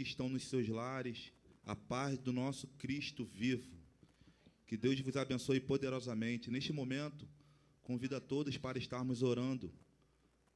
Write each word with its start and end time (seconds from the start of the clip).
que 0.00 0.08
estão 0.08 0.30
nos 0.30 0.44
seus 0.44 0.66
lares, 0.66 1.30
a 1.62 1.76
paz 1.76 2.16
do 2.16 2.32
nosso 2.32 2.66
Cristo 2.78 3.22
vivo. 3.22 3.70
Que 4.66 4.74
Deus 4.74 4.98
vos 5.00 5.14
abençoe 5.14 5.60
poderosamente. 5.60 6.50
Neste 6.50 6.72
momento, 6.72 7.28
convido 7.82 8.16
a 8.16 8.20
todos 8.20 8.56
para 8.56 8.78
estarmos 8.78 9.22
orando, 9.22 9.70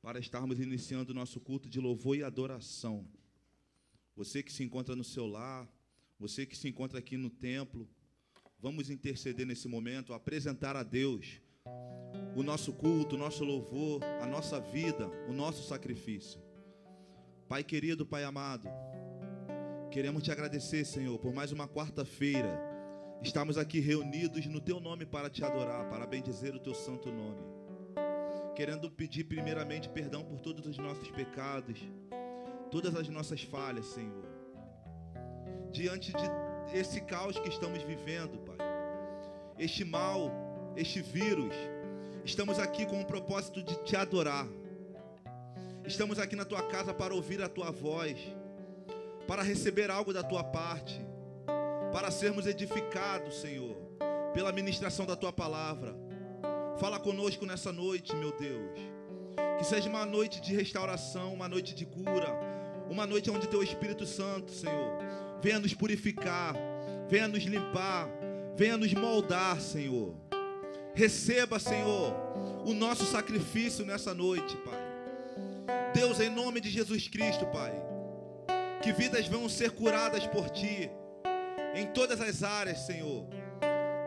para 0.00 0.18
estarmos 0.18 0.58
iniciando 0.58 1.12
o 1.12 1.14
nosso 1.14 1.40
culto 1.40 1.68
de 1.68 1.78
louvor 1.78 2.16
e 2.16 2.22
adoração. 2.22 3.06
Você 4.16 4.42
que 4.42 4.50
se 4.50 4.64
encontra 4.64 4.96
no 4.96 5.04
seu 5.04 5.26
lar, 5.26 5.68
você 6.18 6.46
que 6.46 6.56
se 6.56 6.66
encontra 6.66 6.98
aqui 6.98 7.18
no 7.18 7.28
templo, 7.28 7.86
vamos 8.58 8.88
interceder 8.88 9.44
nesse 9.44 9.68
momento, 9.68 10.14
apresentar 10.14 10.74
a 10.74 10.82
Deus 10.82 11.38
o 12.34 12.42
nosso 12.42 12.72
culto, 12.72 13.14
o 13.14 13.18
nosso 13.18 13.44
louvor, 13.44 14.02
a 14.22 14.26
nossa 14.26 14.58
vida, 14.58 15.06
o 15.28 15.34
nosso 15.34 15.68
sacrifício. 15.68 16.40
Pai 17.46 17.62
querido, 17.62 18.06
Pai 18.06 18.24
amado, 18.24 18.70
queremos 19.94 20.24
te 20.24 20.32
agradecer, 20.32 20.84
Senhor, 20.84 21.16
por 21.20 21.32
mais 21.32 21.52
uma 21.52 21.68
quarta-feira. 21.68 22.60
Estamos 23.22 23.56
aqui 23.56 23.78
reunidos 23.78 24.44
no 24.46 24.60
teu 24.60 24.80
nome 24.80 25.06
para 25.06 25.30
te 25.30 25.44
adorar, 25.44 25.88
para 25.88 26.04
bendizer 26.04 26.52
o 26.52 26.58
teu 26.58 26.74
santo 26.74 27.12
nome. 27.12 27.40
Querendo 28.56 28.90
pedir 28.90 29.22
primeiramente 29.22 29.88
perdão 29.88 30.24
por 30.24 30.40
todos 30.40 30.66
os 30.66 30.78
nossos 30.78 31.08
pecados, 31.12 31.78
todas 32.72 32.96
as 32.96 33.08
nossas 33.08 33.44
falhas, 33.44 33.86
Senhor. 33.86 34.24
Diante 35.70 36.12
de 36.12 36.76
esse 36.76 37.00
caos 37.02 37.38
que 37.38 37.48
estamos 37.48 37.80
vivendo, 37.84 38.36
Pai. 38.40 38.58
Este 39.60 39.84
mal, 39.84 40.28
este 40.76 41.00
vírus, 41.00 41.54
Estamos 42.24 42.58
aqui 42.58 42.84
com 42.86 43.00
o 43.00 43.04
propósito 43.04 43.62
de 43.62 43.76
te 43.84 43.94
adorar. 43.94 44.48
Estamos 45.84 46.18
aqui 46.18 46.34
na 46.34 46.44
tua 46.44 46.62
casa 46.62 46.94
para 46.94 47.14
ouvir 47.14 47.42
a 47.42 47.50
tua 47.50 47.70
voz, 47.70 48.16
para 49.26 49.42
receber 49.42 49.90
algo 49.90 50.12
da 50.12 50.22
tua 50.22 50.44
parte, 50.44 51.00
para 51.92 52.10
sermos 52.10 52.46
edificados, 52.46 53.40
Senhor, 53.40 53.76
pela 54.32 54.52
ministração 54.52 55.06
da 55.06 55.16
tua 55.16 55.32
palavra. 55.32 55.94
Fala 56.78 56.98
conosco 56.98 57.46
nessa 57.46 57.72
noite, 57.72 58.14
meu 58.16 58.32
Deus. 58.36 58.78
Que 59.58 59.64
seja 59.64 59.88
uma 59.88 60.04
noite 60.04 60.40
de 60.40 60.54
restauração, 60.54 61.32
uma 61.32 61.48
noite 61.48 61.74
de 61.74 61.86
cura, 61.86 62.28
uma 62.90 63.06
noite 63.06 63.30
onde 63.30 63.48
teu 63.48 63.62
Espírito 63.62 64.04
Santo, 64.04 64.50
Senhor, 64.50 64.98
venha 65.40 65.58
nos 65.58 65.72
purificar, 65.72 66.54
venha 67.08 67.28
nos 67.28 67.44
limpar, 67.44 68.08
venha 68.56 68.76
nos 68.76 68.92
moldar, 68.92 69.60
Senhor. 69.60 70.14
Receba, 70.94 71.58
Senhor, 71.58 72.14
o 72.64 72.72
nosso 72.72 73.04
sacrifício 73.04 73.84
nessa 73.84 74.12
noite, 74.12 74.56
Pai. 74.58 74.84
Deus, 75.94 76.20
em 76.20 76.28
nome 76.28 76.60
de 76.60 76.68
Jesus 76.68 77.08
Cristo, 77.08 77.46
Pai, 77.46 77.72
que 78.84 78.92
vidas 78.92 79.26
vão 79.26 79.48
ser 79.48 79.70
curadas 79.70 80.26
por 80.26 80.50
Ti, 80.50 80.90
em 81.74 81.86
todas 81.86 82.20
as 82.20 82.42
áreas, 82.42 82.80
Senhor. 82.80 83.26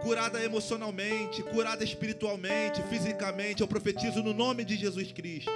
Curada 0.04 0.44
emocionalmente, 0.44 1.42
curada 1.42 1.84
espiritualmente, 1.84 2.84
fisicamente, 2.84 3.62
eu 3.62 3.68
profetizo 3.68 4.22
no 4.22 4.36
nome 4.36 4.64
de 4.64 4.76
Jesus 4.76 5.12
Cristo. 5.12 5.52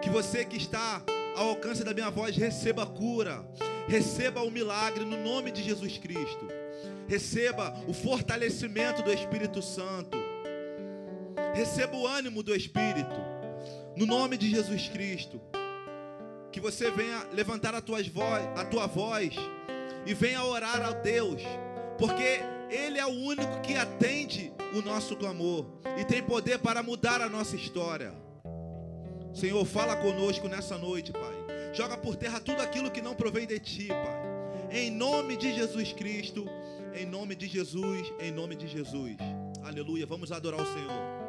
Que 0.00 0.08
você 0.08 0.42
que 0.42 0.56
está 0.56 1.04
ao 1.36 1.50
alcance 1.50 1.84
da 1.84 1.92
minha 1.92 2.08
voz 2.08 2.34
receba 2.34 2.86
cura, 2.86 3.46
receba 3.86 4.40
o 4.40 4.50
milagre 4.50 5.04
no 5.04 5.22
nome 5.22 5.52
de 5.52 5.62
Jesus 5.62 5.98
Cristo. 5.98 6.48
Receba 7.06 7.78
o 7.86 7.92
fortalecimento 7.92 9.02
do 9.02 9.12
Espírito 9.12 9.60
Santo. 9.60 10.16
Receba 11.54 11.94
o 11.94 12.06
ânimo 12.06 12.42
do 12.42 12.56
Espírito. 12.56 13.20
No 13.94 14.06
nome 14.06 14.38
de 14.38 14.48
Jesus 14.48 14.88
Cristo. 14.88 15.38
Que 16.56 16.60
você 16.60 16.90
venha 16.90 17.22
levantar 17.34 17.74
a, 17.74 17.82
tuas 17.82 18.08
voz, 18.08 18.42
a 18.56 18.64
tua 18.64 18.86
voz 18.86 19.34
e 20.06 20.14
venha 20.14 20.42
orar 20.42 20.80
a 20.80 20.92
Deus. 20.92 21.42
Porque 21.98 22.40
Ele 22.70 22.98
é 22.98 23.04
o 23.04 23.10
único 23.10 23.60
que 23.60 23.76
atende 23.76 24.50
o 24.74 24.80
nosso 24.80 25.14
clamor 25.16 25.66
e 25.98 26.04
tem 26.06 26.22
poder 26.22 26.58
para 26.58 26.82
mudar 26.82 27.20
a 27.20 27.28
nossa 27.28 27.56
história. 27.56 28.14
Senhor, 29.34 29.62
fala 29.66 29.96
conosco 29.96 30.48
nessa 30.48 30.78
noite, 30.78 31.12
Pai. 31.12 31.74
Joga 31.74 31.98
por 31.98 32.16
terra 32.16 32.40
tudo 32.40 32.62
aquilo 32.62 32.90
que 32.90 33.02
não 33.02 33.14
provém 33.14 33.46
de 33.46 33.58
Ti, 33.58 33.88
Pai. 33.88 34.70
Em 34.70 34.90
nome 34.90 35.36
de 35.36 35.54
Jesus 35.54 35.92
Cristo. 35.92 36.46
Em 36.94 37.04
nome 37.04 37.36
de 37.36 37.46
Jesus, 37.48 38.10
em 38.18 38.32
nome 38.32 38.56
de 38.56 38.66
Jesus. 38.66 39.18
Aleluia. 39.62 40.06
Vamos 40.06 40.32
adorar 40.32 40.62
o 40.62 40.72
Senhor. 40.72 41.25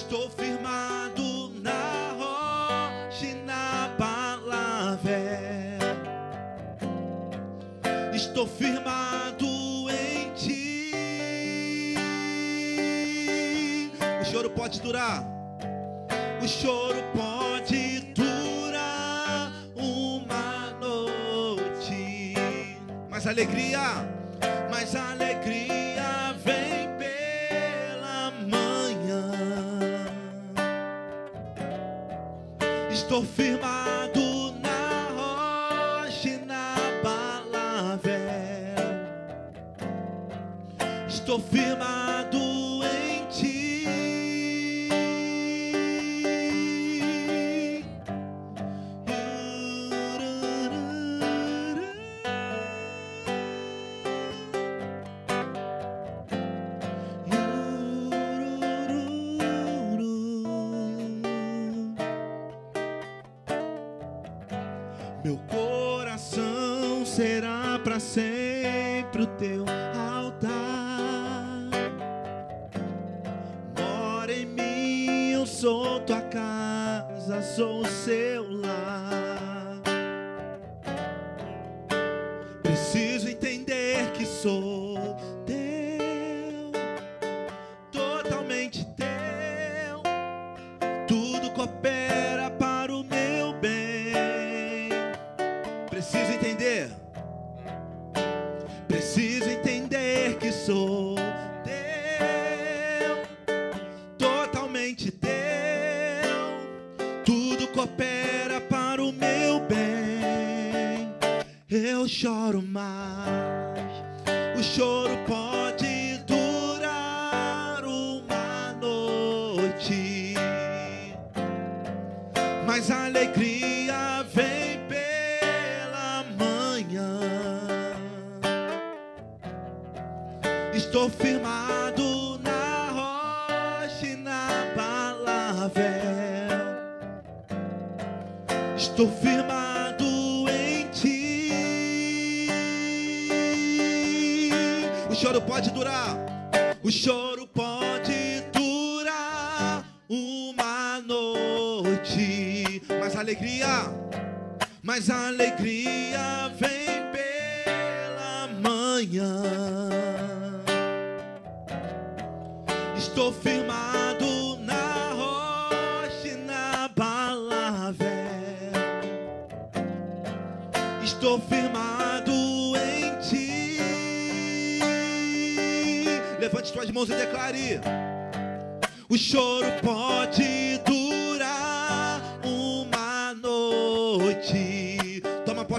Estou 0.00 0.30
firmado 0.30 1.52
na 1.60 2.14
rocha 2.18 3.26
e 3.26 3.34
na 3.34 3.90
palavra 3.98 5.10
estou 8.14 8.46
firmado 8.46 8.99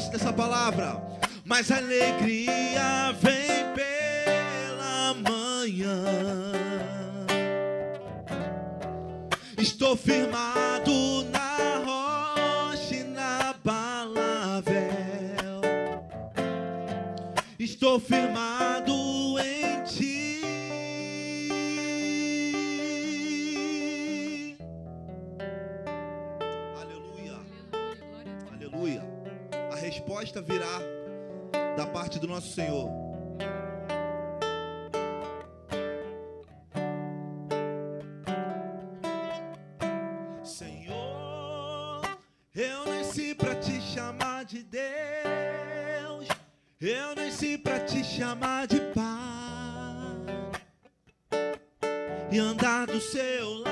gosta 0.02 0.10
dessa 0.10 0.34
palavra. 0.34 1.02
Mas 1.46 1.72
a 1.72 1.78
alegria 1.78 3.14
vem 3.20 3.72
pela 3.76 5.14
manhã. 5.14 6.04
Estou 9.58 9.96
firmado 9.96 11.24
na 11.26 11.82
rocha 11.86 12.96
inabalável. 12.96 14.72
Estou 17.60 18.00
firmado 18.00 18.91
resposta 30.22 30.42
virá 30.42 30.80
da 31.76 31.88
parte 31.88 32.20
do 32.20 32.28
nosso 32.28 32.54
Senhor. 32.54 32.88
Senhor, 40.44 42.02
eu 42.54 42.86
nasci 42.86 43.34
para 43.34 43.56
te 43.56 43.82
chamar 43.82 44.46
de 44.46 44.62
Deus. 44.62 46.28
Eu 46.80 47.16
nasci 47.16 47.58
para 47.58 47.80
te 47.80 48.04
chamar 48.04 48.68
de 48.68 48.80
Pai. 48.94 49.02
E 52.32 52.38
andar 52.38 52.86
do 52.86 53.02
seu 53.02 53.56
lado 53.56 53.71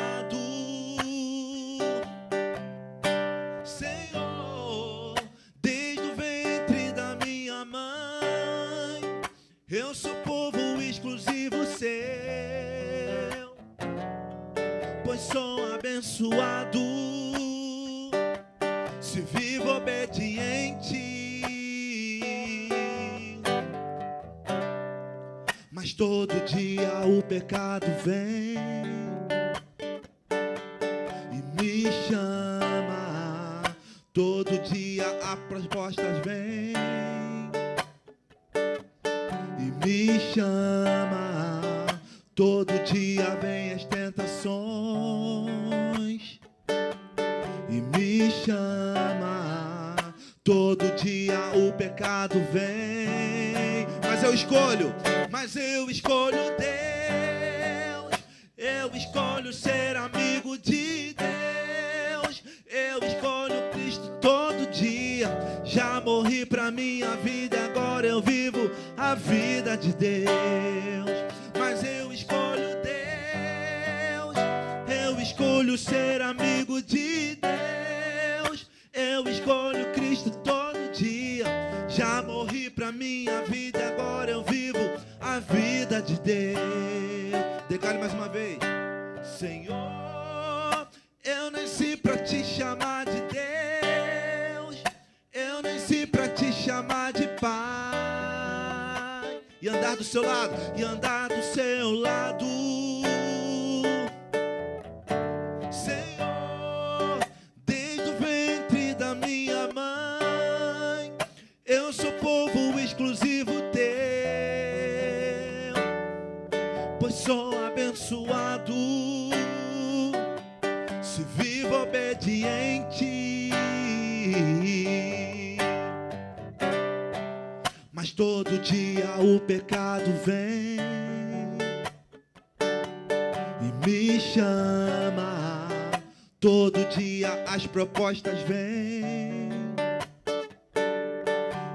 dia 137.10 137.44
as 137.48 137.66
propostas 137.66 138.40
vêm 138.44 139.50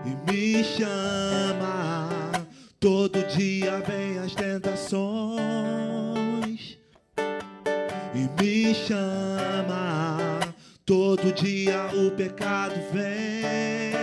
e 0.06 0.30
me 0.30 0.62
chama. 0.62 2.08
Todo 2.78 3.22
dia 3.36 3.80
vem 3.80 4.18
as 4.18 4.34
tentações 4.34 5.34
e 8.14 8.42
me 8.42 8.74
chama. 8.74 10.38
Todo 10.86 11.32
dia 11.32 11.86
o 11.94 12.10
pecado 12.10 12.74
vem, 12.92 13.94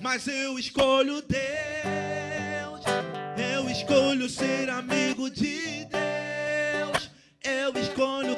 mas 0.00 0.26
eu 0.28 0.58
escolho 0.58 1.20
Deus. 1.22 2.80
Eu 3.36 3.68
escolho 3.68 4.28
ser 4.28 4.70
amigo 4.70 5.28
de 5.28 5.84
Deus. 5.86 7.10
Eu 7.42 7.76
escolho 7.80 8.37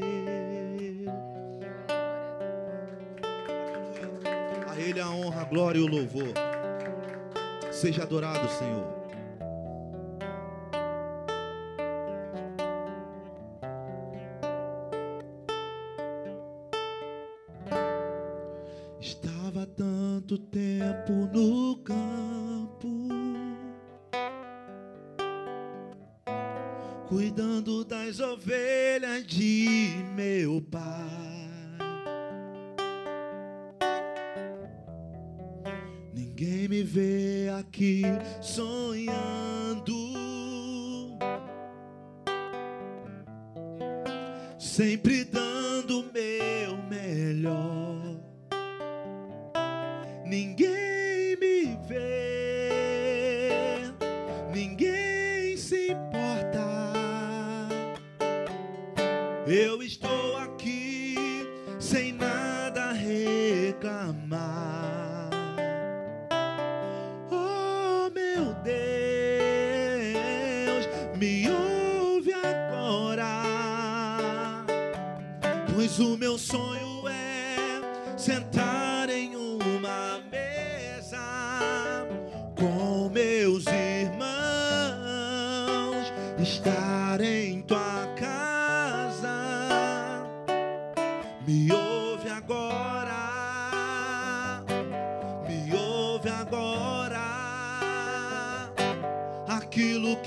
A 5.01 5.09
honra, 5.09 5.41
a 5.41 5.45
glória 5.45 5.79
e 5.79 5.81
o 5.81 5.87
louvor. 5.87 6.33
Seja 7.71 8.03
adorado, 8.03 8.47
Senhor. 8.49 9.01
Estava 18.99 19.65
tanto 19.65 20.37
tempo 20.37 21.11
no 21.33 21.77
campo, 21.77 23.07
cuidando 27.09 27.83
das 27.83 28.19
ovelhas 28.19 29.25
de 29.25 30.03
meu 30.15 30.61
pai. 30.61 31.30
Ninguém 36.41 36.67
me 36.69 36.81
vê 36.81 37.49
aqui 37.59 38.01
sonhando. 38.41 39.93
Sempre 44.57 45.23
dando 45.23 45.99
o 45.99 46.11
meu 46.11 46.77
melhor. 46.89 48.19
Ninguém 50.25 51.37
me 51.39 51.77
vê, 51.87 52.71
ninguém 54.51 55.55
se 55.55 55.91
importa. 55.91 56.65
Eu 59.45 59.83
estou 59.83 60.20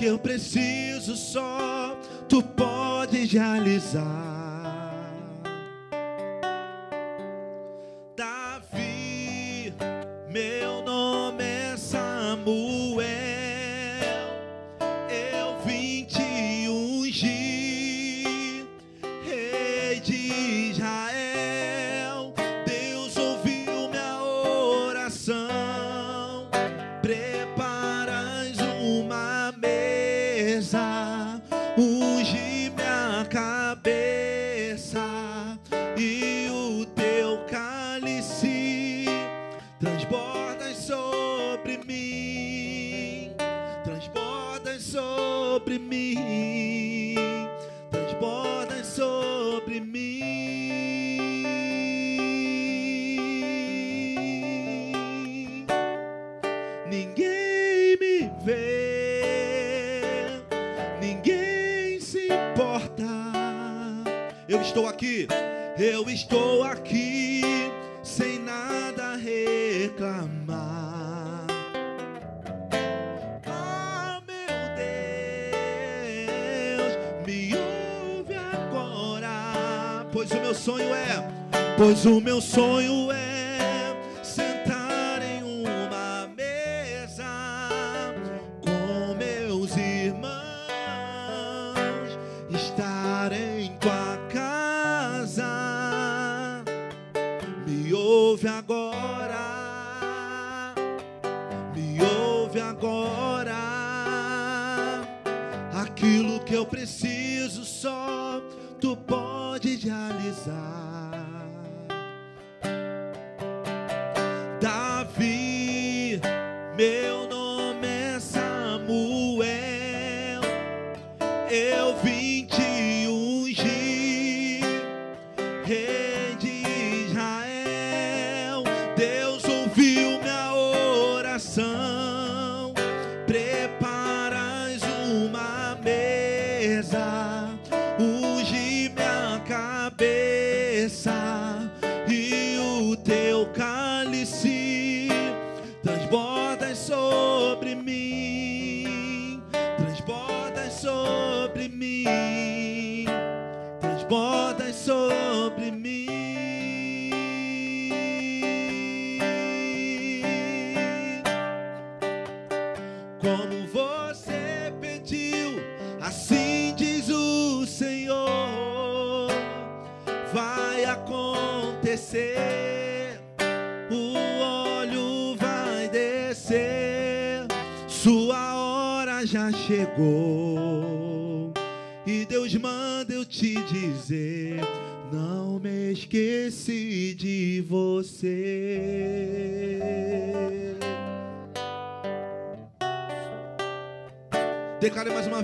que 0.05 0.09
eu 0.09 0.19
preciso 0.19 1.15
só 1.15 1.97
tu 2.29 2.43
podes 2.43 3.31
realizar. 3.31 4.34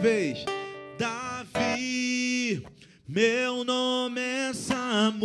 vez. 0.01 0.43
Davi, 0.97 2.65
meu 3.07 3.63
nome 3.63 4.19
é 4.19 4.51
Samuel, 4.51 5.21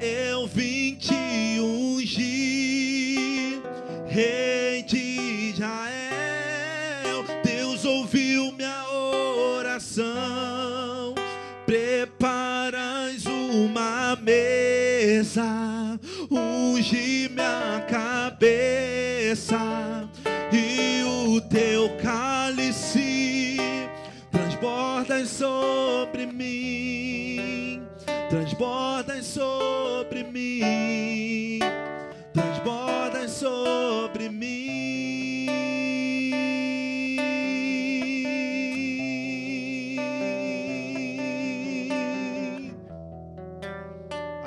eu 0.00 0.46
vim 0.46 0.94
te 0.94 1.60
ungir, 1.60 3.60
rei 4.06 4.82
de 4.84 5.52
Israel. 5.52 7.24
Deus 7.44 7.84
ouviu 7.84 8.52
minha 8.52 8.88
oração, 9.58 11.14
preparas 11.66 13.26
uma 13.26 14.16
mesa, 14.16 16.00
unge 16.30 17.28
minha 17.28 17.84
cabeça 17.86 19.63
sobre 25.44 26.24
mim, 26.24 27.86
transborda 28.30 29.22
sobre 29.22 30.24
mim, 30.24 31.58
transborda 32.32 33.28
sobre 33.28 34.30
mim. 34.30 35.46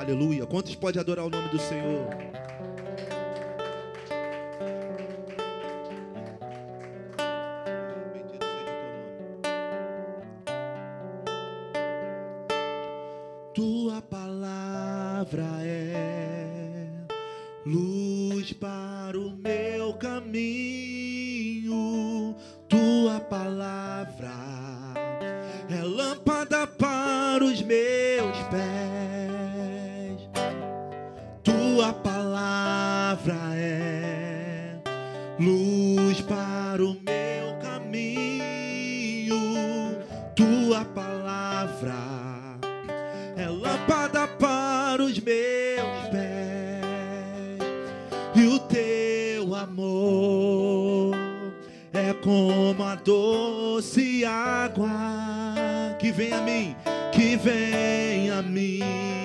Aleluia. 0.00 0.46
Quantos 0.46 0.74
pode 0.74 0.98
adorar 0.98 1.26
o 1.26 1.30
nome 1.30 1.48
do 1.50 1.60
Senhor? 1.60 2.08
como 52.28 52.84
a 52.84 52.94
doce 52.94 54.22
água 54.26 55.96
que 55.98 56.12
vem 56.12 56.30
a 56.34 56.42
mim, 56.42 56.76
que 57.10 57.36
vem 57.36 58.28
a 58.30 58.42
mim. 58.42 59.17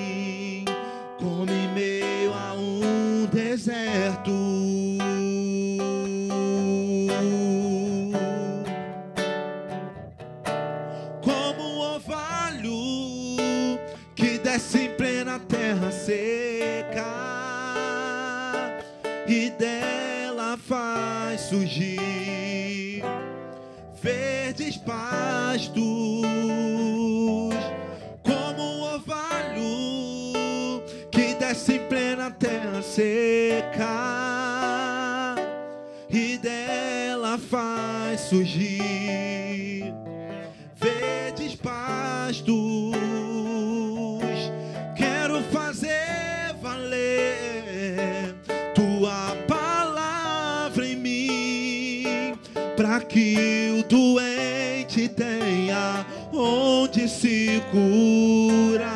faz 37.54 38.20
surgir 38.22 39.94
verdes 40.76 41.54
pastos. 41.54 42.96
Quero 44.96 45.40
fazer 45.52 46.56
valer 46.60 48.34
tua 48.74 49.38
palavra 49.48 50.88
em 50.88 50.96
mim, 50.96 52.36
para 52.76 53.00
que 53.02 53.70
o 53.80 53.84
doente 53.88 55.08
tenha 55.10 56.08
onde 56.34 57.08
se 57.08 57.62
curar. 57.70 58.93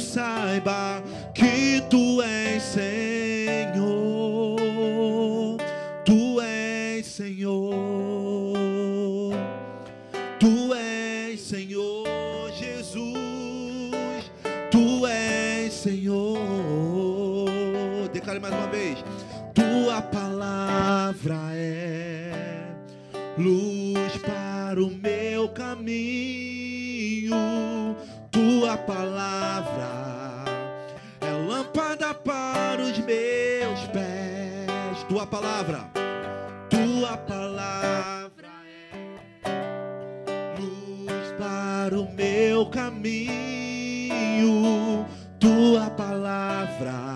saiba 0.00 1.02
que 1.34 1.80
tu 1.90 2.22
és 2.22 2.62
Senhor, 2.62 3.76
tu 6.04 6.40
és 6.40 7.06
Senhor, 7.06 8.56
tu 10.38 10.74
és 10.74 11.40
Senhor 11.40 12.50
Jesus, 12.58 14.30
tu 14.70 15.06
és 15.06 15.72
Senhor. 15.72 16.38
Declare 18.12 18.40
mais 18.40 18.54
uma 18.54 18.66
vez: 18.68 19.04
tua 19.54 20.00
palavra 20.02 21.54
é 21.54 22.32
luz 23.38 24.16
para 24.18 24.82
o 24.82 24.90
meu 24.90 25.48
caminho 25.50 26.29
palavra. 28.80 29.88
É 31.20 31.30
lâmpada 31.46 32.14
para 32.14 32.82
os 32.82 32.98
meus 32.98 33.86
pés, 33.88 35.02
tua 35.08 35.26
palavra, 35.26 35.80
tua 36.68 37.16
palavra 37.16 38.48
é 39.44 40.58
luz 40.58 41.32
para 41.38 42.00
o 42.00 42.12
meu 42.12 42.66
caminho, 42.70 43.76
tua 45.38 45.90
palavra 45.90 47.09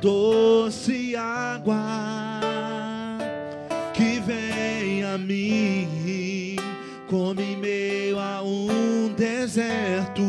doce 0.00 1.16
água 1.16 1.76
que 3.94 4.20
vem 4.20 5.02
a 5.02 5.18
mim 5.18 6.56
como 7.08 7.40
em 7.40 7.56
meio 7.56 8.18
a 8.18 8.42
um 8.42 9.12
deserto. 9.16 10.22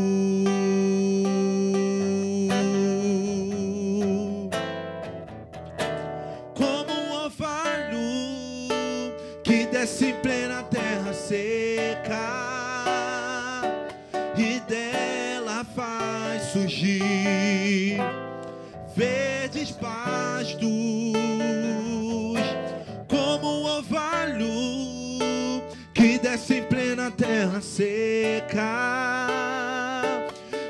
Terra 27.39 27.61
seca 27.61 29.27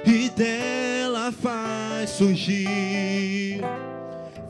e 0.05 0.29
dela 0.29 1.31
faz 1.31 2.11
surgir 2.11 3.59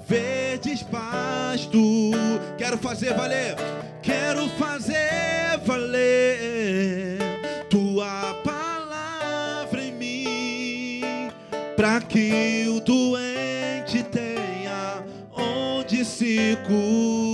verdes 0.05 0.83
pastos. 0.83 1.79
Quero 2.57 2.77
fazer 2.77 3.13
valer, 3.13 3.55
quero 4.01 4.49
fazer 4.49 5.61
valer 5.65 7.19
tua 7.69 8.33
palavra 8.43 9.81
em 9.81 9.93
mim, 9.93 11.31
para 11.77 12.01
que 12.01 12.65
o 12.67 12.81
doente 12.81 14.03
tenha 14.11 15.05
onde 15.33 16.03
se 16.03 16.57
curar. 16.67 17.28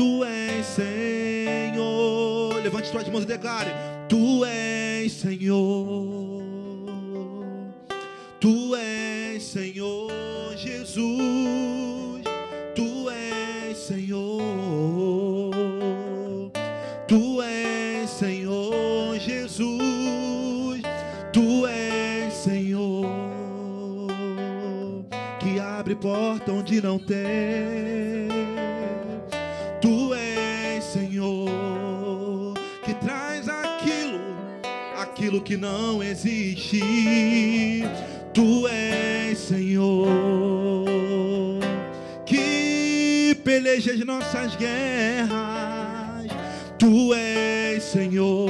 Tu 0.00 0.24
és 0.24 0.64
Senhor. 0.64 2.54
Levante 2.62 2.90
tuas 2.90 3.06
mãos 3.10 3.24
e 3.24 3.26
declare: 3.26 3.70
Tu 4.08 4.46
és 4.46 5.12
Senhor. 5.12 6.42
Tu 8.40 8.74
és 8.76 9.42
Senhor 9.42 10.10
Jesus. 10.56 12.22
Tu 12.74 13.10
és 13.10 13.76
Senhor. 13.76 15.52
Tu 17.06 17.42
és 17.42 18.08
Senhor 18.08 19.18
Jesus. 19.18 20.80
Tu 21.30 21.66
és 21.66 22.32
Senhor. 22.32 23.06
Que 25.38 25.60
abre 25.60 25.94
porta 25.94 26.52
onde 26.52 26.80
não 26.80 26.98
tem. 26.98 28.39
Aquilo 35.20 35.42
que 35.42 35.54
não 35.54 36.02
existe. 36.02 36.80
Tu 38.32 38.66
és 38.68 39.38
Senhor, 39.38 40.08
que 42.24 43.36
peleja 43.44 43.92
as 43.92 44.00
nossas 44.00 44.56
guerras. 44.56 45.28
Tu 46.78 47.12
és 47.12 47.82
Senhor, 47.82 48.48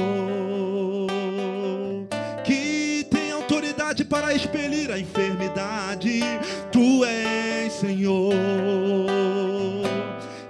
que 2.45 3.05
tem 3.11 3.33
autoridade 3.33 4.05
para 4.05 4.33
expelir 4.33 4.89
a 4.91 4.97
enfermidade. 4.97 6.21
Tu 6.71 7.03
és 7.03 7.73
Senhor, 7.73 8.33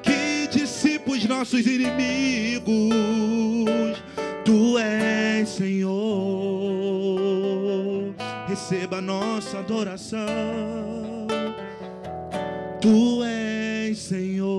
que 0.04 0.48
dissipa 0.52 1.14
os 1.14 1.26
nossos 1.26 1.66
inimigos. 1.66 2.92
Tu 4.44 4.78
és 4.78 5.48
Senhor, 5.50 6.01
receba 8.62 9.02
nossa 9.02 9.58
adoração. 9.58 10.22
Tu 12.80 13.24
és 13.24 13.98
Senhor. 13.98 14.52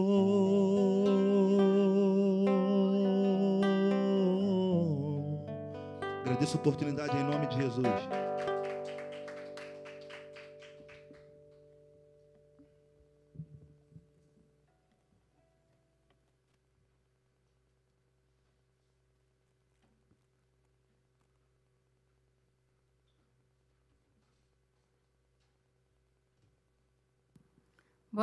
Agradeço 6.25 6.57
a 6.57 6.61
oportunidade 6.61 7.17
em 7.17 7.23
nome 7.23 7.47
de 7.47 7.57
Jesus. 7.63 8.22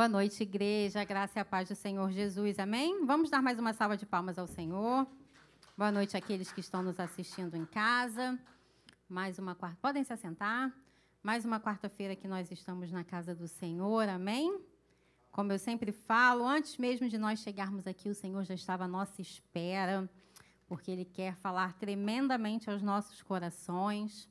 Boa 0.00 0.08
noite, 0.08 0.44
igreja. 0.44 1.04
Graça 1.04 1.38
e 1.38 1.42
a 1.42 1.44
paz 1.44 1.68
do 1.68 1.74
Senhor 1.74 2.10
Jesus. 2.10 2.58
Amém? 2.58 3.04
Vamos 3.04 3.28
dar 3.28 3.42
mais 3.42 3.58
uma 3.58 3.74
salva 3.74 3.98
de 3.98 4.06
palmas 4.06 4.38
ao 4.38 4.46
Senhor. 4.46 5.06
Boa 5.76 5.92
noite 5.92 6.16
àqueles 6.16 6.50
que 6.50 6.60
estão 6.60 6.82
nos 6.82 6.98
assistindo 6.98 7.54
em 7.54 7.66
casa. 7.66 8.38
Mais 9.06 9.38
uma 9.38 9.54
quarta. 9.54 9.76
Podem 9.82 10.02
se 10.02 10.10
assentar. 10.10 10.72
Mais 11.22 11.44
uma 11.44 11.60
quarta-feira 11.60 12.16
que 12.16 12.26
nós 12.26 12.50
estamos 12.50 12.90
na 12.90 13.04
casa 13.04 13.34
do 13.34 13.46
Senhor. 13.46 14.08
Amém? 14.08 14.62
Como 15.30 15.52
eu 15.52 15.58
sempre 15.58 15.92
falo, 15.92 16.46
antes 16.46 16.78
mesmo 16.78 17.06
de 17.06 17.18
nós 17.18 17.40
chegarmos 17.40 17.86
aqui, 17.86 18.08
o 18.08 18.14
Senhor 18.14 18.42
já 18.44 18.54
estava 18.54 18.84
à 18.84 18.88
nossa 18.88 19.20
espera, 19.20 20.08
porque 20.66 20.90
Ele 20.90 21.04
quer 21.04 21.36
falar 21.36 21.74
tremendamente 21.74 22.70
aos 22.70 22.80
nossos 22.80 23.22
corações. 23.22 24.29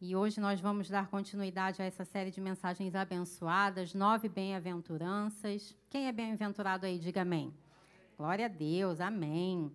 E 0.00 0.14
hoje 0.16 0.40
nós 0.40 0.60
vamos 0.60 0.90
dar 0.90 1.06
continuidade 1.06 1.80
a 1.80 1.84
essa 1.84 2.04
série 2.04 2.30
de 2.30 2.40
mensagens 2.40 2.94
abençoadas, 2.94 3.94
nove 3.94 4.28
bem-aventuranças. 4.28 5.74
Quem 5.88 6.08
é 6.08 6.12
bem-aventurado 6.12 6.84
aí, 6.84 6.98
diga 6.98 7.22
amém. 7.22 7.54
Glória 8.18 8.46
a 8.46 8.48
Deus, 8.48 9.00
amém. 9.00 9.72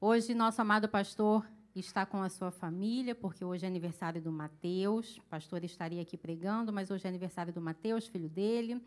Hoje, 0.00 0.32
nosso 0.32 0.62
amado 0.62 0.88
pastor 0.88 1.44
está 1.74 2.06
com 2.06 2.22
a 2.22 2.28
sua 2.28 2.52
família, 2.52 3.16
porque 3.16 3.44
hoje 3.44 3.64
é 3.64 3.68
aniversário 3.68 4.22
do 4.22 4.30
Mateus. 4.30 5.16
O 5.16 5.24
pastor 5.24 5.64
estaria 5.64 6.00
aqui 6.00 6.16
pregando, 6.16 6.72
mas 6.72 6.90
hoje 6.90 7.04
é 7.06 7.08
aniversário 7.08 7.52
do 7.52 7.60
Mateus, 7.60 8.06
filho 8.06 8.28
dele. 8.28 8.80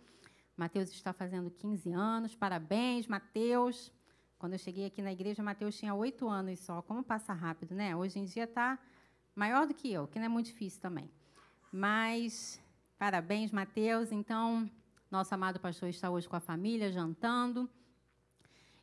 Mateus 0.56 0.90
está 0.90 1.12
fazendo 1.12 1.52
15 1.52 1.92
anos. 1.92 2.34
Parabéns, 2.34 3.08
Mateus. 3.08 3.92
Quando 4.40 4.54
eu 4.54 4.60
cheguei 4.60 4.86
aqui 4.86 5.02
na 5.02 5.12
igreja, 5.12 5.44
Mateus 5.44 5.78
tinha 5.78 5.94
oito 5.94 6.30
anos 6.30 6.60
só. 6.60 6.82
Como 6.82 7.04
passa 7.04 7.34
rápido, 7.34 7.76
né? 7.76 7.94
Hoje 7.94 8.20
em 8.20 8.26
dia 8.26 8.46
está 8.46 8.80
maior 9.44 9.66
do 9.66 9.74
que 9.74 9.92
eu, 9.92 10.08
que 10.08 10.20
não 10.20 10.28
é 10.28 10.30
muito 10.30 10.48
difícil 10.54 10.80
também. 10.80 11.10
Mas, 11.72 12.62
parabéns, 13.00 13.52
Mateus. 13.52 14.12
Então, 14.12 14.70
nosso 15.10 15.34
amado 15.34 15.60
pastor 15.60 15.90
está 15.90 16.12
hoje 16.12 16.30
com 16.30 16.36
a 16.36 16.40
família, 16.40 16.92
jantando. 16.92 17.68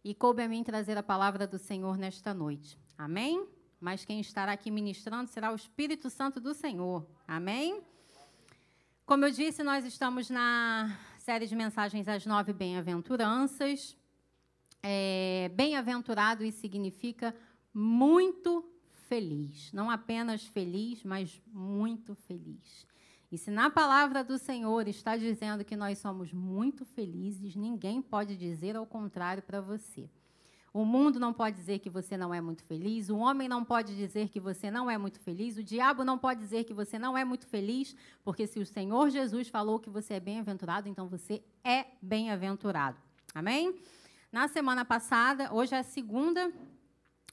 e 0.05 0.15
coube 0.15 0.43
a 0.43 0.49
mim 0.49 0.65
trazer 0.65 0.97
a 0.99 1.03
palavra 1.03 1.47
do 1.47 1.59
Senhor 1.59 1.97
nesta 1.97 2.33
noite. 2.35 2.79
Amém? 2.97 3.47
Mas 3.81 4.05
quem 4.05 4.19
estará 4.21 4.53
aqui 4.53 4.71
ministrando 4.71 5.31
será 5.31 5.53
o 5.53 5.55
Espírito 5.55 6.11
Santo 6.11 6.41
do 6.41 6.53
Senhor. 6.55 7.07
Amém? 7.27 7.81
Como 9.07 9.25
eu 9.25 9.31
disse, 9.31 9.63
nós 9.63 9.85
estamos 9.85 10.29
na 10.29 10.99
série 11.19 11.47
de 11.47 11.55
mensagens 11.55 12.09
às 12.09 12.27
nove 12.27 12.53
bem-aventuranças. 12.53 13.97
É, 14.83 15.51
bem-aventurado 15.55 16.45
isso 16.45 16.61
significa 16.61 17.35
muito 17.73 18.65
feliz. 19.09 19.73
Não 19.73 19.91
apenas 19.91 20.47
feliz, 20.47 21.03
mas 21.03 21.41
muito 21.53 22.15
feliz. 22.15 22.87
E 23.31 23.37
se 23.37 23.51
na 23.51 23.69
palavra 23.69 24.23
do 24.23 24.39
Senhor 24.39 24.87
está 24.89 25.17
dizendo 25.17 25.65
que 25.65 25.77
nós 25.77 25.99
somos 25.99 26.33
muito 26.33 26.85
felizes, 26.85 27.57
ninguém 27.57 28.01
pode 28.01 28.37
dizer 28.37 28.77
ao 28.77 28.87
contrário 28.87 29.43
para 29.43 29.61
você. 29.61 30.09
O 30.73 30.85
mundo 30.85 31.19
não 31.19 31.33
pode 31.33 31.57
dizer 31.57 31.79
que 31.79 31.91
você 31.91 32.17
não 32.17 32.33
é 32.33 32.41
muito 32.41 32.63
feliz, 32.63 33.09
o 33.09 33.17
homem 33.17 33.49
não 33.49 33.65
pode 33.65 33.97
dizer 33.97 34.29
que 34.29 34.39
você 34.39 34.71
não 34.71 34.91
é 34.91 34.97
muito 34.97 35.19
feliz, 35.19 35.57
o 35.57 35.63
diabo 35.63 36.05
não 36.05 36.19
pode 36.19 36.41
dizer 36.41 36.65
que 36.65 36.75
você 36.75 36.99
não 36.99 37.17
é 37.17 37.25
muito 37.25 37.47
feliz, 37.47 37.97
porque 38.23 38.47
se 38.47 38.61
o 38.61 38.67
Senhor 38.67 39.11
Jesus 39.11 39.49
falou 39.49 39.81
que 39.81 39.91
você 39.91 40.15
é 40.15 40.21
bem-aventurado, 40.21 40.89
então 40.89 41.09
você 41.09 41.43
é 41.65 41.87
bem-aventurado. 42.01 42.99
Amém? 43.35 43.75
Na 44.31 44.47
semana 44.47 44.85
passada, 44.85 45.53
hoje 45.53 45.75
é 45.75 45.79
a 45.79 45.83
segunda 45.83 46.53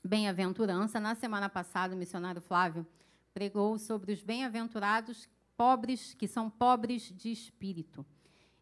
bem-aventurança. 0.06 1.00
Na 1.00 1.16
semana 1.16 1.50
passada, 1.50 1.96
o 1.96 1.98
missionário 1.98 2.42
Flávio 2.42 2.86
pregou 3.34 3.78
sobre 3.78 4.14
os 4.14 4.22
bem-aventurados 4.22 5.28
pobres, 5.58 6.14
que 6.14 6.28
são 6.28 6.50
pobres 6.50 7.12
de 7.16 7.32
espírito. 7.32 8.06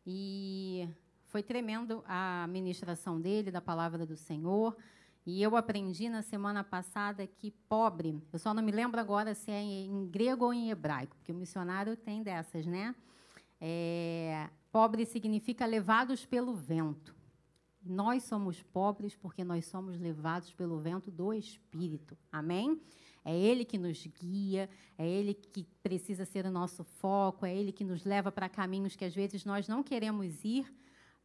E 0.05 0.87
foi 1.27 1.43
tremendo 1.43 2.03
a 2.07 2.47
ministração 2.49 3.19
dele, 3.19 3.51
da 3.51 3.61
palavra 3.61 4.05
do 4.05 4.15
Senhor. 4.15 4.75
E 5.25 5.41
eu 5.41 5.55
aprendi 5.55 6.09
na 6.09 6.21
semana 6.21 6.63
passada 6.63 7.25
que 7.25 7.51
pobre, 7.51 8.21
eu 8.31 8.39
só 8.39 8.53
não 8.53 8.61
me 8.61 8.71
lembro 8.71 8.99
agora 8.99 9.33
se 9.33 9.49
é 9.51 9.61
em 9.61 10.07
grego 10.07 10.45
ou 10.45 10.53
em 10.53 10.69
hebraico, 10.69 11.15
porque 11.15 11.31
o 11.31 11.35
missionário 11.35 11.95
tem 11.95 12.21
dessas, 12.21 12.65
né? 12.65 12.93
É, 13.59 14.49
pobre 14.69 15.05
significa 15.05 15.65
levados 15.65 16.25
pelo 16.25 16.53
vento. 16.53 17.15
Nós 17.85 18.23
somos 18.23 18.61
pobres 18.61 19.15
porque 19.15 19.43
nós 19.43 19.65
somos 19.65 19.99
levados 19.99 20.53
pelo 20.53 20.79
vento 20.79 21.11
do 21.11 21.33
Espírito. 21.33 22.17
Amém? 22.31 22.79
É 23.25 23.35
Ele 23.35 23.63
que 23.63 23.77
nos 23.77 24.05
guia, 24.05 24.69
é 24.97 25.07
Ele 25.07 25.33
que 25.33 25.65
precisa 25.81 26.25
ser 26.25 26.45
o 26.45 26.51
nosso 26.51 26.83
foco, 26.83 27.45
é 27.45 27.55
Ele 27.55 27.71
que 27.71 27.83
nos 27.83 28.03
leva 28.03 28.31
para 28.31 28.49
caminhos 28.49 28.95
que 28.95 29.05
às 29.05 29.13
vezes 29.13 29.45
nós 29.45 29.67
não 29.67 29.81
queremos 29.81 30.43
ir, 30.43 30.73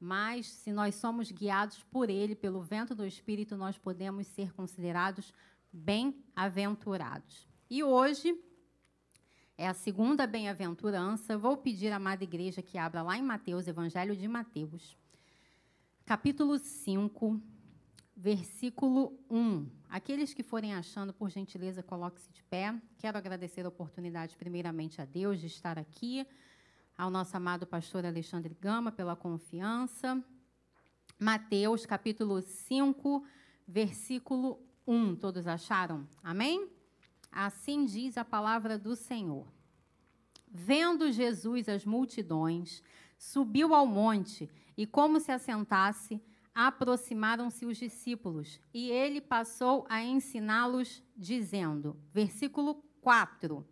mas 0.00 0.46
se 0.46 0.72
nós 0.72 0.94
somos 0.94 1.30
guiados 1.30 1.82
por 1.90 2.08
Ele, 2.08 2.34
pelo 2.34 2.62
vento 2.62 2.94
do 2.94 3.04
Espírito, 3.04 3.56
nós 3.56 3.76
podemos 3.76 4.26
ser 4.28 4.52
considerados 4.52 5.32
bem-aventurados. 5.72 7.48
E 7.68 7.82
hoje 7.82 8.36
é 9.56 9.66
a 9.66 9.74
segunda 9.74 10.26
bem-aventurança. 10.26 11.36
Vou 11.36 11.56
pedir 11.56 11.92
à 11.92 11.96
amada 11.96 12.22
igreja 12.22 12.62
que 12.62 12.78
abra 12.78 13.02
lá 13.02 13.18
em 13.18 13.22
Mateus, 13.22 13.66
Evangelho 13.66 14.14
de 14.14 14.28
Mateus, 14.28 14.96
capítulo 16.08 16.58
5 16.58 17.38
versículo 18.16 19.12
1. 19.28 19.68
Aqueles 19.90 20.32
que 20.32 20.42
forem 20.42 20.72
achando, 20.72 21.12
por 21.12 21.28
gentileza, 21.28 21.82
coloque-se 21.82 22.32
de 22.32 22.42
pé. 22.44 22.74
Quero 22.96 23.18
agradecer 23.18 23.66
a 23.66 23.68
oportunidade, 23.68 24.34
primeiramente, 24.34 25.02
a 25.02 25.04
Deus 25.04 25.38
de 25.38 25.48
estar 25.48 25.78
aqui, 25.78 26.26
ao 26.96 27.10
nosso 27.10 27.36
amado 27.36 27.66
pastor 27.66 28.06
Alexandre 28.06 28.56
Gama, 28.58 28.90
pela 28.90 29.14
confiança. 29.14 30.24
Mateus, 31.18 31.84
capítulo 31.84 32.40
5, 32.40 33.22
versículo 33.66 34.62
1. 34.86 35.14
Todos 35.16 35.46
acharam? 35.46 36.08
Amém? 36.22 36.70
Assim 37.30 37.84
diz 37.84 38.16
a 38.16 38.24
palavra 38.24 38.78
do 38.78 38.96
Senhor. 38.96 39.46
Vendo 40.50 41.12
Jesus 41.12 41.68
as 41.68 41.84
multidões, 41.84 42.82
subiu 43.18 43.74
ao 43.74 43.86
monte 43.86 44.48
e, 44.78 44.86
como 44.86 45.18
se 45.18 45.32
assentasse, 45.32 46.22
aproximaram-se 46.54 47.66
os 47.66 47.76
discípulos 47.76 48.60
e 48.72 48.90
ele 48.90 49.20
passou 49.20 49.84
a 49.88 50.04
ensiná-los, 50.04 51.02
dizendo, 51.16 52.00
versículo 52.14 52.76
4: 53.00 53.66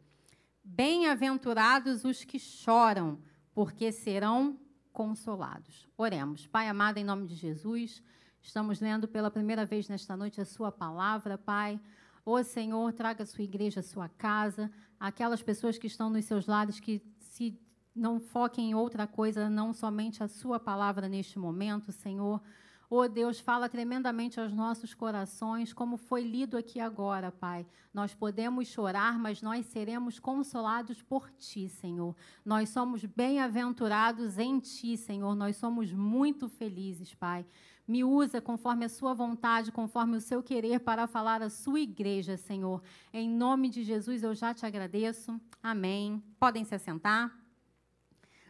Bem-aventurados 0.64 2.04
os 2.04 2.24
que 2.24 2.40
choram, 2.40 3.20
porque 3.54 3.92
serão 3.92 4.58
consolados. 4.92 5.86
Oremos. 5.96 6.48
Pai 6.48 6.66
amado, 6.66 6.98
em 6.98 7.04
nome 7.04 7.28
de 7.28 7.36
Jesus, 7.36 8.02
estamos 8.42 8.80
lendo 8.80 9.06
pela 9.06 9.30
primeira 9.30 9.64
vez 9.64 9.88
nesta 9.88 10.16
noite 10.16 10.40
a 10.40 10.44
Sua 10.44 10.72
palavra, 10.72 11.38
Pai. 11.38 11.80
Ô 12.24 12.42
Senhor, 12.42 12.92
traga 12.92 13.22
a 13.22 13.26
sua 13.26 13.44
igreja, 13.44 13.78
a 13.78 13.84
sua 13.84 14.08
casa, 14.08 14.68
aquelas 14.98 15.40
pessoas 15.40 15.78
que 15.78 15.86
estão 15.86 16.10
nos 16.10 16.24
seus 16.24 16.46
lares 16.46 16.80
que 16.80 17.00
se 17.20 17.56
não 17.96 18.20
foquem 18.20 18.70
em 18.70 18.74
outra 18.74 19.06
coisa, 19.06 19.48
não 19.48 19.72
somente 19.72 20.22
a 20.22 20.28
sua 20.28 20.60
palavra 20.60 21.08
neste 21.08 21.38
momento, 21.38 21.90
Senhor. 21.90 22.40
Oh 22.88 23.08
Deus, 23.08 23.40
fala 23.40 23.68
tremendamente 23.68 24.38
aos 24.38 24.52
nossos 24.52 24.94
corações, 24.94 25.72
como 25.72 25.96
foi 25.96 26.22
lido 26.22 26.56
aqui 26.56 26.78
agora, 26.78 27.32
Pai. 27.32 27.66
Nós 27.92 28.14
podemos 28.14 28.68
chorar, 28.68 29.18
mas 29.18 29.42
nós 29.42 29.66
seremos 29.66 30.20
consolados 30.20 31.02
por 31.02 31.28
Ti, 31.32 31.68
Senhor. 31.68 32.14
Nós 32.44 32.68
somos 32.68 33.04
bem-aventurados 33.04 34.38
em 34.38 34.60
Ti, 34.60 34.96
Senhor. 34.96 35.34
Nós 35.34 35.56
somos 35.56 35.92
muito 35.92 36.48
felizes, 36.48 37.12
Pai. 37.12 37.44
Me 37.88 38.04
usa 38.04 38.40
conforme 38.40 38.84
a 38.84 38.88
Sua 38.88 39.14
vontade, 39.14 39.72
conforme 39.72 40.16
o 40.16 40.20
Seu 40.20 40.40
querer, 40.40 40.78
para 40.78 41.08
falar 41.08 41.42
à 41.42 41.50
Sua 41.50 41.80
igreja, 41.80 42.36
Senhor. 42.36 42.80
Em 43.12 43.28
nome 43.28 43.68
de 43.68 43.82
Jesus, 43.82 44.22
eu 44.22 44.34
já 44.34 44.54
te 44.54 44.64
agradeço. 44.64 45.40
Amém. 45.60 46.22
Podem 46.38 46.64
se 46.64 46.74
assentar. 46.74 47.45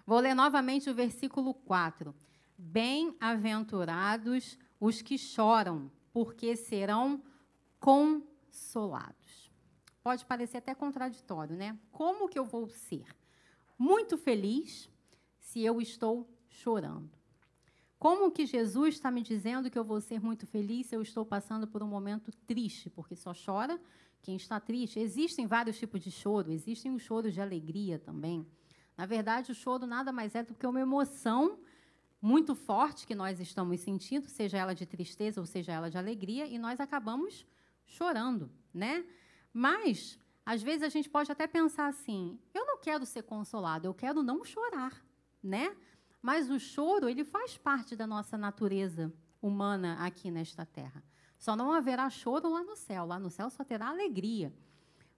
Vou 0.07 0.21
ler 0.21 0.35
novamente 0.35 0.89
o 0.89 0.95
versículo 0.95 1.53
4. 1.53 2.15
Bem-aventurados 2.57 4.57
os 4.79 5.03
que 5.03 5.19
choram, 5.19 5.91
porque 6.13 6.55
serão 6.55 7.21
consolados. 7.81 9.51
Pode 10.05 10.25
parecer 10.25 10.59
até 10.59 10.77
contraditório, 10.77 11.57
né? 11.57 11.77
Como 11.91 12.29
que 12.29 12.39
eu 12.39 12.45
vou 12.45 12.69
ser 12.69 13.05
muito 13.77 14.17
feliz 14.17 14.89
se 15.41 15.65
eu 15.65 15.81
estou 15.81 16.31
chorando? 16.49 17.11
Como 17.99 18.31
que 18.31 18.47
Jesus 18.47 18.95
está 18.95 19.11
me 19.11 19.23
dizendo 19.23 19.69
que 19.69 19.79
eu 19.79 19.85
vou 19.85 20.01
ser 20.01 20.21
muito 20.21 20.47
feliz 20.47 20.87
se 20.87 20.95
eu 20.95 21.03
estou 21.03 21.27
passando 21.27 21.67
por 21.67 21.83
um 21.83 21.89
momento 21.89 22.31
triste? 22.47 22.89
Porque 22.89 23.17
só 23.17 23.33
chora 23.35 23.81
quem 24.23 24.37
está 24.37 24.61
triste. 24.61 25.01
Existem 25.01 25.49
vários 25.49 25.77
tipos 25.77 26.01
de 26.01 26.13
choro, 26.13 26.53
existem 26.53 26.95
os 26.95 27.03
choros 27.03 27.35
de 27.35 27.41
alegria 27.41 27.99
também. 27.99 28.47
Na 28.97 29.07
verdade, 29.07 29.53
o 29.53 29.55
choro 29.55 29.87
nada 29.87 30.11
mais 30.13 30.35
é 30.35 30.43
do 30.43 30.55
que 30.55 30.67
uma 30.67 30.81
emoção 30.81 31.59
muito 32.21 32.55
forte 32.55 33.07
que 33.07 33.15
nós 33.15 33.39
estamos 33.41 33.81
sentindo, 33.81 34.29
seja 34.29 34.59
ela 34.59 34.75
de 34.75 34.87
tristeza 34.87 35.41
ou 35.41 35.47
seja 35.47 35.73
ela 35.73 35.91
de 35.91 35.99
alegria, 35.99 36.47
e 36.47 36.59
nós 36.59 36.81
acabamos 36.81 37.47
chorando, 37.85 38.51
né? 38.73 39.05
Mas 39.53 40.19
às 40.45 40.63
vezes 40.63 40.83
a 40.83 40.89
gente 40.89 41.09
pode 41.09 41.31
até 41.31 41.47
pensar 41.47 41.89
assim: 41.89 42.39
eu 42.55 42.65
não 42.67 42.79
quero 42.79 43.05
ser 43.05 43.23
consolado, 43.23 43.87
eu 43.87 43.95
quero 43.95 44.23
não 44.23 44.45
chorar, 44.45 45.05
né? 45.43 45.77
Mas 46.23 46.51
o 46.51 46.59
choro, 46.59 47.09
ele 47.09 47.25
faz 47.25 47.57
parte 47.57 47.95
da 47.95 48.07
nossa 48.07 48.37
natureza 48.37 49.13
humana 49.41 49.97
aqui 50.05 50.31
nesta 50.31 50.67
terra. 50.67 51.05
Só 51.39 51.55
não 51.55 51.71
haverá 51.71 52.09
choro 52.11 52.49
lá 52.49 52.63
no 52.65 52.75
céu, 52.75 53.05
lá 53.07 53.19
no 53.19 53.31
céu 53.31 53.51
só 53.51 53.63
terá 53.63 53.89
alegria. 53.89 54.53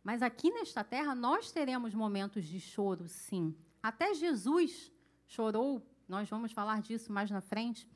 Mas 0.02 0.22
aqui 0.22 0.50
nesta 0.50 0.82
terra 0.84 1.14
nós 1.14 1.52
teremos 1.52 1.94
momentos 1.94 2.44
de 2.44 2.60
choro, 2.60 3.08
sim. 3.08 3.56
Até 3.82 4.14
Jesus 4.14 4.92
chorou 5.26 5.86
nós 6.08 6.26
vamos 6.30 6.52
falar 6.52 6.80
disso 6.80 7.12
mais 7.12 7.30
na 7.30 7.42
frente, 7.42 7.86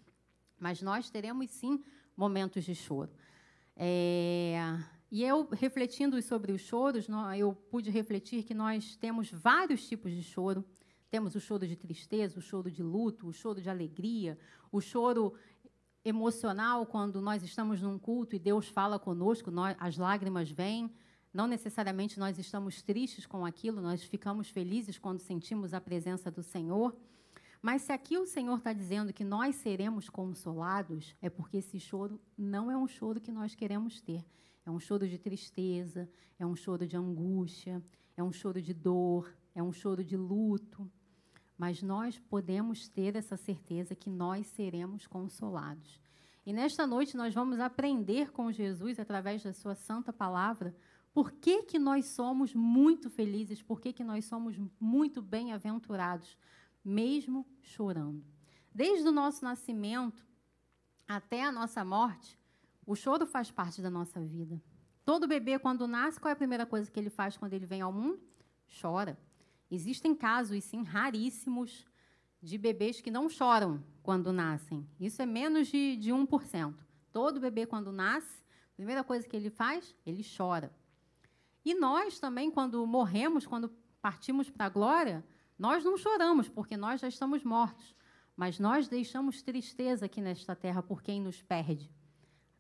mas 0.59 0.83
nós 0.83 1.09
teremos 1.09 1.51
sim 1.51 1.83
momentos 2.15 2.63
de 2.63 2.75
choro. 2.75 3.11
É, 3.75 4.59
e 5.11 5.25
eu, 5.25 5.49
refletindo 5.51 6.21
sobre 6.21 6.53
os 6.53 6.61
choros, 6.61 7.07
eu 7.39 7.55
pude 7.55 7.91
refletir 7.91 8.45
que 8.45 8.53
nós 8.53 8.97
temos 8.97 9.31
vários 9.31 9.89
tipos 9.89 10.13
de 10.13 10.23
choro. 10.23 10.63
Temos 11.09 11.35
o 11.35 11.41
choro 11.41 11.67
de 11.67 11.75
tristeza, 11.75 12.39
o 12.39 12.43
choro 12.43 12.71
de 12.71 12.83
luto, 12.83 13.27
o 13.27 13.33
choro 13.33 13.63
de 13.63 13.71
alegria, 13.71 14.39
o 14.71 14.81
choro 14.81 15.33
emocional 16.05 16.85
quando 16.85 17.21
nós 17.21 17.43
estamos 17.43 17.81
num 17.81 17.99
culto 17.99 18.37
e 18.37 18.39
Deus 18.39 18.69
fala 18.69 18.99
conosco, 18.99 19.51
nós, 19.51 19.75
as 19.81 19.97
lágrimas 19.97 20.51
vêm. 20.51 20.93
Não 21.33 21.47
necessariamente 21.47 22.19
nós 22.19 22.39
estamos 22.39 22.83
tristes 22.83 23.25
com 23.25 23.47
aquilo, 23.47 23.81
nós 23.81 24.03
ficamos 24.03 24.49
felizes 24.49 24.99
quando 24.99 25.21
sentimos 25.21 25.73
a 25.73 25.81
presença 25.81 26.31
do 26.31 26.43
Senhor. 26.43 26.95
Mas 27.63 27.83
se 27.83 27.93
aqui 27.93 28.19
o 28.19 28.27
Senhor 28.27 28.59
está 28.59 28.73
dizendo 28.73 29.13
que 29.13 29.25
nós 29.25 29.57
seremos 29.57 30.11
consolados, 30.11 31.15
é 31.23 31.31
porque 31.31 31.59
esse 31.59 31.81
choro 31.81 32.21
não 32.37 32.71
é 32.71 32.77
um 32.77 32.87
choro 32.87 33.21
que 33.21 33.33
nós 33.33 33.55
queremos 33.55 34.01
ter. 34.01 34.25
É 34.67 34.71
um 34.71 34.79
choro 34.79 35.09
de 35.09 35.19
tristeza, 35.19 36.09
é 36.39 36.45
um 36.45 36.55
choro 36.55 36.87
de 36.87 36.97
angústia, 36.97 37.83
é 38.17 38.23
um 38.23 38.33
choro 38.33 38.61
de 38.61 38.75
dor, 38.75 39.35
é 39.55 39.63
um 39.63 39.73
choro 39.73 40.05
de 40.05 40.17
luto. 40.17 40.91
Mas 41.57 41.83
nós 41.83 42.19
podemos 42.19 42.89
ter 42.89 43.17
essa 43.17 43.37
certeza 43.37 43.95
que 43.95 44.11
nós 44.11 44.47
seremos 44.49 45.07
consolados. 45.07 46.01
E 46.45 46.53
nesta 46.53 46.87
noite 46.87 47.17
nós 47.17 47.33
vamos 47.33 47.61
aprender 47.61 48.33
com 48.33 48.51
Jesus, 48.51 48.99
através 48.99 49.43
da 49.43 49.53
sua 49.53 49.77
santa 49.77 50.13
palavra, 50.13 50.75
por 51.13 51.33
que, 51.33 51.63
que 51.63 51.79
nós 51.79 52.07
somos 52.07 52.55
muito 52.55 53.11
felizes, 53.11 53.63
por 53.63 53.81
que, 53.81 53.93
que 53.93 54.03
nós 54.03 54.25
somos 54.25 54.57
muito 54.81 55.21
bem-aventurados, 55.21 56.39
mesmo 56.85 57.47
chorando. 57.61 58.25
Desde 58.75 59.07
o 59.07 59.13
nosso 59.13 59.45
nascimento 59.45 60.27
até 61.07 61.45
a 61.45 61.53
nossa 61.53 61.85
morte, 61.85 62.39
o 62.87 62.97
choro 62.97 63.27
faz 63.27 63.51
parte 63.51 63.83
da 63.83 63.91
nossa 63.91 64.21
vida. 64.21 64.61
Todo 65.05 65.29
bebê, 65.29 65.59
quando 65.59 65.87
nasce, 65.87 66.19
qual 66.19 66.31
é 66.31 66.33
a 66.33 66.37
primeira 66.37 66.65
coisa 66.65 66.91
que 66.91 66.99
ele 66.99 67.11
faz 67.11 67.37
quando 67.37 67.53
ele 67.53 67.67
vem 67.67 67.83
ao 67.83 67.93
mundo? 67.93 68.21
Chora. 68.81 69.19
Existem 69.71 70.15
casos, 70.15 70.63
sim, 70.65 70.83
raríssimos, 70.83 71.87
de 72.41 72.59
bebês 72.59 73.01
que 73.01 73.11
não 73.11 73.29
choram 73.29 73.83
quando 74.03 74.33
nascem. 74.33 74.87
Isso 74.99 75.23
é 75.23 75.27
menos 75.27 75.69
de, 75.69 75.97
de 75.97 76.11
1%. 76.11 76.75
Todo 77.13 77.41
bebê, 77.41 77.67
quando 77.67 77.93
nasce, 77.93 78.43
a 78.73 78.75
primeira 78.75 79.05
coisa 79.05 79.29
que 79.29 79.37
ele 79.37 79.51
faz, 79.51 79.95
ele 80.05 80.25
chora. 80.25 80.73
E 81.65 81.75
nós 81.75 82.19
também, 82.19 82.51
quando 82.51 82.87
morremos, 82.87 83.47
quando 83.47 83.69
partimos 84.01 84.51
para 84.51 84.67
a 84.67 84.69
glória, 84.69 85.25
nós 85.59 85.85
não 85.85 85.97
choramos, 85.97 86.49
porque 86.49 86.77
nós 86.77 87.01
já 87.01 87.09
estamos 87.09 87.45
mortos. 87.45 87.95
Mas 88.37 88.59
nós 88.59 88.89
deixamos 88.89 89.43
tristeza 89.43 90.07
aqui 90.07 90.21
nesta 90.21 90.57
terra 90.57 90.83
por 90.83 91.03
quem 91.03 91.21
nos 91.21 91.43
perde. 91.43 91.91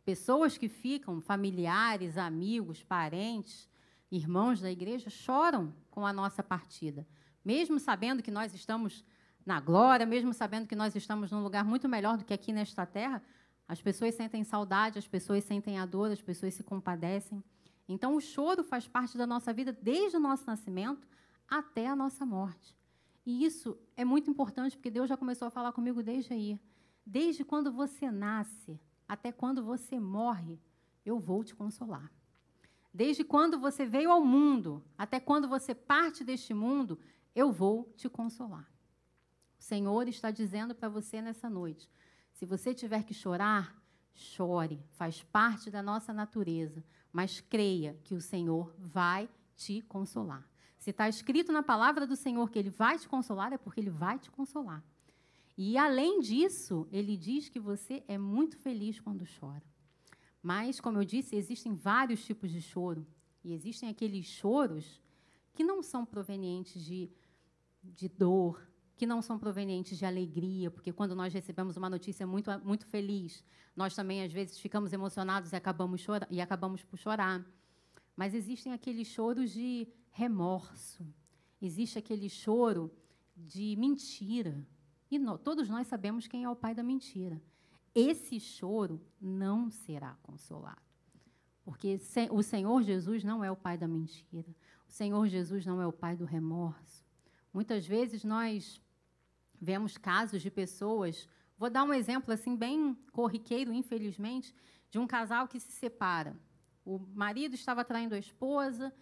Pessoas 0.04 0.58
que 0.58 0.68
ficam, 0.68 1.20
familiares, 1.20 2.18
amigos, 2.18 2.82
parentes, 2.82 3.68
irmãos 4.10 4.60
da 4.60 4.70
igreja, 4.70 5.08
choram 5.08 5.74
com 5.90 6.06
a 6.06 6.12
nossa 6.12 6.42
partida. 6.42 7.06
Mesmo 7.44 7.80
sabendo 7.80 8.22
que 8.22 8.30
nós 8.30 8.54
estamos 8.54 9.04
na 9.44 9.60
glória, 9.60 10.06
mesmo 10.06 10.32
sabendo 10.32 10.66
que 10.66 10.76
nós 10.76 10.94
estamos 10.94 11.30
num 11.30 11.42
lugar 11.42 11.64
muito 11.64 11.88
melhor 11.88 12.16
do 12.16 12.24
que 12.24 12.34
aqui 12.34 12.52
nesta 12.52 12.86
terra, 12.86 13.22
as 13.66 13.80
pessoas 13.80 14.14
sentem 14.14 14.44
saudade, 14.44 14.98
as 14.98 15.08
pessoas 15.08 15.44
sentem 15.44 15.78
a 15.78 15.86
dor, 15.86 16.10
as 16.10 16.20
pessoas 16.20 16.54
se 16.54 16.62
compadecem. 16.62 17.42
Então, 17.88 18.14
o 18.14 18.20
choro 18.20 18.62
faz 18.62 18.86
parte 18.86 19.18
da 19.18 19.26
nossa 19.26 19.52
vida 19.52 19.72
desde 19.72 20.16
o 20.16 20.20
nosso 20.20 20.46
nascimento 20.46 21.06
até 21.48 21.86
a 21.86 21.96
nossa 21.96 22.24
morte. 22.24 22.76
E 23.24 23.44
isso 23.44 23.78
é 23.96 24.04
muito 24.04 24.30
importante, 24.30 24.76
porque 24.76 24.90
Deus 24.90 25.08
já 25.08 25.16
começou 25.16 25.48
a 25.48 25.50
falar 25.50 25.72
comigo 25.72 26.02
desde 26.02 26.32
aí. 26.32 26.60
Desde 27.04 27.44
quando 27.44 27.72
você 27.72 28.10
nasce 28.10 28.80
até 29.08 29.30
quando 29.30 29.62
você 29.62 29.98
morre, 30.00 30.58
eu 31.04 31.18
vou 31.18 31.44
te 31.44 31.54
consolar. 31.54 32.10
Desde 32.94 33.24
quando 33.24 33.58
você 33.58 33.86
veio 33.86 34.10
ao 34.10 34.24
mundo 34.24 34.84
até 34.96 35.18
quando 35.18 35.48
você 35.48 35.74
parte 35.74 36.22
deste 36.22 36.52
mundo, 36.52 36.98
eu 37.34 37.50
vou 37.50 37.92
te 37.96 38.08
consolar. 38.08 38.70
O 39.58 39.62
Senhor 39.62 40.08
está 40.08 40.30
dizendo 40.30 40.74
para 40.74 40.88
você 40.88 41.22
nessa 41.22 41.48
noite: 41.48 41.88
se 42.32 42.44
você 42.44 42.74
tiver 42.74 43.04
que 43.04 43.14
chorar, 43.14 43.80
chore, 44.14 44.84
faz 44.90 45.22
parte 45.22 45.70
da 45.70 45.82
nossa 45.82 46.12
natureza, 46.12 46.84
mas 47.12 47.40
creia 47.40 47.98
que 48.04 48.14
o 48.14 48.20
Senhor 48.20 48.74
vai 48.78 49.28
te 49.54 49.82
consolar. 49.82 50.48
Se 50.78 50.90
está 50.90 51.08
escrito 51.08 51.52
na 51.52 51.62
palavra 51.62 52.06
do 52.06 52.16
Senhor 52.16 52.50
que 52.50 52.58
Ele 52.58 52.70
vai 52.70 52.98
te 52.98 53.08
consolar, 53.08 53.52
é 53.52 53.58
porque 53.58 53.80
Ele 53.80 53.90
vai 53.90 54.18
te 54.18 54.30
consolar. 54.30 54.82
E, 55.56 55.76
além 55.76 56.20
disso, 56.20 56.88
Ele 56.90 57.16
diz 57.16 57.48
que 57.48 57.60
você 57.60 58.02
é 58.08 58.16
muito 58.16 58.56
feliz 58.56 58.98
quando 58.98 59.24
chora. 59.38 59.62
Mas, 60.42 60.80
como 60.80 60.98
eu 60.98 61.04
disse, 61.04 61.36
existem 61.36 61.74
vários 61.74 62.24
tipos 62.24 62.50
de 62.50 62.60
choro. 62.60 63.06
E 63.44 63.52
existem 63.52 63.88
aqueles 63.88 64.26
choros 64.26 65.00
que 65.52 65.62
não 65.62 65.82
são 65.82 66.04
provenientes 66.04 66.82
de, 66.84 67.10
de 67.82 68.08
dor, 68.08 68.66
que 68.96 69.06
não 69.06 69.22
são 69.22 69.38
provenientes 69.38 69.98
de 69.98 70.04
alegria, 70.04 70.70
porque 70.70 70.92
quando 70.92 71.14
nós 71.14 71.32
recebemos 71.32 71.76
uma 71.76 71.88
notícia 71.88 72.26
muito, 72.26 72.50
muito 72.64 72.86
feliz, 72.86 73.44
nós 73.74 73.94
também, 73.94 74.22
às 74.22 74.32
vezes, 74.32 74.58
ficamos 74.58 74.92
emocionados 74.92 75.52
e 75.52 75.56
acabamos, 75.56 76.04
chora, 76.04 76.26
e 76.30 76.40
acabamos 76.40 76.82
por 76.82 76.98
chorar. 76.98 77.44
Mas 78.16 78.34
existem 78.34 78.72
aqueles 78.72 79.08
choros 79.08 79.50
de 79.50 79.88
remorso, 80.10 81.06
existe 81.60 81.98
aquele 81.98 82.28
choro 82.28 82.90
de 83.36 83.74
mentira. 83.76 84.66
E 85.10 85.18
no, 85.18 85.38
todos 85.38 85.68
nós 85.68 85.86
sabemos 85.86 86.26
quem 86.26 86.44
é 86.44 86.50
o 86.50 86.56
pai 86.56 86.74
da 86.74 86.82
mentira. 86.82 87.40
Esse 87.94 88.40
choro 88.40 89.00
não 89.20 89.70
será 89.70 90.16
consolado. 90.22 90.80
Porque 91.64 91.98
o 92.30 92.42
Senhor 92.42 92.82
Jesus 92.82 93.22
não 93.22 93.44
é 93.44 93.50
o 93.50 93.56
pai 93.56 93.78
da 93.78 93.86
mentira. 93.86 94.54
O 94.88 94.92
Senhor 94.92 95.26
Jesus 95.28 95.64
não 95.64 95.80
é 95.80 95.86
o 95.86 95.92
pai 95.92 96.16
do 96.16 96.24
remorso. 96.24 97.01
Muitas 97.52 97.86
vezes 97.86 98.24
nós 98.24 98.80
vemos 99.60 99.96
casos 99.96 100.42
de 100.42 100.50
pessoas, 100.50 101.28
vou 101.56 101.68
dar 101.70 101.84
um 101.84 101.92
exemplo 101.92 102.32
assim 102.32 102.56
bem 102.56 102.94
corriqueiro, 103.12 103.72
infelizmente, 103.72 104.54
de 104.90 104.98
um 104.98 105.06
casal 105.06 105.46
que 105.46 105.60
se 105.60 105.70
separa. 105.72 106.36
O 106.84 106.98
marido 106.98 107.54
estava 107.54 107.84
traindo 107.84 108.14
a 108.14 108.18
esposa 108.18 108.92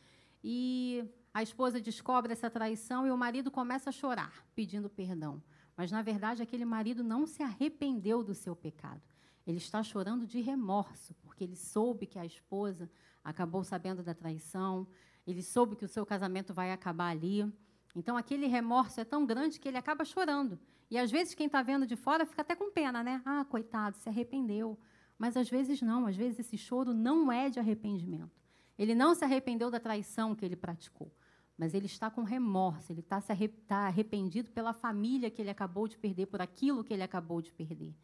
e 0.42 1.05
a 1.32 1.42
esposa 1.42 1.80
descobre 1.80 2.32
essa 2.32 2.51
traição 2.51 3.07
e 3.07 3.11
o 3.11 3.16
marido 3.16 3.51
começa 3.51 3.90
a 3.90 3.92
chorar, 3.92 4.44
pedindo 4.55 4.90
perdão. 4.90 5.42
Mas, 5.76 5.90
na 5.90 6.03
verdade, 6.03 6.42
aquele 6.42 6.64
marido 6.64 7.03
não 7.03 7.26
se 7.26 7.42
arrependeu 7.42 8.22
do 8.22 8.34
seu 8.34 8.55
pecado. 8.55 9.01
Ele 9.46 9.59
está 9.59 9.82
chorando 9.82 10.26
de 10.26 10.40
remorso, 10.40 11.14
porque 11.22 11.44
ele 11.44 11.57
soube 11.57 12.07
que 12.07 12.18
a 12.18 12.26
esposa 12.26 12.90
acabou 13.24 13.64
sabendo 13.64 14.03
da 14.03 14.14
traição, 14.14 14.86
ele 15.26 15.42
soube 15.42 15.76
que 15.76 15.84
o 15.84 15.88
seu 15.88 16.05
casamento 16.05 16.53
vai 16.53 16.72
acabar 16.72 17.09
ali. 17.09 17.51
Então, 17.95 18.16
aquele 18.16 18.47
remorso 18.47 19.01
é 19.01 19.05
tão 19.05 19.26
grande 19.26 19.59
que 19.59 19.68
ele 19.68 19.78
acaba 19.78 20.05
chorando. 20.05 20.59
E, 20.91 20.99
às 20.99 21.11
vezes, 21.11 21.34
quem 21.34 21.47
está 21.47 21.62
vendo 21.62 21.86
de 21.86 21.97
fora 21.97 22.26
fica 22.26 22.43
até 22.43 22.55
com 22.55 22.70
pena, 22.70 23.03
né? 23.03 23.20
Ah, 23.24 23.45
coitado, 23.45 23.97
se 23.97 24.09
arrependeu. 24.09 24.78
Mas, 25.18 25.36
às 25.36 25.49
vezes, 25.49 25.82
não. 25.82 26.07
Às 26.07 26.16
vezes, 26.16 26.41
esse 26.41 26.57
choro 26.57 26.93
não 26.95 27.30
é 27.30 27.51
de 27.51 27.59
arrependimento. 27.59 28.41
Ele 28.78 28.95
não 28.95 29.14
se 29.14 29.24
arrependeu 29.24 29.70
da 29.70 29.78
traição 29.78 30.34
que 30.34 30.45
ele 30.45 30.57
praticou. 30.57 31.12
Mas 31.61 31.74
ele 31.74 31.84
está 31.86 32.11
com 32.11 32.22
remorso, 32.22 32.91
ele 32.91 33.01
está, 33.01 33.22
arre 33.28 33.45
está 33.45 33.86
arrependido 33.86 34.51
pela 34.51 34.72
família 34.72 35.30
que 35.30 35.43
ele 35.43 35.51
acabou 35.51 35.86
de 35.86 35.99
perder, 35.99 36.24
por 36.24 36.41
aquilo 36.41 36.82
que 36.82 36.95
ele 36.95 37.03
acabou 37.03 37.43
de 37.43 37.53
perder. 37.53 37.95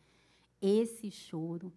Esse 0.60 1.10
choro, 1.10 1.72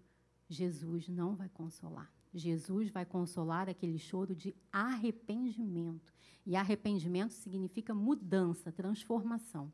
Jesus 0.50 1.08
não 1.08 1.36
vai 1.36 1.48
consolar. 1.48 2.12
Jesus 2.34 2.90
vai 2.90 3.06
consolar 3.06 3.70
aquele 3.70 3.98
choro 3.98 4.36
de 4.36 4.56
arrependimento. 4.72 6.14
E 6.46 6.56
arrependimento 6.56 7.32
significa 7.32 7.94
mudança, 7.94 8.72
transformação. 8.72 9.72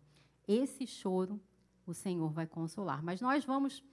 Esse 0.47 0.85
choro 0.85 1.39
o 1.85 1.93
Senhor 1.93 2.31
vai 2.31 2.47
consolar. 2.47 3.03
Mas 3.03 3.21
nós 3.21 3.45
vamos 3.45 3.83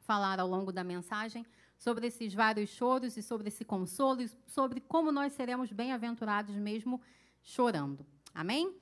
falar 0.00 0.38
ao 0.38 0.48
longo 0.48 0.70
da 0.70 0.84
mensagem 0.84 1.46
sobre 1.78 2.06
esses 2.06 2.34
vários 2.34 2.70
choros 2.70 3.16
e 3.16 3.22
sobre 3.22 3.48
esse 3.48 3.64
consolo 3.64 4.22
e 4.22 4.28
sobre 4.46 4.80
como 4.80 5.10
nós 5.10 5.32
seremos 5.32 5.72
bem-aventurados 5.72 6.54
mesmo 6.54 7.00
chorando. 7.42 8.06
Amém? 8.34 8.74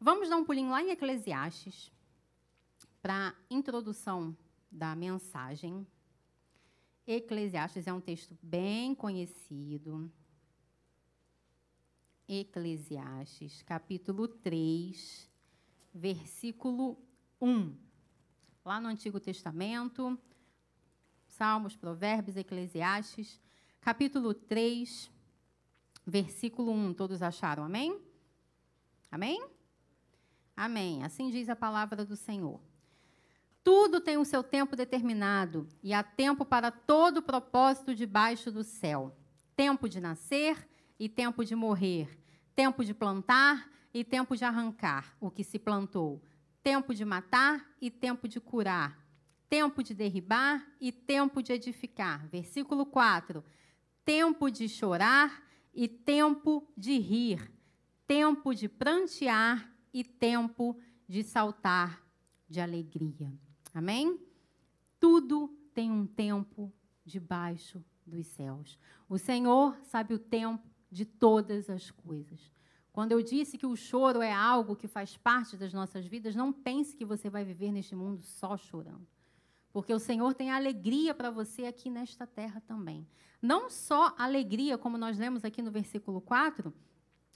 Vamos 0.00 0.28
dar 0.28 0.36
um 0.36 0.44
pulinho 0.44 0.70
lá 0.70 0.82
em 0.82 0.90
Eclesiastes 0.90 1.90
para 3.00 3.28
a 3.28 3.34
introdução 3.50 4.36
da 4.70 4.94
mensagem. 4.94 5.86
Eclesiastes 7.06 7.86
é 7.86 7.92
um 7.92 8.00
texto 8.00 8.36
bem 8.42 8.92
conhecido. 8.92 10.10
Eclesiastes, 12.28 13.62
capítulo 13.62 14.26
3, 14.26 15.30
versículo 15.94 16.98
1. 17.40 17.76
Lá 18.64 18.80
no 18.80 18.88
Antigo 18.88 19.20
Testamento, 19.20 20.18
Salmos, 21.28 21.76
Provérbios, 21.76 22.36
Eclesiastes, 22.36 23.40
capítulo 23.80 24.34
3, 24.34 25.08
versículo 26.04 26.72
1. 26.72 26.94
Todos 26.94 27.22
acharam? 27.22 27.62
Amém? 27.62 28.00
Amém? 29.12 29.48
Amém. 30.56 31.04
Assim 31.04 31.30
diz 31.30 31.48
a 31.48 31.54
palavra 31.54 32.04
do 32.04 32.16
Senhor. 32.16 32.60
Tudo 33.66 34.00
tem 34.00 34.16
o 34.16 34.24
seu 34.24 34.44
tempo 34.44 34.76
determinado, 34.76 35.66
e 35.82 35.92
há 35.92 36.00
tempo 36.00 36.44
para 36.44 36.70
todo 36.70 37.20
propósito 37.20 37.96
debaixo 37.96 38.52
do 38.52 38.62
céu: 38.62 39.12
tempo 39.56 39.88
de 39.88 40.00
nascer 40.00 40.68
e 41.00 41.08
tempo 41.08 41.44
de 41.44 41.56
morrer, 41.56 42.16
tempo 42.54 42.84
de 42.84 42.94
plantar 42.94 43.68
e 43.92 44.04
tempo 44.04 44.36
de 44.36 44.44
arrancar 44.44 45.16
o 45.18 45.32
que 45.32 45.42
se 45.42 45.58
plantou, 45.58 46.22
tempo 46.62 46.94
de 46.94 47.04
matar 47.04 47.68
e 47.80 47.90
tempo 47.90 48.28
de 48.28 48.38
curar, 48.38 49.04
tempo 49.48 49.82
de 49.82 49.94
derribar 49.94 50.64
e 50.80 50.92
tempo 50.92 51.42
de 51.42 51.52
edificar. 51.52 52.24
Versículo 52.28 52.86
4: 52.86 53.42
tempo 54.04 54.48
de 54.48 54.68
chorar 54.68 55.42
e 55.74 55.88
tempo 55.88 56.64
de 56.76 57.00
rir, 57.00 57.50
tempo 58.06 58.54
de 58.54 58.68
prantear 58.68 59.68
e 59.92 60.04
tempo 60.04 60.78
de 61.08 61.24
saltar 61.24 62.00
de 62.48 62.60
alegria. 62.60 63.36
Amém? 63.76 64.18
Tudo 64.98 65.54
tem 65.74 65.90
um 65.90 66.06
tempo 66.06 66.72
debaixo 67.04 67.84
dos 68.06 68.26
céus. 68.28 68.78
O 69.06 69.18
Senhor 69.18 69.76
sabe 69.82 70.14
o 70.14 70.18
tempo 70.18 70.66
de 70.90 71.04
todas 71.04 71.68
as 71.68 71.90
coisas. 71.90 72.50
Quando 72.90 73.12
eu 73.12 73.20
disse 73.20 73.58
que 73.58 73.66
o 73.66 73.76
choro 73.76 74.22
é 74.22 74.32
algo 74.32 74.74
que 74.74 74.88
faz 74.88 75.18
parte 75.18 75.58
das 75.58 75.74
nossas 75.74 76.06
vidas, 76.06 76.34
não 76.34 76.54
pense 76.54 76.96
que 76.96 77.04
você 77.04 77.28
vai 77.28 77.44
viver 77.44 77.70
neste 77.70 77.94
mundo 77.94 78.22
só 78.22 78.56
chorando. 78.56 79.06
porque 79.74 79.92
o 79.92 79.98
Senhor 79.98 80.32
tem 80.32 80.50
alegria 80.50 81.12
para 81.12 81.30
você 81.30 81.66
aqui 81.66 81.90
nesta 81.90 82.26
terra 82.26 82.62
também. 82.62 83.06
Não 83.42 83.68
só 83.68 84.14
alegria, 84.16 84.78
como 84.78 84.96
nós 84.96 85.18
lemos 85.18 85.44
aqui 85.44 85.60
no 85.60 85.70
versículo 85.70 86.18
4, 86.22 86.72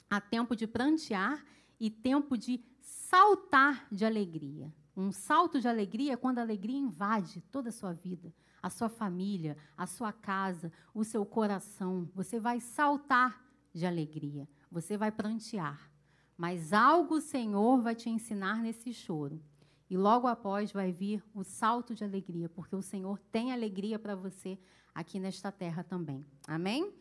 há 0.09 0.23
tempo 0.23 0.57
de 0.57 0.67
prantear 0.67 1.45
e 1.79 1.91
tempo 1.91 2.39
de 2.39 2.65
saltar 2.81 3.87
de 3.93 4.07
alegria. 4.07 4.73
Um 4.97 5.13
salto 5.13 5.61
de 5.61 5.69
alegria 5.69 6.15
é 6.15 6.17
quando 6.17 6.39
a 6.39 6.43
alegria 6.43 6.77
invade 6.77 7.41
toda 7.51 7.69
a 7.69 7.73
sua 7.73 7.93
vida, 7.93 8.33
a 8.63 8.69
sua 8.69 8.89
família, 8.89 9.57
a 9.77 9.87
sua 9.87 10.13
casa, 10.13 10.73
o 10.95 11.05
seu 11.05 11.25
coração. 11.25 12.09
Você 12.15 12.39
vai 12.39 12.61
saltar 12.61 13.45
de 13.73 13.87
alegria, 13.87 14.49
você 14.71 14.97
vai 14.97 15.11
prantear. 15.11 15.91
Mas 16.37 16.73
algo 16.73 17.17
o 17.17 17.21
Senhor 17.21 17.83
vai 17.83 17.95
te 17.95 18.09
ensinar 18.09 18.63
nesse 18.63 18.93
choro. 18.93 19.43
E 19.89 19.97
logo 19.97 20.27
após 20.27 20.73
vai 20.73 20.93
vir 20.93 21.23
o 21.35 21.43
salto 21.43 21.95
de 21.95 22.05
alegria, 22.05 22.49
porque 22.49 22.77
o 22.77 22.83
Senhor 22.83 23.19
tem 23.31 23.53
alegria 23.53 23.99
para 23.99 24.15
você 24.15 24.59
aqui 24.95 25.19
nesta 25.19 25.51
terra 25.51 25.83
também. 25.83 26.25
Amém? 26.47 26.95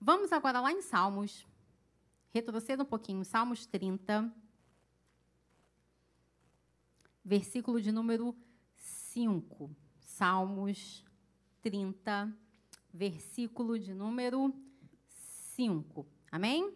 Vamos 0.00 0.32
agora 0.32 0.60
lá 0.60 0.72
em 0.72 0.82
Salmos. 0.82 1.46
Retroceda 2.30 2.82
um 2.82 2.86
pouquinho, 2.86 3.24
Salmos 3.24 3.66
30, 3.66 4.34
versículo 7.24 7.80
de 7.80 7.92
número 7.92 8.34
5. 8.76 9.70
Salmos 10.00 11.04
30, 11.62 12.36
versículo 12.92 13.78
de 13.78 13.94
número 13.94 14.54
5. 15.54 16.06
Amém? 16.30 16.72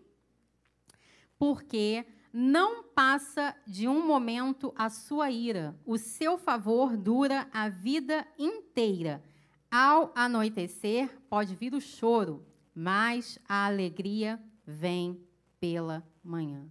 Porque 1.38 2.06
não 2.32 2.84
passa 2.84 3.56
de 3.66 3.88
um 3.88 4.06
momento 4.06 4.72
a 4.76 4.90
sua 4.90 5.30
ira. 5.30 5.74
O 5.84 5.98
seu 5.98 6.36
favor 6.36 6.96
dura 6.96 7.48
a 7.52 7.68
vida 7.68 8.26
inteira. 8.38 9.22
Ao 9.70 10.12
anoitecer, 10.14 11.18
pode 11.28 11.54
vir 11.54 11.74
o 11.74 11.80
choro, 11.80 12.46
mas 12.74 13.38
a 13.48 13.66
alegria 13.66 14.42
vem 14.66 15.20
pela 15.58 16.06
manhã. 16.22 16.70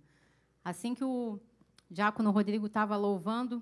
Assim 0.64 0.96
que 0.96 1.04
o 1.04 1.40
diácono 1.90 2.32
Rodrigo 2.32 2.68
estava 2.68 2.96
louvando, 2.96 3.62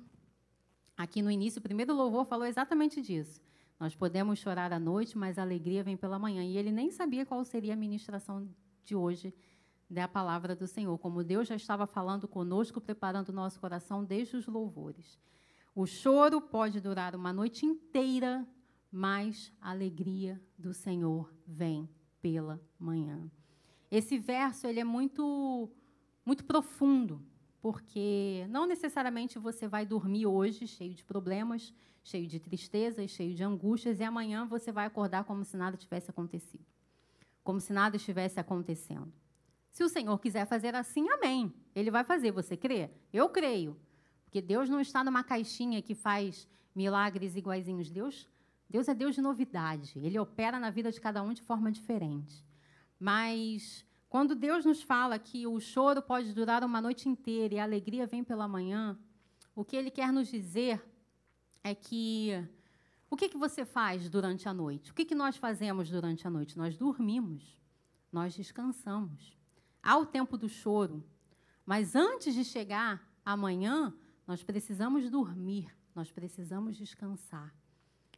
aqui 0.97 1.21
no 1.21 1.32
início, 1.32 1.59
o 1.59 1.63
primeiro 1.63 1.93
louvor 1.93 2.26
falou 2.26 2.45
exatamente 2.45 3.01
disso. 3.01 3.41
Nós 3.80 3.95
podemos 3.95 4.39
chorar 4.39 4.71
à 4.71 4.80
noite, 4.80 5.17
mas 5.17 5.38
a 5.38 5.41
alegria 5.41 5.84
vem 5.84 5.97
pela 5.97 6.17
manhã. 6.17 6.43
E 6.43 6.57
ele 6.57 6.71
nem 6.71 6.89
sabia 6.89 7.26
qual 7.26 7.43
seria 7.43 7.74
a 7.74 7.78
ministração 7.78 8.47
de 8.86 8.95
hoje 8.95 9.34
da 9.89 10.07
palavra 10.07 10.55
do 10.55 10.67
Senhor, 10.67 10.97
como 10.97 11.24
Deus 11.24 11.47
já 11.47 11.55
estava 11.55 11.86
falando 11.86 12.28
conosco, 12.28 12.82
preparando 12.82 13.30
o 13.30 13.34
nosso 13.34 13.59
coração 13.59 14.03
desde 14.03 14.38
os 14.38 14.47
louvores. 14.47 15.19
O 15.76 15.86
choro 15.86 16.39
pode 16.39 16.80
durar 16.80 17.15
uma 17.15 17.34
noite 17.34 17.65
inteira, 17.65 18.47
mas 18.91 19.51
a 19.59 19.71
alegria 19.71 20.41
do 20.57 20.74
Senhor 20.74 21.34
vem 21.45 21.89
pela 22.21 22.61
manhã. 22.80 23.30
Esse 23.91 24.17
verso 24.17 24.65
ele 24.65 24.80
é 24.80 24.84
muito 24.84 25.69
muito 26.26 26.45
profundo, 26.45 27.21
porque 27.64 28.45
não 28.49 28.66
necessariamente 28.66 29.39
você 29.39 29.70
vai 29.70 29.86
dormir 29.86 30.26
hoje 30.26 30.68
cheio 30.68 30.93
de 30.93 31.01
problemas, 31.01 31.74
cheio 32.03 32.28
de 32.28 32.38
tristezas, 32.38 33.09
cheio 33.11 33.34
de 33.34 33.41
angústias 33.41 34.01
e 34.01 34.03
amanhã 34.03 34.45
você 34.45 34.70
vai 34.70 34.86
acordar 34.86 35.24
como 35.24 35.45
se 35.45 35.55
nada 35.55 35.78
tivesse 35.78 36.11
acontecido. 36.11 36.66
Como 37.41 37.61
se 37.61 37.72
nada 37.72 37.95
estivesse 37.95 38.38
acontecendo. 38.38 39.14
Se 39.72 39.82
o 39.82 39.88
Senhor 39.88 40.20
quiser 40.20 40.45
fazer 40.45 40.76
assim, 40.76 41.09
amém. 41.09 41.53
Ele 41.74 41.89
vai 41.89 42.03
fazer. 42.03 42.32
Você 42.32 42.57
crê? 42.57 42.89
Eu 43.14 43.30
creio. 43.30 43.80
Porque 44.26 44.41
Deus 44.41 44.68
não 44.68 44.82
está 44.82 45.01
numa 45.01 45.24
caixinha 45.24 45.82
que 45.82 45.95
faz 45.95 46.45
milagres 46.76 47.38
iguaizinhos. 47.38 47.89
Deus, 47.89 48.30
Deus 48.70 48.89
é 48.89 48.93
Deus 48.93 49.16
de 49.16 49.22
novidade. 49.22 49.97
Ele 49.99 50.20
opera 50.20 50.59
na 50.59 50.70
vida 50.70 50.91
de 50.91 50.99
cada 50.99 51.24
um 51.24 51.32
de 51.32 51.41
forma 51.41 51.72
diferente. 51.72 52.43
Mas 52.99 53.86
quando 54.14 54.36
Deus 54.36 54.64
nos 54.64 54.84
fala 54.84 55.18
que 55.18 55.47
o 55.47 55.59
choro 55.59 55.99
pode 55.99 56.34
durar 56.34 56.64
uma 56.64 56.80
noite 56.80 57.09
inteira 57.09 57.55
e 57.55 57.59
a 57.59 57.64
alegria 57.64 58.05
vem 58.05 58.24
pela 58.24 58.47
manhã, 58.47 58.95
o 59.55 59.66
que 59.66 59.76
Ele 59.76 59.89
quer 59.89 60.14
nos 60.14 60.28
dizer 60.28 60.88
é 61.64 61.74
que 61.74 62.30
o 63.09 63.18
que, 63.18 63.28
que 63.28 63.39
você 63.39 63.66
faz 63.66 64.07
durante 64.11 64.47
a 64.47 64.53
noite? 64.53 64.91
O 64.91 64.93
que, 64.93 65.03
que 65.03 65.16
nós 65.16 65.36
fazemos 65.38 65.89
durante 65.89 66.28
a 66.28 66.30
noite? 66.30 66.55
Nós 66.59 66.78
dormimos, 66.78 67.57
nós 68.11 68.36
descansamos. 68.36 69.36
Há 69.82 69.97
o 69.97 70.05
tempo 70.05 70.38
do 70.38 70.47
choro, 70.47 71.03
mas 71.66 71.95
antes 71.95 72.36
de 72.36 72.45
chegar 72.45 73.03
amanhã, 73.26 73.91
nós 74.28 74.43
precisamos 74.43 75.09
dormir, 75.09 75.76
nós 75.95 76.11
precisamos 76.11 76.78
descansar. 76.78 77.51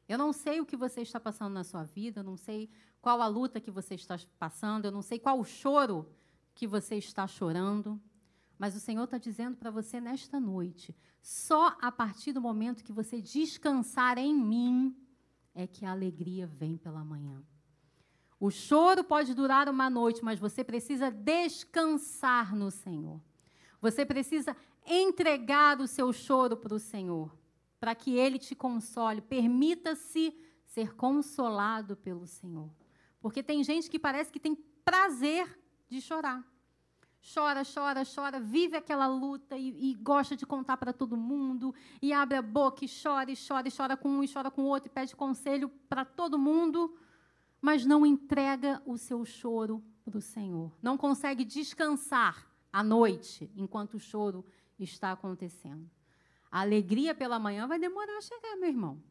Eu 0.09 0.17
não 0.17 0.33
sei 0.33 0.59
o 0.59 0.65
que 0.65 0.75
você 0.75 0.99
está 0.99 1.21
passando 1.21 1.53
na 1.53 1.63
sua 1.63 1.85
vida, 1.85 2.19
eu 2.19 2.23
não 2.25 2.35
sei 2.35 2.69
qual 3.05 3.21
a 3.21 3.27
luta 3.27 3.61
que 3.61 3.69
você 3.69 3.93
está 3.93 4.17
passando, 4.39 4.85
eu 4.85 4.91
não 4.91 5.03
sei 5.03 5.19
qual 5.19 5.39
o 5.39 5.45
choro 5.45 6.09
que 6.55 6.65
você 6.65 6.95
está 6.95 7.27
chorando, 7.27 8.01
mas 8.57 8.75
o 8.75 8.79
Senhor 8.79 9.03
está 9.03 9.19
dizendo 9.19 9.55
para 9.55 9.69
você 9.69 10.01
nesta 10.01 10.39
noite: 10.39 10.95
só 11.21 11.77
a 11.79 11.91
partir 11.91 12.33
do 12.33 12.41
momento 12.41 12.83
que 12.83 12.91
você 12.91 13.21
descansar 13.21 14.17
em 14.17 14.33
mim 14.33 14.97
é 15.53 15.67
que 15.67 15.85
a 15.85 15.91
alegria 15.91 16.47
vem 16.47 16.77
pela 16.77 17.03
manhã. 17.03 17.43
O 18.39 18.49
choro 18.49 19.03
pode 19.03 19.35
durar 19.35 19.69
uma 19.69 19.87
noite, 19.87 20.25
mas 20.25 20.39
você 20.39 20.63
precisa 20.63 21.11
descansar 21.11 22.55
no 22.55 22.71
Senhor. 22.71 23.21
Você 23.79 24.03
precisa 24.03 24.57
entregar 24.83 25.79
o 25.79 25.85
seu 25.85 26.11
choro 26.11 26.57
para 26.57 26.73
o 26.73 26.79
Senhor, 26.79 27.37
para 27.79 27.93
que 27.93 28.17
Ele 28.17 28.39
te 28.39 28.55
console. 28.55 29.21
Permita-se 29.21 30.35
ser 30.65 30.95
consolado 30.95 31.95
pelo 31.95 32.25
Senhor. 32.25 32.71
Porque 33.25 33.41
tem 33.41 33.63
gente 33.63 33.89
que 33.89 33.97
parece 33.97 34.31
que 34.31 34.39
tem 34.39 34.53
prazer 34.85 35.59
de 35.89 35.99
chorar. 35.99 36.45
Chora, 37.33 37.63
chora, 37.65 38.03
chora, 38.05 38.39
vive 38.39 38.77
aquela 38.77 39.07
luta 39.07 39.57
e, 39.57 39.89
e 39.89 39.95
gosta 39.95 40.35
de 40.35 40.45
contar 40.45 40.77
para 40.77 40.93
todo 40.93 41.17
mundo, 41.17 41.73
e 41.99 42.13
abre 42.13 42.37
a 42.37 42.41
boca 42.43 42.85
e 42.85 42.87
chora, 42.87 43.31
e 43.31 43.35
chora, 43.35 43.67
e 43.67 43.71
chora 43.71 43.97
com 43.97 44.09
um, 44.09 44.23
e 44.23 44.31
chora 44.31 44.51
com 44.51 44.61
o 44.61 44.67
outro, 44.67 44.89
e 44.89 44.93
pede 44.93 45.15
conselho 45.15 45.69
para 45.89 46.05
todo 46.05 46.37
mundo 46.37 46.95
mas 47.65 47.83
não 47.83 48.05
entrega 48.05 48.79
o 48.85 48.95
seu 48.95 49.25
choro 49.25 49.83
para 50.03 50.19
o 50.19 50.21
Senhor. 50.21 50.71
Não 50.83 50.95
consegue 50.95 51.43
descansar 51.43 52.47
à 52.71 52.83
noite 52.83 53.51
enquanto 53.55 53.95
o 53.95 53.99
choro 53.99 54.45
está 54.77 55.11
acontecendo. 55.11 55.89
A 56.51 56.61
alegria 56.61 57.15
pela 57.15 57.39
manhã 57.39 57.65
vai 57.65 57.79
demorar 57.79 58.19
a 58.19 58.21
chegar, 58.21 58.55
meu 58.57 58.69
irmão. 58.69 59.01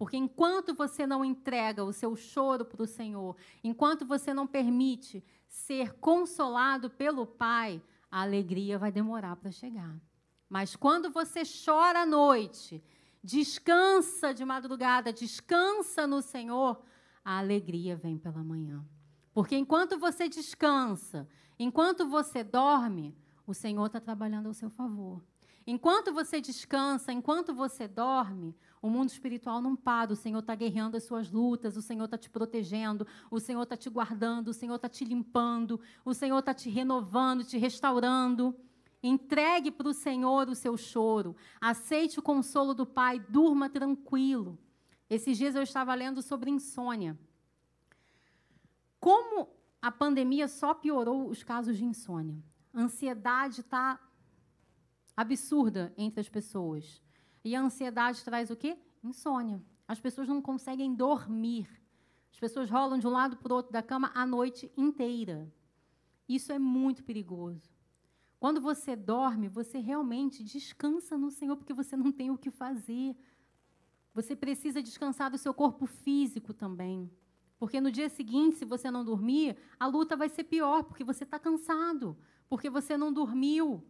Porque 0.00 0.16
enquanto 0.16 0.72
você 0.72 1.06
não 1.06 1.22
entrega 1.22 1.84
o 1.84 1.92
seu 1.92 2.16
choro 2.16 2.64
para 2.64 2.82
o 2.82 2.86
Senhor, 2.86 3.36
enquanto 3.62 4.06
você 4.06 4.32
não 4.32 4.46
permite 4.46 5.22
ser 5.46 5.92
consolado 5.98 6.88
pelo 6.88 7.26
Pai, 7.26 7.82
a 8.10 8.22
alegria 8.22 8.78
vai 8.78 8.90
demorar 8.90 9.36
para 9.36 9.50
chegar. 9.50 9.94
Mas 10.48 10.74
quando 10.74 11.10
você 11.10 11.42
chora 11.44 12.00
à 12.00 12.06
noite, 12.06 12.82
descansa 13.22 14.32
de 14.32 14.42
madrugada, 14.42 15.12
descansa 15.12 16.06
no 16.06 16.22
Senhor, 16.22 16.82
a 17.22 17.36
alegria 17.36 17.94
vem 17.94 18.16
pela 18.16 18.42
manhã. 18.42 18.82
Porque 19.34 19.54
enquanto 19.54 19.98
você 19.98 20.30
descansa, 20.30 21.28
enquanto 21.58 22.08
você 22.08 22.42
dorme, 22.42 23.14
o 23.46 23.52
Senhor 23.52 23.84
está 23.84 24.00
trabalhando 24.00 24.46
ao 24.46 24.54
seu 24.54 24.70
favor. 24.70 25.22
Enquanto 25.66 26.10
você 26.10 26.40
descansa, 26.40 27.12
enquanto 27.12 27.54
você 27.54 27.86
dorme, 27.86 28.56
o 28.82 28.88
mundo 28.88 29.10
espiritual 29.10 29.60
não 29.60 29.76
para. 29.76 30.12
O 30.12 30.16
Senhor 30.16 30.38
está 30.38 30.54
guerreando 30.54 30.96
as 30.96 31.04
suas 31.04 31.30
lutas, 31.30 31.76
o 31.76 31.82
Senhor 31.82 32.04
está 32.04 32.16
te 32.16 32.30
protegendo, 32.30 33.06
o 33.30 33.38
Senhor 33.38 33.62
está 33.62 33.76
te 33.76 33.90
guardando, 33.90 34.48
o 34.48 34.54
Senhor 34.54 34.76
está 34.76 34.88
te 34.88 35.04
limpando, 35.04 35.80
o 36.04 36.14
Senhor 36.14 36.38
está 36.38 36.54
te 36.54 36.70
renovando, 36.70 37.44
te 37.44 37.58
restaurando. 37.58 38.56
Entregue 39.02 39.70
para 39.70 39.88
o 39.88 39.94
Senhor 39.94 40.48
o 40.48 40.54
seu 40.54 40.76
choro. 40.76 41.34
Aceite 41.60 42.18
o 42.18 42.22
consolo 42.22 42.74
do 42.74 42.84
Pai, 42.84 43.18
durma 43.18 43.68
tranquilo. 43.70 44.58
Esses 45.08 45.38
dias 45.38 45.54
eu 45.54 45.62
estava 45.62 45.94
lendo 45.94 46.22
sobre 46.22 46.50
insônia. 46.50 47.18
Como 48.98 49.48
a 49.80 49.90
pandemia 49.90 50.46
só 50.46 50.74
piorou 50.74 51.28
os 51.28 51.42
casos 51.42 51.78
de 51.78 51.84
insônia. 51.84 52.38
A 52.72 52.82
ansiedade 52.82 53.60
está 53.60 53.98
absurda 55.16 55.92
entre 55.96 56.20
as 56.20 56.28
pessoas. 56.28 57.02
E 57.44 57.54
a 57.54 57.60
ansiedade 57.60 58.24
traz 58.24 58.50
o 58.50 58.56
quê? 58.56 58.78
Insônia. 59.02 59.62
As 59.88 59.98
pessoas 59.98 60.28
não 60.28 60.40
conseguem 60.40 60.94
dormir. 60.94 61.68
As 62.32 62.38
pessoas 62.38 62.70
rolam 62.70 62.98
de 62.98 63.06
um 63.06 63.10
lado 63.10 63.36
para 63.36 63.52
o 63.52 63.56
outro 63.56 63.72
da 63.72 63.82
cama 63.82 64.10
a 64.14 64.24
noite 64.24 64.70
inteira. 64.76 65.52
Isso 66.28 66.52
é 66.52 66.58
muito 66.58 67.02
perigoso. 67.02 67.68
Quando 68.38 68.60
você 68.60 68.96
dorme, 68.96 69.48
você 69.48 69.78
realmente 69.78 70.42
descansa 70.42 71.18
no 71.18 71.30
Senhor, 71.30 71.56
porque 71.56 71.74
você 71.74 71.96
não 71.96 72.10
tem 72.10 72.30
o 72.30 72.38
que 72.38 72.50
fazer. 72.50 73.16
Você 74.14 74.34
precisa 74.34 74.82
descansar 74.82 75.30
do 75.30 75.36
seu 75.36 75.52
corpo 75.52 75.86
físico 75.86 76.54
também. 76.54 77.10
Porque 77.58 77.80
no 77.80 77.92
dia 77.92 78.08
seguinte, 78.08 78.56
se 78.56 78.64
você 78.64 78.90
não 78.90 79.04
dormir, 79.04 79.56
a 79.78 79.86
luta 79.86 80.16
vai 80.16 80.30
ser 80.30 80.44
pior, 80.44 80.84
porque 80.84 81.04
você 81.04 81.24
está 81.24 81.38
cansado, 81.38 82.16
porque 82.48 82.70
você 82.70 82.96
não 82.96 83.12
dormiu. 83.12 83.84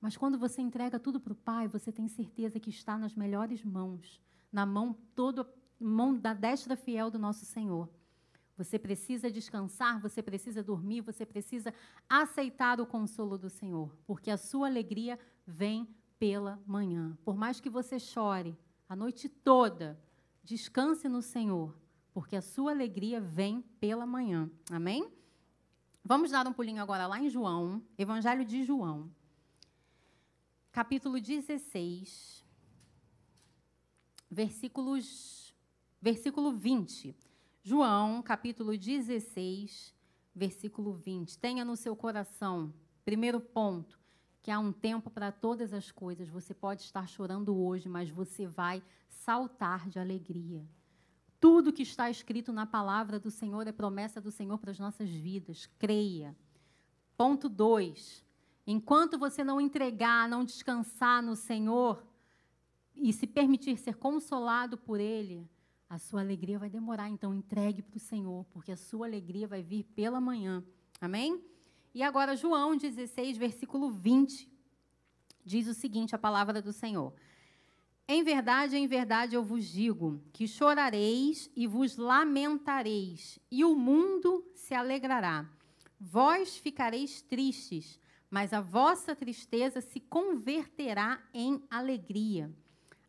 Mas 0.00 0.16
quando 0.16 0.38
você 0.38 0.60
entrega 0.60 0.98
tudo 0.98 1.18
para 1.18 1.32
o 1.32 1.36
Pai, 1.36 1.68
você 1.68 1.90
tem 1.90 2.08
certeza 2.08 2.60
que 2.60 2.70
está 2.70 2.98
nas 2.98 3.14
melhores 3.14 3.64
mãos, 3.64 4.20
na 4.52 4.66
mão 4.66 4.96
toda 5.14 5.48
mão 5.78 6.14
da 6.14 6.32
destra 6.32 6.76
fiel 6.76 7.10
do 7.10 7.18
nosso 7.18 7.44
Senhor. 7.44 7.88
Você 8.56 8.78
precisa 8.78 9.30
descansar, 9.30 10.00
você 10.00 10.22
precisa 10.22 10.62
dormir, 10.62 11.02
você 11.02 11.26
precisa 11.26 11.74
aceitar 12.08 12.80
o 12.80 12.86
consolo 12.86 13.36
do 13.36 13.50
Senhor, 13.50 13.94
porque 14.06 14.30
a 14.30 14.38
sua 14.38 14.66
alegria 14.66 15.18
vem 15.46 15.86
pela 16.18 16.58
manhã. 16.66 17.16
Por 17.22 17.36
mais 17.36 17.60
que 17.60 17.68
você 17.68 17.98
chore 17.98 18.56
a 18.88 18.96
noite 18.96 19.28
toda, 19.28 20.00
descanse 20.42 21.08
no 21.08 21.20
Senhor, 21.20 21.76
porque 22.14 22.34
a 22.36 22.40
sua 22.40 22.70
alegria 22.70 23.20
vem 23.20 23.60
pela 23.78 24.06
manhã. 24.06 24.50
Amém? 24.70 25.12
Vamos 26.02 26.30
dar 26.30 26.46
um 26.46 26.52
pulinho 26.52 26.80
agora 26.80 27.06
lá 27.06 27.20
em 27.20 27.28
João, 27.28 27.82
Evangelho 27.98 28.44
de 28.44 28.64
João, 28.64 29.10
capítulo 30.76 31.18
16, 31.18 32.44
versículos, 34.30 35.54
versículo 36.02 36.52
20. 36.52 37.16
João, 37.62 38.20
capítulo 38.20 38.76
16, 38.76 39.94
versículo 40.34 40.92
20. 40.92 41.38
Tenha 41.38 41.64
no 41.64 41.76
seu 41.76 41.96
coração, 41.96 42.74
primeiro 43.06 43.40
ponto, 43.40 43.98
que 44.42 44.50
há 44.50 44.58
um 44.58 44.70
tempo 44.70 45.08
para 45.08 45.32
todas 45.32 45.72
as 45.72 45.90
coisas. 45.90 46.28
Você 46.28 46.52
pode 46.52 46.82
estar 46.82 47.08
chorando 47.08 47.56
hoje, 47.56 47.88
mas 47.88 48.10
você 48.10 48.46
vai 48.46 48.82
saltar 49.08 49.88
de 49.88 49.98
alegria. 49.98 50.62
Tudo 51.40 51.72
que 51.72 51.84
está 51.84 52.10
escrito 52.10 52.52
na 52.52 52.66
palavra 52.66 53.18
do 53.18 53.30
Senhor 53.30 53.66
é 53.66 53.72
promessa 53.72 54.20
do 54.20 54.30
Senhor 54.30 54.58
para 54.58 54.72
as 54.72 54.78
nossas 54.78 55.08
vidas. 55.08 55.64
Creia. 55.78 56.36
Ponto 57.16 57.48
2. 57.48 58.25
Enquanto 58.66 59.18
você 59.18 59.44
não 59.44 59.60
entregar, 59.60 60.28
não 60.28 60.44
descansar 60.44 61.22
no 61.22 61.36
Senhor 61.36 62.04
e 62.94 63.12
se 63.12 63.26
permitir 63.26 63.78
ser 63.78 63.96
consolado 63.96 64.76
por 64.76 64.98
Ele, 64.98 65.48
a 65.88 65.98
sua 65.98 66.20
alegria 66.20 66.58
vai 66.58 66.68
demorar. 66.68 67.08
Então, 67.08 67.32
entregue 67.32 67.82
para 67.82 67.96
o 67.96 68.00
Senhor, 68.00 68.44
porque 68.46 68.72
a 68.72 68.76
sua 68.76 69.06
alegria 69.06 69.46
vai 69.46 69.62
vir 69.62 69.84
pela 69.84 70.20
manhã. 70.20 70.64
Amém? 71.00 71.40
E 71.94 72.02
agora, 72.02 72.34
João 72.34 72.76
16, 72.76 73.36
versículo 73.36 73.90
20, 73.90 74.50
diz 75.44 75.68
o 75.68 75.74
seguinte: 75.74 76.14
a 76.14 76.18
palavra 76.18 76.60
do 76.60 76.72
Senhor. 76.72 77.14
Em 78.08 78.22
verdade, 78.22 78.76
em 78.76 78.86
verdade 78.86 79.34
eu 79.34 79.42
vos 79.42 79.64
digo 79.64 80.20
que 80.32 80.46
chorareis 80.46 81.50
e 81.56 81.66
vos 81.66 81.96
lamentareis, 81.96 83.38
e 83.50 83.64
o 83.64 83.74
mundo 83.74 84.44
se 84.54 84.74
alegrará. 84.74 85.48
Vós 85.98 86.56
ficareis 86.56 87.20
tristes, 87.22 87.98
mas 88.36 88.52
a 88.52 88.60
vossa 88.60 89.16
tristeza 89.16 89.80
se 89.80 89.98
converterá 89.98 91.22
em 91.32 91.62
alegria. 91.70 92.54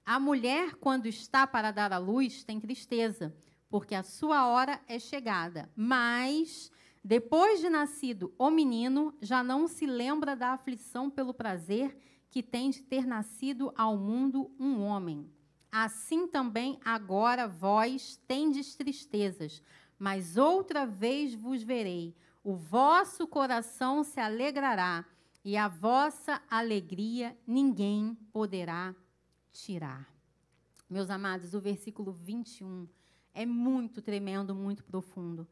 A 0.05 0.17
mulher, 0.21 0.75
quando 0.75 1.05
está 1.05 1.45
para 1.45 1.69
dar 1.69 1.91
à 1.91 1.97
luz, 1.97 2.45
tem 2.45 2.61
tristeza, 2.61 3.35
porque 3.69 3.93
a 3.93 4.03
sua 4.03 4.47
hora 4.47 4.79
é 4.87 4.97
chegada. 4.97 5.69
Mas 5.75 6.71
depois 7.03 7.59
de 7.59 7.69
nascido 7.69 8.33
o 8.37 8.49
menino, 8.49 9.13
já 9.21 9.43
não 9.43 9.67
se 9.67 9.85
lembra 9.85 10.33
da 10.33 10.51
aflição 10.51 11.09
pelo 11.09 11.33
prazer 11.33 11.97
que 12.31 12.41
tem 12.41 12.69
de 12.69 12.81
ter 12.83 13.05
nascido 13.05 13.73
ao 13.75 13.97
mundo 13.97 14.49
um 14.57 14.81
homem. 14.81 15.29
Assim 15.69 16.25
também 16.25 16.79
agora 16.85 17.49
vós 17.49 18.15
tendes 18.25 18.75
tristezas, 18.75 19.61
mas 19.99 20.37
outra 20.37 20.85
vez 20.85 21.35
vos 21.35 21.61
verei. 21.61 22.15
O 22.41 22.55
vosso 22.55 23.27
coração 23.27 24.05
se 24.05 24.21
alegrará, 24.21 25.03
e 25.47 25.55
a 25.55 25.69
vossa 25.69 26.41
alegria 26.49 27.33
ninguém 27.47 28.15
poderá 28.33 28.93
tirar. 29.53 30.13
Meus 30.89 31.09
amados, 31.09 31.53
o 31.53 31.61
versículo 31.61 32.11
21 32.11 32.85
é 33.33 33.45
muito 33.45 34.01
tremendo, 34.01 34.53
muito 34.53 34.83
profundo. 34.83 35.47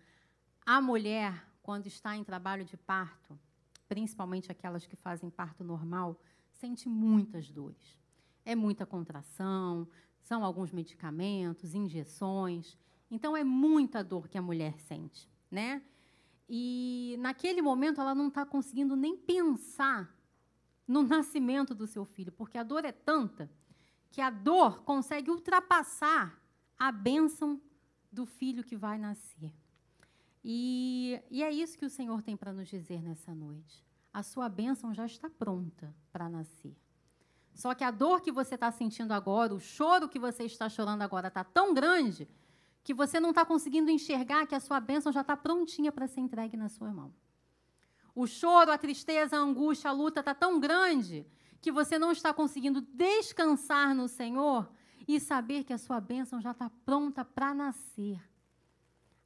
A 0.65 0.81
mulher, 0.81 1.47
quando 1.63 1.87
está 1.87 2.13
em 2.13 2.25
trabalho 2.25 2.65
de 2.65 2.75
parto, 2.75 3.39
principalmente 3.87 4.51
aquelas 4.51 4.85
que 4.85 4.97
fazem 4.97 5.29
parto 5.29 5.63
normal, 5.63 6.19
sente 6.51 6.89
muitas 6.89 7.49
dores. 7.49 7.97
É 8.43 8.53
muita 8.53 8.85
contração, 8.85 9.87
são 10.19 10.43
alguns 10.43 10.73
medicamentos, 10.73 11.73
injeções. 11.73 12.77
Então 13.09 13.37
é 13.37 13.45
muita 13.45 14.03
dor 14.03 14.27
que 14.27 14.37
a 14.37 14.41
mulher 14.41 14.77
sente, 14.77 15.29
né? 15.49 15.81
E 16.47 17.15
naquele 17.19 17.61
momento 17.61 17.99
ela 17.99 18.13
não 18.13 18.27
está 18.27 18.45
conseguindo 18.45 18.95
nem 18.95 19.17
pensar 19.17 20.15
no 20.87 21.01
nascimento 21.03 21.73
do 21.73 21.87
seu 21.87 22.05
filho, 22.05 22.31
porque 22.31 22.57
a 22.57 22.63
dor 22.63 22.85
é 22.85 22.91
tanta 22.91 23.49
que 24.11 24.21
a 24.21 24.29
dor 24.29 24.83
consegue 24.83 25.29
ultrapassar 25.29 26.39
a 26.77 26.91
bênção 26.91 27.59
do 28.11 28.25
filho 28.25 28.63
que 28.63 28.77
vai 28.77 28.97
nascer. 28.97 29.53
E, 30.43 31.19
e 31.29 31.43
é 31.43 31.51
isso 31.51 31.77
que 31.77 31.85
o 31.85 31.89
Senhor 31.89 32.21
tem 32.21 32.37
para 32.37 32.53
nos 32.53 32.69
dizer 32.69 33.01
nessa 33.01 33.33
noite. 33.33 33.83
A 34.13 34.21
sua 34.21 34.47
bênção 34.47 34.93
já 34.93 35.05
está 35.05 35.29
pronta 35.29 35.93
para 36.13 36.29
nascer. 36.29 36.77
Só 37.53 37.73
que 37.73 37.83
a 37.83 37.91
dor 37.91 38.21
que 38.21 38.31
você 38.31 38.55
está 38.55 38.71
sentindo 38.71 39.11
agora, 39.11 39.53
o 39.53 39.59
choro 39.59 40.07
que 40.07 40.19
você 40.19 40.43
está 40.43 40.69
chorando 40.69 41.01
agora, 41.01 41.29
está 41.29 41.43
tão 41.43 41.73
grande 41.73 42.27
que 42.85 42.93
você 42.93 43.19
não 43.19 43.31
está 43.31 43.43
conseguindo 43.43 43.89
enxergar 43.89 44.45
que 44.45 44.53
a 44.53 44.59
sua 44.59 44.79
bênção 44.79 45.11
já 45.11 45.21
está 45.21 45.35
prontinha 45.35 45.91
para 45.91 46.07
ser 46.07 46.21
entregue 46.21 46.55
na 46.55 46.69
sua 46.69 46.93
mão. 46.93 47.11
O 48.13 48.27
choro, 48.27 48.71
a 48.71 48.77
tristeza, 48.77 49.35
a 49.35 49.39
angústia, 49.39 49.89
a 49.89 49.93
luta 49.93 50.19
está 50.19 50.35
tão 50.35 50.59
grande 50.59 51.25
que 51.59 51.71
você 51.71 51.97
não 51.97 52.11
está 52.11 52.31
conseguindo 52.31 52.81
descansar 52.81 53.95
no 53.95 54.07
Senhor 54.07 54.71
e 55.07 55.19
saber 55.19 55.63
que 55.63 55.73
a 55.73 55.79
sua 55.79 55.99
bênção 55.99 56.39
já 56.39 56.51
está 56.51 56.69
pronta 56.85 57.25
para 57.25 57.55
nascer. 57.55 58.21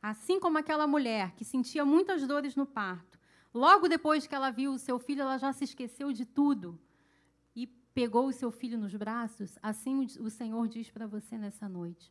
Assim 0.02 0.40
como 0.40 0.58
aquela 0.58 0.88
mulher 0.88 1.36
que 1.36 1.44
sentia 1.44 1.84
muitas 1.84 2.26
dores 2.26 2.56
no 2.56 2.66
parto, 2.66 3.20
logo 3.54 3.90
depois 3.90 4.26
que 4.26 4.34
ela 4.34 4.52
viu 4.52 4.72
o 4.72 4.80
seu 4.80 4.98
filho, 4.98 5.24
ela 5.24 5.38
já 5.38 5.52
se 5.52 5.66
esqueceu 5.66 6.14
de 6.14 6.26
tudo 6.26 6.80
e 7.54 7.68
pegou 7.68 8.28
o 8.28 8.32
seu 8.32 8.52
filho 8.52 8.78
nos 8.78 8.96
braços. 8.96 9.60
Assim 9.62 10.08
o 10.18 10.30
Senhor 10.30 10.66
diz 10.70 10.90
para 10.90 11.06
você 11.06 11.38
nessa 11.38 11.68
noite: 11.68 12.10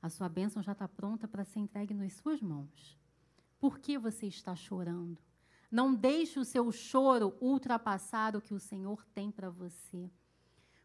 a 0.00 0.08
sua 0.08 0.28
bênção 0.28 0.62
já 0.62 0.72
está 0.72 0.86
pronta 0.86 1.26
para 1.26 1.44
ser 1.44 1.60
entregue 1.60 1.94
nas 1.94 2.12
suas 2.14 2.40
mãos. 2.40 2.98
Por 3.58 3.78
que 3.78 3.98
você 3.98 4.26
está 4.26 4.54
chorando? 4.54 5.18
Não 5.70 5.94
deixe 5.94 6.38
o 6.38 6.44
seu 6.44 6.70
choro 6.70 7.36
ultrapassar 7.40 8.36
o 8.36 8.40
que 8.40 8.54
o 8.54 8.60
Senhor 8.60 9.04
tem 9.14 9.30
para 9.30 9.50
você. 9.50 10.10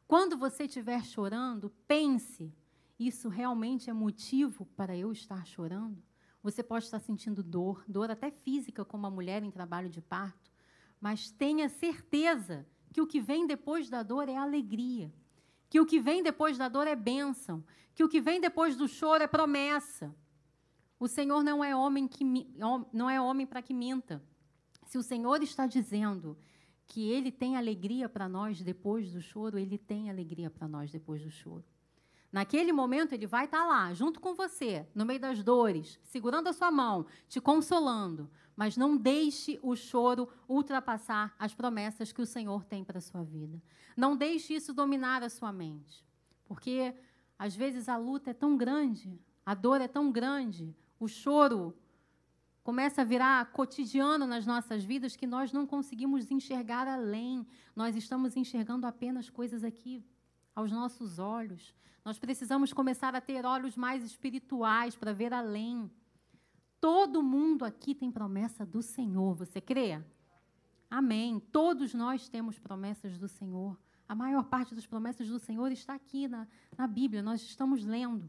Quando 0.08 0.38
você 0.38 0.64
estiver 0.64 1.04
chorando, 1.06 1.70
pense: 1.88 2.54
isso 3.00 3.30
realmente 3.30 3.90
é 3.90 3.94
motivo 3.94 4.66
para 4.76 4.96
eu 4.96 5.12
estar 5.12 5.46
chorando? 5.46 6.04
Você 6.44 6.64
pode 6.64 6.86
estar 6.86 7.00
sentindo 7.00 7.44
dor, 7.44 7.84
dor 7.88 8.10
até 8.10 8.32
física, 8.32 8.84
como 8.84 9.06
a 9.06 9.12
mulher 9.12 9.44
em 9.44 9.52
trabalho 9.52 9.90
de 9.90 10.02
parto, 10.02 10.52
mas 11.00 11.30
tenha 11.30 11.70
certeza 11.70 12.66
que 12.92 13.02
o 13.02 13.08
que 13.08 13.22
vem 13.22 13.46
depois 13.46 13.90
da 13.90 14.04
dor 14.04 14.28
é 14.28 14.36
alegria, 14.36 15.14
que 15.72 15.80
o 15.80 15.86
que 15.86 16.02
vem 16.02 16.22
depois 16.22 16.58
da 16.58 16.68
dor 16.68 16.86
é 16.86 16.98
bênção, 16.98 17.64
que 17.96 18.04
o 18.04 18.10
que 18.10 18.20
vem 18.20 18.42
depois 18.42 18.76
do 18.76 18.90
choro 18.90 19.24
é 19.24 19.28
promessa. 19.28 20.14
O 21.00 21.08
Senhor 21.08 21.46
não 21.46 21.64
é 21.64 21.74
homem 21.74 22.10
que 22.10 22.26
não 22.92 23.10
é 23.10 23.22
homem 23.22 23.48
para 23.48 23.62
que 23.62 23.74
minta. 23.74 24.22
Se 24.86 24.98
o 24.98 25.02
Senhor 25.02 25.42
está 25.42 25.66
dizendo 25.66 26.38
que 26.86 27.10
ele 27.10 27.32
tem 27.32 27.56
alegria 27.56 28.10
para 28.10 28.28
nós 28.28 28.62
depois 28.62 29.14
do 29.14 29.22
choro, 29.22 29.58
ele 29.58 29.78
tem 29.78 30.10
alegria 30.10 30.50
para 30.50 30.68
nós 30.68 30.92
depois 30.92 31.24
do 31.24 31.32
choro. 31.32 31.64
Naquele 32.30 32.74
momento, 32.74 33.14
ele 33.14 33.26
vai 33.26 33.46
estar 33.46 33.60
tá 33.60 33.66
lá, 33.66 33.94
junto 33.94 34.20
com 34.20 34.36
você, 34.36 34.86
no 34.94 35.06
meio 35.06 35.22
das 35.22 35.42
dores, 35.42 35.98
segurando 36.04 36.50
a 36.50 36.54
sua 36.54 36.70
mão, 36.70 37.06
te 37.30 37.40
consolando. 37.40 38.30
Mas 38.62 38.78
não 38.78 38.96
deixe 38.96 39.60
o 39.64 39.76
choro 39.76 40.30
ultrapassar 40.48 41.34
as 41.40 41.52
promessas 41.52 42.12
que 42.12 42.22
o 42.22 42.28
Senhor 42.28 42.64
tem 42.64 42.84
para 42.84 43.00
a 43.00 43.02
sua 43.02 43.24
vida. 43.24 43.60
Não 43.98 44.16
deixe 44.16 44.54
isso 44.54 44.72
dominar 44.72 45.24
a 45.24 45.30
sua 45.30 45.52
mente. 45.52 46.06
Porque, 46.46 46.94
às 47.40 47.56
vezes, 47.56 47.90
a 47.90 47.98
luta 47.98 48.30
é 48.30 48.34
tão 48.36 48.56
grande, 48.56 49.20
a 49.44 49.56
dor 49.56 49.82
é 49.82 49.88
tão 49.88 50.12
grande, 50.12 50.76
o 51.00 51.08
choro 51.08 51.76
começa 52.64 53.02
a 53.02 53.04
virar 53.04 53.52
cotidiano 53.52 54.28
nas 54.28 54.46
nossas 54.46 54.84
vidas 54.84 55.16
que 55.16 55.26
nós 55.26 55.52
não 55.52 55.66
conseguimos 55.66 56.30
enxergar 56.30 56.88
além. 56.88 57.48
Nós 57.76 57.96
estamos 57.96 58.38
enxergando 58.38 58.86
apenas 58.86 59.28
coisas 59.28 59.64
aqui 59.64 60.06
aos 60.54 60.72
nossos 60.72 61.18
olhos. 61.18 61.74
Nós 62.06 62.20
precisamos 62.20 62.72
começar 62.72 63.16
a 63.16 63.22
ter 63.22 63.44
olhos 63.44 63.76
mais 63.76 64.04
espirituais 64.04 64.96
para 64.96 65.14
ver 65.14 65.34
além. 65.34 65.90
Todo 66.82 67.22
mundo 67.22 67.64
aqui 67.64 67.94
tem 67.94 68.12
promessa 68.12 68.66
do 68.66 68.82
Senhor, 68.82 69.36
você 69.36 69.62
crê? 69.62 70.02
Amém. 70.90 71.40
Todos 71.40 71.94
nós 71.94 72.28
temos 72.28 72.58
promessas 72.58 73.20
do 73.20 73.28
Senhor. 73.28 73.80
A 74.10 74.16
maior 74.16 74.44
parte 74.44 74.74
das 74.74 74.88
promessas 74.88 75.30
do 75.30 75.38
Senhor 75.38 75.72
está 75.72 75.94
aqui 75.94 76.28
na, 76.28 76.48
na 76.76 76.88
Bíblia, 76.88 77.22
nós 77.22 77.40
estamos 77.44 77.86
lendo. 77.86 78.28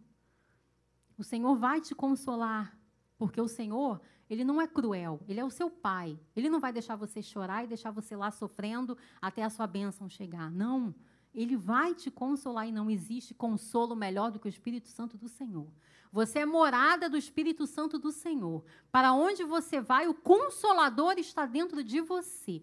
O 1.17 1.25
Senhor 1.25 1.57
vai 1.57 1.81
te 1.81 1.95
consolar, 1.95 2.79
porque 3.17 3.41
o 3.41 3.49
Senhor, 3.49 4.01
ele 4.29 4.45
não 4.45 4.61
é 4.61 4.67
cruel, 4.67 5.21
ele 5.27 5.41
é 5.41 5.45
o 5.45 5.51
seu 5.51 5.71
pai. 5.71 6.21
Ele 6.37 6.51
não 6.51 6.61
vai 6.61 6.75
deixar 6.75 6.95
você 6.95 7.23
chorar 7.23 7.65
e 7.65 7.67
deixar 7.67 7.91
você 7.91 8.15
lá 8.15 8.31
sofrendo 8.31 8.99
até 9.21 9.43
a 9.43 9.51
sua 9.51 9.67
bênção 9.67 10.11
chegar. 10.11 10.51
Não. 10.51 10.95
Ele 11.35 11.57
vai 11.57 11.95
te 11.95 12.11
consolar 12.11 12.69
e 12.69 12.73
não 12.73 12.91
existe 12.91 13.33
consolo 13.33 13.97
melhor 13.97 14.31
do 14.31 14.39
que 14.39 14.47
o 14.47 14.51
Espírito 14.51 14.89
Santo 14.89 15.17
do 15.17 15.27
Senhor. 15.27 15.67
Você 16.13 16.41
é 16.41 16.47
morada 16.47 17.09
do 17.09 17.17
Espírito 17.17 17.67
Santo 17.67 17.99
do 17.99 18.13
Senhor. 18.13 18.63
Para 18.91 19.15
onde 19.15 19.45
você 19.45 19.81
vai, 19.81 20.07
o 20.07 20.15
consolador 20.15 21.15
está 21.17 21.47
dentro 21.47 21.83
de 21.83 22.03
você. 22.03 22.63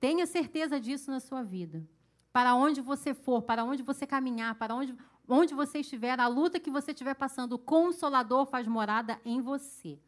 Tenha 0.00 0.26
certeza 0.26 0.80
disso 0.80 1.10
na 1.10 1.20
sua 1.20 1.42
vida. 1.42 1.86
Para 2.32 2.54
onde 2.54 2.80
você 2.80 3.12
for, 3.12 3.42
para 3.42 3.62
onde 3.62 3.82
você 3.82 4.06
caminhar, 4.06 4.54
para 4.54 4.74
onde, 4.74 4.96
onde 5.28 5.52
você 5.52 5.80
estiver, 5.80 6.18
a 6.18 6.26
luta 6.26 6.58
que 6.58 6.70
você 6.70 6.92
estiver 6.92 7.14
passando, 7.14 7.52
o 7.52 7.58
consolador 7.58 8.46
faz 8.46 8.66
morada 8.66 9.20
em 9.22 9.42
você. 9.42 10.00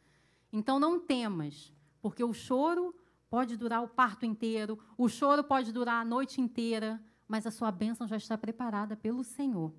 Então 0.50 0.80
não 0.80 0.98
temas, 0.98 1.70
porque 2.00 2.24
o 2.24 2.32
choro 2.32 2.94
pode 3.28 3.58
durar 3.58 3.82
o 3.82 3.88
parto 3.88 4.24
inteiro, 4.24 4.78
o 4.96 5.06
choro 5.06 5.44
pode 5.44 5.70
durar 5.70 6.00
a 6.00 6.04
noite 6.04 6.40
inteira, 6.40 7.02
mas 7.28 7.46
a 7.46 7.50
sua 7.50 7.70
bênção 7.70 8.06
já 8.06 8.16
está 8.16 8.38
preparada 8.38 8.96
pelo 8.96 9.22
Senhor. 9.22 9.74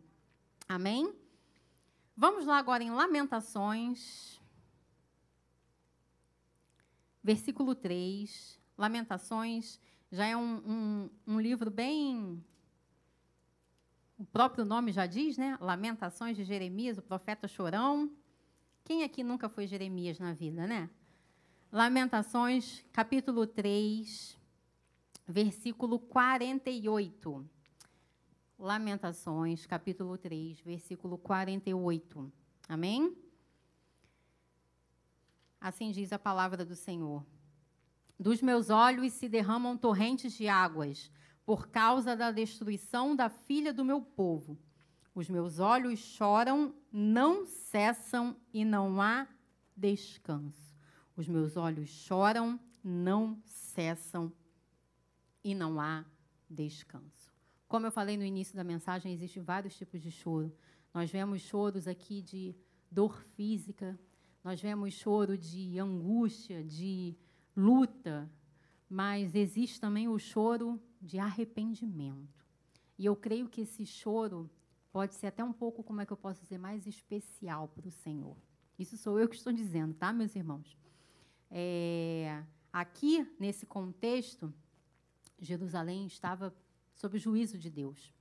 Amém? 0.70 1.25
Vamos 2.18 2.46
lá 2.46 2.58
agora 2.58 2.82
em 2.82 2.92
Lamentações, 2.92 4.40
versículo 7.22 7.76
3. 7.76 8.58
Lamentações 8.78 9.82
já 10.10 10.26
é 10.26 10.38
um, 10.38 10.56
um, 10.66 11.10
um 11.28 11.42
livro 11.42 11.70
bem. 11.70 12.42
O 14.18 14.24
próprio 14.24 14.64
nome 14.64 14.94
já 14.94 15.06
diz, 15.06 15.38
né? 15.38 15.58
Lamentações 15.60 16.38
de 16.38 16.46
Jeremias, 16.46 16.98
o 16.98 17.02
profeta 17.02 17.50
chorão. 17.50 18.10
Quem 18.86 19.04
aqui 19.04 19.22
nunca 19.22 19.50
foi 19.50 19.68
Jeremias 19.68 20.18
na 20.18 20.32
vida, 20.32 20.66
né? 20.66 20.90
Lamentações, 21.70 22.86
capítulo 22.94 23.46
3, 23.46 24.38
versículo 25.28 26.00
48. 26.00 27.50
Lamentações, 28.58 29.66
capítulo 29.66 30.18
3, 30.18 30.62
versículo 30.62 31.18
48. 31.18 32.32
Amém? 32.70 33.16
Assim 35.60 35.92
diz 35.92 36.14
a 36.14 36.20
palavra 36.20 36.64
do 36.64 36.76
Senhor. 36.76 37.26
Dos 38.18 38.42
meus 38.42 38.70
olhos 38.70 39.12
se 39.14 39.28
derramam 39.28 39.78
torrentes 39.78 40.34
de 40.34 40.48
águas, 40.48 41.12
por 41.46 41.68
causa 41.68 42.16
da 42.16 42.32
destruição 42.32 43.16
da 43.16 43.30
filha 43.30 43.74
do 43.74 43.84
meu 43.84 44.02
povo. 44.02 44.58
Os 45.14 45.30
meus 45.30 45.60
olhos 45.60 46.00
choram, 46.00 46.74
não 46.92 47.46
cessam 47.46 48.36
e 48.54 48.64
não 48.64 49.02
há 49.02 49.28
descanso. 49.76 50.74
Os 51.16 51.28
meus 51.28 51.56
olhos 51.56 51.90
choram, 51.90 52.60
não 52.84 53.38
cessam 53.46 54.32
e 55.44 55.54
não 55.54 55.80
há 55.80 56.06
descanso. 56.50 57.25
Como 57.76 57.88
eu 57.88 57.92
falei 57.92 58.16
no 58.16 58.24
início 58.24 58.56
da 58.56 58.64
mensagem, 58.64 59.12
existem 59.12 59.44
vários 59.44 59.76
tipos 59.76 60.02
de 60.02 60.10
choro. 60.10 60.50
Nós 60.94 61.12
vemos 61.12 61.42
choros 61.42 61.90
aqui 61.90 62.22
de 62.22 62.56
dor 62.90 63.22
física, 63.36 64.00
nós 64.42 64.62
vemos 64.62 64.94
choro 64.94 65.38
de 65.38 65.78
angústia, 65.78 66.64
de 66.64 67.18
luta, 67.54 68.32
mas 68.90 69.36
existe 69.36 69.78
também 69.78 70.08
o 70.08 70.18
choro 70.18 70.82
de 71.02 71.20
arrependimento. 71.20 72.46
E 72.98 73.06
eu 73.06 73.14
creio 73.14 73.50
que 73.50 73.60
esse 73.60 73.86
choro 73.86 74.50
pode 74.90 75.14
ser 75.14 75.28
até 75.28 75.44
um 75.44 75.52
pouco, 75.52 75.84
como 75.84 76.00
é 76.00 76.06
que 76.06 76.14
eu 76.14 76.18
posso 76.18 76.40
dizer, 76.40 76.58
mais 76.58 76.88
especial 76.88 77.68
para 77.68 77.90
o 77.90 77.92
Senhor. 77.92 78.38
Isso 78.80 78.96
sou 78.96 79.20
eu 79.20 79.28
que 79.28 79.36
estou 79.36 79.52
dizendo, 79.52 79.94
tá, 79.94 80.14
meus 80.14 80.34
irmãos? 80.34 80.78
É, 81.52 82.42
aqui, 82.72 83.30
nesse 83.38 83.66
contexto, 83.66 84.54
Jerusalém 85.38 86.08
estava 86.08 86.56
sob 86.96 87.18
o 87.18 87.20
juízo 87.20 87.58
de 87.58 87.70
Deus. 87.70 88.14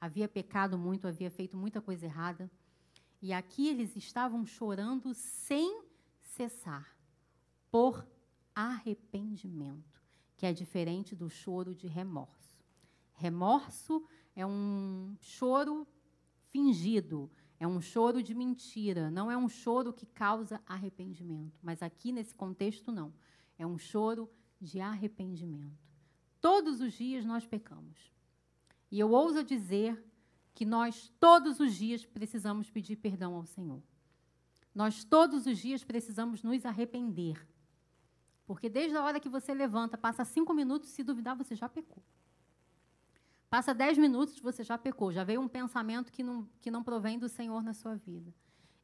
Havia 0.00 0.26
pecado 0.26 0.76
muito, 0.76 1.06
havia 1.06 1.30
feito 1.30 1.56
muita 1.56 1.80
coisa 1.80 2.06
errada. 2.06 2.50
E 3.20 3.32
aqui 3.32 3.68
eles 3.68 3.94
estavam 3.94 4.44
chorando 4.44 5.14
sem 5.14 5.82
cessar, 6.20 6.96
por 7.70 8.04
arrependimento, 8.54 10.02
que 10.36 10.44
é 10.44 10.52
diferente 10.52 11.14
do 11.14 11.30
choro 11.30 11.74
de 11.74 11.86
remorso. 11.86 12.58
Remorso 13.14 14.04
é 14.34 14.44
um 14.44 15.14
choro 15.20 15.86
fingido, 16.50 17.30
é 17.60 17.66
um 17.66 17.80
choro 17.80 18.22
de 18.22 18.34
mentira, 18.34 19.10
não 19.10 19.30
é 19.30 19.36
um 19.36 19.48
choro 19.48 19.92
que 19.92 20.04
causa 20.04 20.60
arrependimento. 20.66 21.60
Mas 21.62 21.80
aqui 21.80 22.10
nesse 22.10 22.34
contexto, 22.34 22.90
não. 22.90 23.12
É 23.56 23.64
um 23.64 23.78
choro 23.78 24.28
de 24.60 24.80
arrependimento. 24.80 25.78
Todos 26.40 26.80
os 26.80 26.92
dias 26.92 27.24
nós 27.24 27.46
pecamos. 27.46 28.12
E 28.92 29.00
eu 29.00 29.10
ouso 29.10 29.42
dizer 29.42 29.98
que 30.54 30.66
nós 30.66 31.10
todos 31.18 31.58
os 31.60 31.74
dias 31.74 32.04
precisamos 32.04 32.68
pedir 32.68 32.96
perdão 32.96 33.34
ao 33.34 33.46
Senhor. 33.46 33.82
Nós 34.74 35.02
todos 35.02 35.46
os 35.46 35.56
dias 35.56 35.82
precisamos 35.82 36.42
nos 36.42 36.66
arrepender. 36.66 37.48
Porque 38.46 38.68
desde 38.68 38.94
a 38.94 39.02
hora 39.02 39.18
que 39.18 39.30
você 39.30 39.54
levanta, 39.54 39.96
passa 39.96 40.26
cinco 40.26 40.52
minutos, 40.52 40.90
se 40.90 41.02
duvidar, 41.02 41.34
você 41.34 41.54
já 41.54 41.70
pecou. 41.70 42.02
Passa 43.48 43.72
dez 43.72 43.96
minutos, 43.96 44.38
você 44.40 44.62
já 44.62 44.76
pecou. 44.76 45.10
Já 45.10 45.24
veio 45.24 45.40
um 45.40 45.48
pensamento 45.48 46.12
que 46.12 46.22
não, 46.22 46.46
que 46.60 46.70
não 46.70 46.84
provém 46.84 47.18
do 47.18 47.30
Senhor 47.30 47.62
na 47.62 47.72
sua 47.72 47.96
vida. 47.96 48.34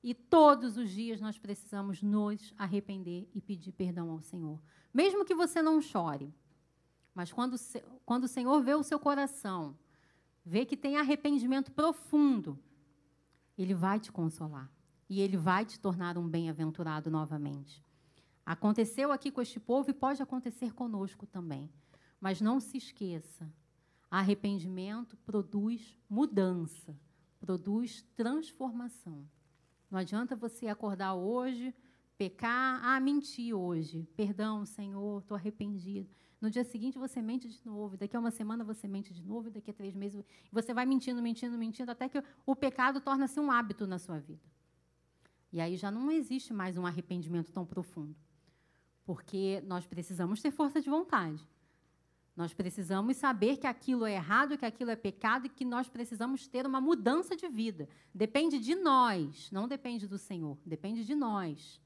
E 0.02 0.14
todos 0.14 0.78
os 0.78 0.88
dias 0.90 1.20
nós 1.20 1.38
precisamos 1.38 2.02
nos 2.02 2.54
arrepender 2.56 3.28
e 3.34 3.42
pedir 3.42 3.72
perdão 3.72 4.10
ao 4.10 4.22
Senhor. 4.22 4.58
Mesmo 4.92 5.22
que 5.22 5.34
você 5.34 5.60
não 5.60 5.82
chore. 5.82 6.32
Mas 7.14 7.30
quando, 7.30 7.56
quando 8.06 8.24
o 8.24 8.28
Senhor 8.28 8.62
vê 8.62 8.74
o 8.74 8.82
seu 8.82 8.98
coração, 8.98 9.76
vê 10.48 10.64
que 10.64 10.78
tem 10.78 10.96
arrependimento 10.96 11.70
profundo, 11.70 12.58
ele 13.56 13.74
vai 13.74 14.00
te 14.00 14.10
consolar. 14.10 14.72
E 15.10 15.20
ele 15.20 15.36
vai 15.36 15.64
te 15.64 15.78
tornar 15.78 16.16
um 16.18 16.26
bem-aventurado 16.26 17.10
novamente. 17.10 17.82
Aconteceu 18.44 19.12
aqui 19.12 19.30
com 19.30 19.42
este 19.42 19.60
povo 19.60 19.90
e 19.90 19.94
pode 19.94 20.22
acontecer 20.22 20.72
conosco 20.72 21.26
também. 21.26 21.70
Mas 22.20 22.40
não 22.40 22.60
se 22.60 22.76
esqueça: 22.78 23.50
arrependimento 24.10 25.16
produz 25.18 25.98
mudança, 26.08 26.98
produz 27.40 28.02
transformação. 28.14 29.26
Não 29.90 29.98
adianta 29.98 30.36
você 30.36 30.66
acordar 30.68 31.14
hoje, 31.14 31.74
pecar, 32.18 32.80
ah, 32.82 33.00
menti 33.00 33.54
hoje, 33.54 34.06
perdão, 34.14 34.66
Senhor, 34.66 35.20
estou 35.20 35.36
arrependido. 35.36 36.10
No 36.40 36.48
dia 36.50 36.62
seguinte 36.62 36.98
você 36.98 37.20
mente 37.20 37.48
de 37.48 37.58
novo, 37.64 37.96
daqui 37.96 38.16
a 38.16 38.20
uma 38.20 38.30
semana 38.30 38.62
você 38.62 38.86
mente 38.86 39.12
de 39.12 39.24
novo, 39.24 39.50
daqui 39.50 39.70
a 39.70 39.74
três 39.74 39.94
meses 39.94 40.24
você 40.52 40.72
vai 40.72 40.86
mentindo, 40.86 41.20
mentindo, 41.20 41.58
mentindo, 41.58 41.90
até 41.90 42.08
que 42.08 42.22
o 42.46 42.54
pecado 42.54 43.00
torna-se 43.00 43.40
um 43.40 43.50
hábito 43.50 43.86
na 43.86 43.98
sua 43.98 44.20
vida. 44.20 44.42
E 45.52 45.60
aí 45.60 45.76
já 45.76 45.90
não 45.90 46.10
existe 46.10 46.52
mais 46.52 46.76
um 46.76 46.86
arrependimento 46.86 47.50
tão 47.50 47.66
profundo, 47.66 48.14
porque 49.04 49.62
nós 49.66 49.86
precisamos 49.86 50.40
ter 50.40 50.50
força 50.50 50.80
de 50.80 50.88
vontade. 50.88 51.44
Nós 52.36 52.54
precisamos 52.54 53.16
saber 53.16 53.56
que 53.56 53.66
aquilo 53.66 54.06
é 54.06 54.14
errado, 54.14 54.56
que 54.56 54.64
aquilo 54.64 54.92
é 54.92 54.96
pecado 54.96 55.46
e 55.46 55.48
que 55.48 55.64
nós 55.64 55.88
precisamos 55.88 56.46
ter 56.46 56.64
uma 56.64 56.80
mudança 56.80 57.34
de 57.34 57.48
vida. 57.48 57.88
Depende 58.14 58.60
de 58.60 58.76
nós, 58.76 59.50
não 59.50 59.66
depende 59.66 60.06
do 60.06 60.16
Senhor, 60.16 60.56
depende 60.64 61.04
de 61.04 61.16
nós. 61.16 61.80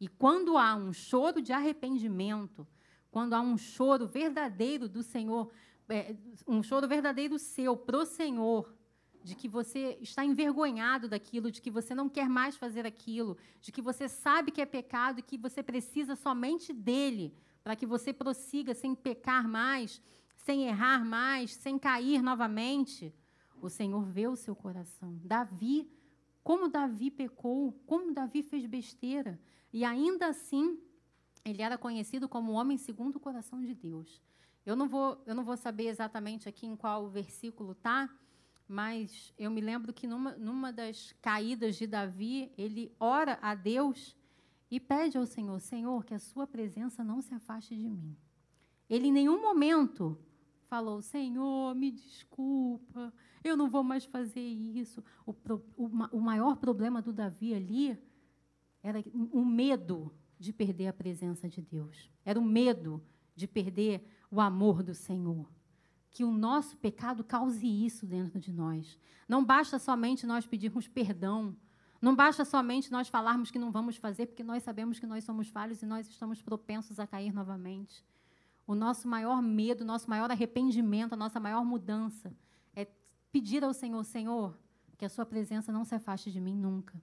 E 0.00 0.08
quando 0.08 0.56
há 0.56 0.74
um 0.74 0.90
choro 0.90 1.42
de 1.42 1.52
arrependimento, 1.52 2.66
quando 3.14 3.34
há 3.34 3.40
um 3.40 3.56
choro 3.56 4.08
verdadeiro 4.08 4.88
do 4.88 5.00
Senhor, 5.00 5.48
é, 5.88 6.16
um 6.48 6.64
choro 6.64 6.88
verdadeiro 6.88 7.38
seu 7.38 7.76
para 7.76 7.98
o 7.98 8.04
Senhor, 8.04 8.74
de 9.22 9.36
que 9.36 9.46
você 9.46 9.96
está 10.00 10.24
envergonhado 10.24 11.08
daquilo, 11.08 11.48
de 11.48 11.62
que 11.62 11.70
você 11.70 11.94
não 11.94 12.08
quer 12.08 12.28
mais 12.28 12.56
fazer 12.56 12.84
aquilo, 12.84 13.36
de 13.60 13.70
que 13.70 13.80
você 13.80 14.08
sabe 14.08 14.50
que 14.50 14.60
é 14.60 14.66
pecado 14.66 15.20
e 15.20 15.22
que 15.22 15.38
você 15.38 15.62
precisa 15.62 16.16
somente 16.16 16.72
dele 16.72 17.32
para 17.62 17.76
que 17.76 17.86
você 17.86 18.12
prossiga 18.12 18.74
sem 18.74 18.96
pecar 18.96 19.46
mais, 19.46 20.02
sem 20.34 20.64
errar 20.64 21.04
mais, 21.04 21.54
sem 21.54 21.78
cair 21.78 22.20
novamente. 22.20 23.14
O 23.62 23.70
Senhor 23.70 24.04
vê 24.04 24.26
o 24.26 24.34
seu 24.34 24.56
coração. 24.56 25.20
Davi, 25.22 25.88
como 26.42 26.68
Davi 26.68 27.12
pecou, 27.12 27.80
como 27.86 28.12
Davi 28.12 28.42
fez 28.42 28.66
besteira, 28.66 29.38
e 29.72 29.84
ainda 29.84 30.26
assim 30.26 30.80
ele 31.44 31.60
era 31.60 31.76
conhecido 31.76 32.28
como 32.28 32.52
o 32.52 32.54
homem 32.54 32.78
segundo 32.78 33.16
o 33.16 33.20
coração 33.20 33.60
de 33.60 33.74
Deus. 33.74 34.22
Eu 34.64 34.74
não 34.74 34.88
vou, 34.88 35.22
eu 35.26 35.34
não 35.34 35.44
vou 35.44 35.56
saber 35.56 35.88
exatamente 35.88 36.48
aqui 36.48 36.66
em 36.66 36.74
qual 36.74 37.08
versículo 37.08 37.72
está, 37.72 38.08
mas 38.66 39.32
eu 39.38 39.50
me 39.50 39.60
lembro 39.60 39.92
que 39.92 40.06
numa, 40.06 40.32
numa 40.36 40.72
das 40.72 41.12
caídas 41.20 41.76
de 41.76 41.86
Davi, 41.86 42.50
ele 42.56 42.90
ora 42.98 43.38
a 43.42 43.54
Deus 43.54 44.16
e 44.70 44.80
pede 44.80 45.18
ao 45.18 45.26
Senhor: 45.26 45.60
Senhor, 45.60 46.02
que 46.04 46.14
a 46.14 46.18
sua 46.18 46.46
presença 46.46 47.04
não 47.04 47.20
se 47.20 47.34
afaste 47.34 47.76
de 47.76 47.88
mim. 47.88 48.16
Ele 48.88 49.08
em 49.08 49.12
nenhum 49.12 49.40
momento 49.40 50.18
falou: 50.66 51.02
Senhor, 51.02 51.74
me 51.74 51.90
desculpa, 51.90 53.12
eu 53.42 53.54
não 53.54 53.68
vou 53.68 53.84
mais 53.84 54.06
fazer 54.06 54.40
isso. 54.40 55.04
O, 55.26 55.32
o, 55.76 55.86
o 56.12 56.20
maior 56.20 56.56
problema 56.56 57.02
do 57.02 57.12
Davi 57.12 57.54
ali 57.54 57.98
era 58.82 59.04
o 59.30 59.44
medo 59.44 60.10
de 60.38 60.52
perder 60.52 60.88
a 60.88 60.92
presença 60.92 61.48
de 61.48 61.60
Deus. 61.62 62.10
Era 62.24 62.38
o 62.38 62.44
medo 62.44 63.02
de 63.34 63.46
perder 63.46 64.06
o 64.30 64.40
amor 64.40 64.82
do 64.82 64.94
Senhor. 64.94 65.48
que 66.10 66.22
o 66.22 66.30
nosso 66.30 66.76
pecado 66.76 67.24
cause 67.24 67.66
isso 67.66 68.06
dentro 68.06 68.38
de 68.38 68.52
nós. 68.52 68.96
Não 69.28 69.44
basta 69.44 69.80
somente 69.80 70.24
nós 70.24 70.46
pedirmos 70.46 70.86
perdão. 70.86 71.56
Não 72.00 72.14
basta 72.14 72.44
somente 72.44 72.92
nós 72.92 73.08
falarmos 73.08 73.50
que 73.50 73.58
não 73.58 73.72
vamos 73.72 73.96
fazer, 73.96 74.26
porque 74.26 74.44
nós 74.44 74.62
sabemos 74.62 75.00
que 75.00 75.06
nós 75.06 75.24
somos 75.24 75.48
falhos 75.48 75.82
e 75.82 75.86
nós 75.86 76.08
estamos 76.08 76.40
propensos 76.40 77.00
a 77.00 77.06
cair 77.06 77.32
novamente. 77.32 78.04
O 78.64 78.76
nosso 78.76 79.08
maior 79.08 79.42
medo, 79.42 79.80
o 79.80 79.84
nosso 79.84 80.08
maior 80.08 80.30
arrependimento, 80.30 81.14
a 81.14 81.16
nossa 81.16 81.40
maior 81.40 81.64
mudança 81.64 82.32
é 82.76 82.86
pedir 83.32 83.64
ao 83.64 83.74
Senhor: 83.74 84.04
Senhor, 84.04 84.56
que 84.96 85.04
a 85.04 85.08
Sua 85.08 85.26
presença 85.26 85.72
não 85.72 85.84
se 85.84 85.96
afaste 85.96 86.30
de 86.30 86.40
mim 86.40 86.56
nunca. 86.56 87.02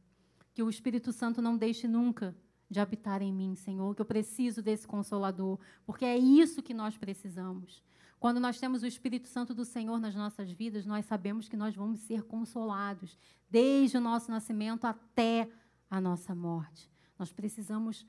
Que 0.53 0.63
o 0.63 0.69
Espírito 0.69 1.11
Santo 1.11 1.41
não 1.41 1.57
deixe 1.57 1.85
nunca 1.85 2.33
de 2.71 2.79
habitar 2.79 3.21
em 3.21 3.33
mim, 3.33 3.53
Senhor, 3.53 3.93
que 3.93 4.01
eu 4.01 4.05
preciso 4.05 4.61
desse 4.61 4.87
consolador, 4.87 5.59
porque 5.85 6.05
é 6.05 6.17
isso 6.17 6.63
que 6.63 6.73
nós 6.73 6.97
precisamos. 6.97 7.83
Quando 8.17 8.39
nós 8.39 8.57
temos 8.61 8.81
o 8.81 8.87
Espírito 8.87 9.27
Santo 9.27 9.53
do 9.53 9.65
Senhor 9.65 9.99
nas 9.99 10.15
nossas 10.15 10.49
vidas, 10.49 10.85
nós 10.85 11.05
sabemos 11.05 11.49
que 11.49 11.57
nós 11.57 11.75
vamos 11.75 11.99
ser 11.99 12.23
consolados, 12.23 13.17
desde 13.49 13.97
o 13.97 14.01
nosso 14.01 14.31
nascimento 14.31 14.85
até 14.85 15.51
a 15.89 15.99
nossa 15.99 16.33
morte. 16.33 16.89
Nós 17.19 17.33
precisamos 17.33 18.07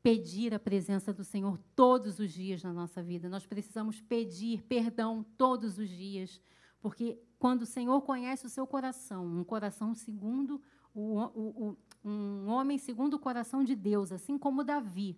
pedir 0.00 0.54
a 0.54 0.60
presença 0.60 1.12
do 1.12 1.24
Senhor 1.24 1.58
todos 1.74 2.20
os 2.20 2.32
dias 2.32 2.62
na 2.62 2.72
nossa 2.72 3.02
vida. 3.02 3.28
Nós 3.28 3.44
precisamos 3.44 4.00
pedir 4.00 4.62
perdão 4.62 5.26
todos 5.36 5.76
os 5.76 5.88
dias, 5.88 6.40
porque 6.80 7.18
quando 7.36 7.62
o 7.62 7.66
Senhor 7.66 8.00
conhece 8.02 8.46
o 8.46 8.50
seu 8.50 8.64
coração, 8.64 9.26
um 9.26 9.42
coração 9.42 9.92
segundo 9.92 10.62
o, 10.94 11.18
o, 11.18 11.70
o, 11.70 11.76
um 12.04 12.48
homem 12.48 12.76
segundo 12.76 13.14
o 13.14 13.18
coração 13.18 13.64
de 13.64 13.74
Deus, 13.74 14.12
assim 14.12 14.36
como 14.36 14.62
Davi, 14.62 15.16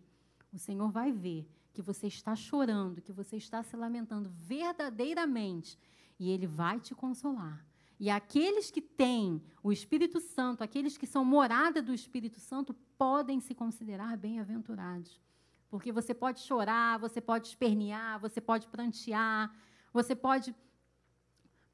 o 0.52 0.58
Senhor 0.58 0.90
vai 0.90 1.10
ver 1.12 1.48
que 1.72 1.82
você 1.82 2.06
está 2.06 2.34
chorando, 2.34 3.02
que 3.02 3.12
você 3.12 3.36
está 3.36 3.62
se 3.62 3.76
lamentando 3.76 4.30
verdadeiramente, 4.30 5.78
e 6.18 6.30
Ele 6.30 6.46
vai 6.46 6.80
te 6.80 6.94
consolar. 6.94 7.66
E 7.98 8.08
aqueles 8.08 8.70
que 8.70 8.80
têm 8.80 9.42
o 9.62 9.72
Espírito 9.72 10.20
Santo, 10.20 10.62
aqueles 10.62 10.96
que 10.96 11.06
são 11.06 11.24
morada 11.24 11.82
do 11.82 11.92
Espírito 11.92 12.38
Santo, 12.40 12.74
podem 12.96 13.40
se 13.40 13.54
considerar 13.54 14.16
bem-aventurados. 14.16 15.20
Porque 15.68 15.90
você 15.90 16.14
pode 16.14 16.40
chorar, 16.40 16.98
você 16.98 17.20
pode 17.20 17.48
espernear, 17.48 18.20
você 18.20 18.40
pode 18.40 18.66
prantear, 18.68 19.54
você 19.92 20.14
pode 20.14 20.54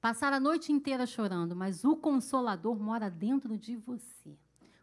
passar 0.00 0.32
a 0.32 0.40
noite 0.40 0.72
inteira 0.72 1.06
chorando, 1.06 1.54
mas 1.54 1.84
o 1.84 1.96
Consolador 1.96 2.78
mora 2.80 3.08
dentro 3.10 3.56
de 3.56 3.76
você. 3.76 4.36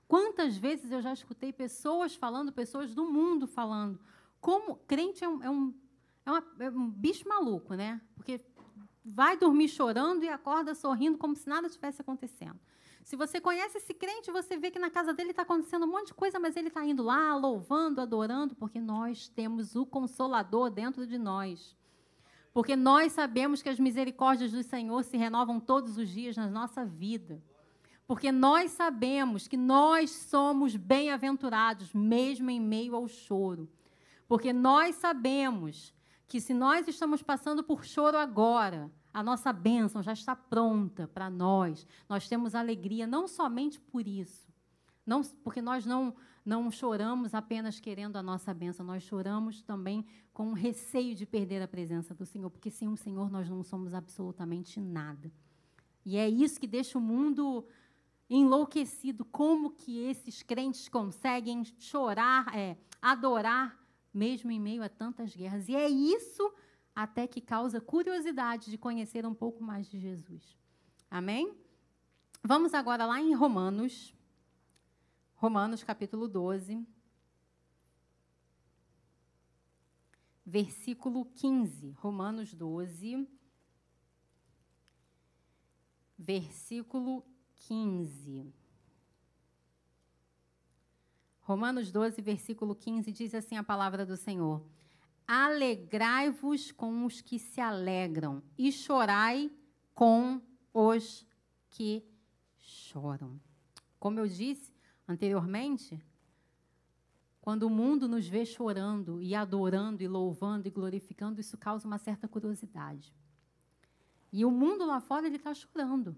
Quantas 0.10 0.57
vezes 0.57 0.91
eu 0.91 1.03
já 1.03 1.14
escutei 1.14 1.53
pessoas 1.53 2.16
falando, 2.16 2.51
pessoas 2.51 2.95
do 2.95 3.05
mundo 3.05 3.45
falando, 3.45 3.99
como 4.41 4.78
crente 4.88 5.24
é 5.24 5.30
um, 5.30 5.43
é 5.43 5.49
um, 5.51 5.74
é, 6.26 6.32
uma, 6.32 6.43
é 6.62 6.70
um 6.72 6.89
bicho 6.89 7.30
maluco, 7.30 7.76
né? 7.76 8.01
Porque 8.16 8.41
vai 9.05 9.38
dormir 9.38 9.70
chorando 9.70 10.24
e 10.24 10.28
acorda 10.28 10.74
sorrindo 10.74 11.16
como 11.16 11.36
se 11.36 11.47
nada 11.47 11.70
tivesse 11.70 12.01
acontecendo. 12.01 12.60
Se 13.03 13.16
você 13.16 13.39
conhece 13.39 13.78
esse 13.78 13.93
crente, 13.93 14.32
você 14.32 14.57
vê 14.57 14.72
que 14.72 14.80
na 14.80 14.89
casa 14.89 15.14
dele 15.14 15.30
está 15.30 15.43
acontecendo 15.43 15.86
um 15.86 15.91
monte 15.91 16.07
de 16.07 16.16
coisa, 16.16 16.39
mas 16.39 16.57
ele 16.57 16.70
está 16.70 16.84
indo 16.84 17.03
lá, 17.03 17.36
louvando, 17.36 18.01
adorando, 18.01 18.55
porque 18.55 18.82
nós 18.82 19.28
temos 19.28 19.76
o 19.76 19.86
Consolador 19.86 20.72
dentro 20.72 21.05
de 21.05 21.20
nós. 21.20 21.78
Porque 22.51 22.76
nós 22.76 23.12
sabemos 23.12 23.62
que 23.62 23.70
as 23.70 23.80
misericórdias 23.80 24.51
do 24.51 24.64
Senhor 24.64 25.03
se 25.03 25.18
renovam 25.18 25.60
todos 25.60 25.99
os 25.99 26.10
dias 26.10 26.36
na 26.36 26.49
nossa 26.49 26.84
vida. 26.84 27.39
Porque 28.10 28.32
nós 28.32 28.72
sabemos 28.72 29.47
que 29.47 29.55
nós 29.55 30.10
somos 30.10 30.76
bem-aventurados, 30.76 31.93
mesmo 31.93 32.49
em 32.49 32.60
meio 32.60 32.95
ao 32.95 33.07
choro. 33.07 33.70
Porque 34.28 34.51
nós 34.51 34.95
sabemos 34.95 35.93
que 36.28 36.41
se 36.41 36.51
nós 36.51 36.88
estamos 36.88 37.22
passando 37.22 37.64
por 37.64 37.86
choro 37.86 38.18
agora, 38.18 38.91
a 39.14 39.22
nossa 39.22 39.53
bênção 39.53 40.01
já 40.01 40.12
está 40.12 40.36
pronta 40.36 41.07
para 41.07 41.30
nós. 41.30 41.86
Nós 42.10 42.28
temos 42.28 42.55
alegria 42.55 43.05
não 43.05 43.28
somente 43.28 43.80
por 43.80 44.07
isso, 44.07 44.51
não 45.05 45.22
porque 45.43 45.62
nós 45.62 45.86
não 45.86 46.16
não 46.43 46.72
choramos 46.72 47.36
apenas 47.36 47.80
querendo 47.80 48.16
a 48.16 48.24
nossa 48.24 48.51
bênção, 48.55 48.84
nós 48.84 49.03
choramos 49.03 49.62
também 49.62 50.03
com 50.34 50.51
receio 50.53 51.14
de 51.14 51.28
perder 51.28 51.62
a 51.62 51.68
presença 51.68 52.16
do 52.16 52.26
Senhor, 52.26 52.49
porque 52.49 52.72
sem 52.72 52.88
o 52.88 52.97
Senhor 52.97 53.30
nós 53.30 53.47
não 53.47 53.62
somos 53.62 53.93
absolutamente 53.93 54.80
nada. 54.80 55.32
E 56.03 56.18
é 56.18 56.28
isso 56.28 56.60
que 56.60 56.66
deixa 56.66 56.97
o 56.97 57.01
mundo 57.01 57.68
enlouquecido. 58.30 59.26
Como 59.26 59.72
que 59.72 60.00
esses 60.06 60.44
crentes 60.44 60.88
conseguem 60.88 61.64
chorar, 61.78 62.56
é, 62.56 62.78
adorar 63.02 63.78
mesmo 64.14 64.52
em 64.52 64.60
meio 64.60 64.84
a 64.84 64.90
tantas 64.90 65.36
guerras. 65.36 65.68
E 65.68 65.76
é 65.76 65.88
isso 65.88 66.54
até 66.96 67.28
que 67.28 67.42
causa 67.42 67.80
curiosidade 67.80 68.70
de 68.70 68.78
conhecer 68.78 69.26
um 69.26 69.34
pouco 69.34 69.64
mais 69.64 69.90
de 69.90 70.00
Jesus. 70.00 70.58
Amém? 71.10 71.56
Vamos 72.44 72.74
agora 72.74 73.06
lá 73.06 73.22
em 73.22 73.34
Romanos, 73.34 74.14
Romanos 75.36 75.84
capítulo 75.84 76.28
12, 76.28 76.86
versículo 80.46 81.26
15. 81.26 81.92
Romanos 81.92 82.54
12, 82.54 83.28
versículo 86.18 87.24
15. 87.60 88.53
Romanos 91.41 91.91
12, 91.91 92.22
versículo 92.22 92.76
15, 92.76 93.12
diz 93.12 93.34
assim 93.34 93.57
a 93.57 93.64
palavra 93.64 94.05
do 94.05 94.16
Senhor: 94.16 94.64
Alegrai-vos 95.28 96.72
com 96.72 97.05
os 97.05 97.22
que 97.22 97.39
se 97.39 97.60
alegram, 97.60 98.43
e 98.57 98.72
chorai 98.72 99.51
com 99.93 100.41
os 100.74 101.26
que 101.70 102.03
choram. 102.57 103.39
Como 103.99 104.20
eu 104.20 104.28
disse 104.28 104.72
anteriormente, 105.07 105.99
quando 107.41 107.64
o 107.64 107.70
mundo 107.70 108.07
nos 108.07 108.28
vê 108.28 108.45
chorando 108.45 109.22
e 109.22 109.34
adorando 109.34 110.03
e 110.03 110.07
louvando 110.07 110.68
e 110.68 110.72
glorificando, 110.72 111.41
isso 111.41 111.57
causa 111.57 111.88
uma 111.88 111.97
certa 111.97 112.28
curiosidade. 112.28 113.12
E 114.32 114.45
o 114.45 114.51
mundo 114.51 114.86
lá 114.86 115.01
fora 115.01 115.26
ele 115.26 115.38
está 115.38 115.53
chorando. 115.53 116.16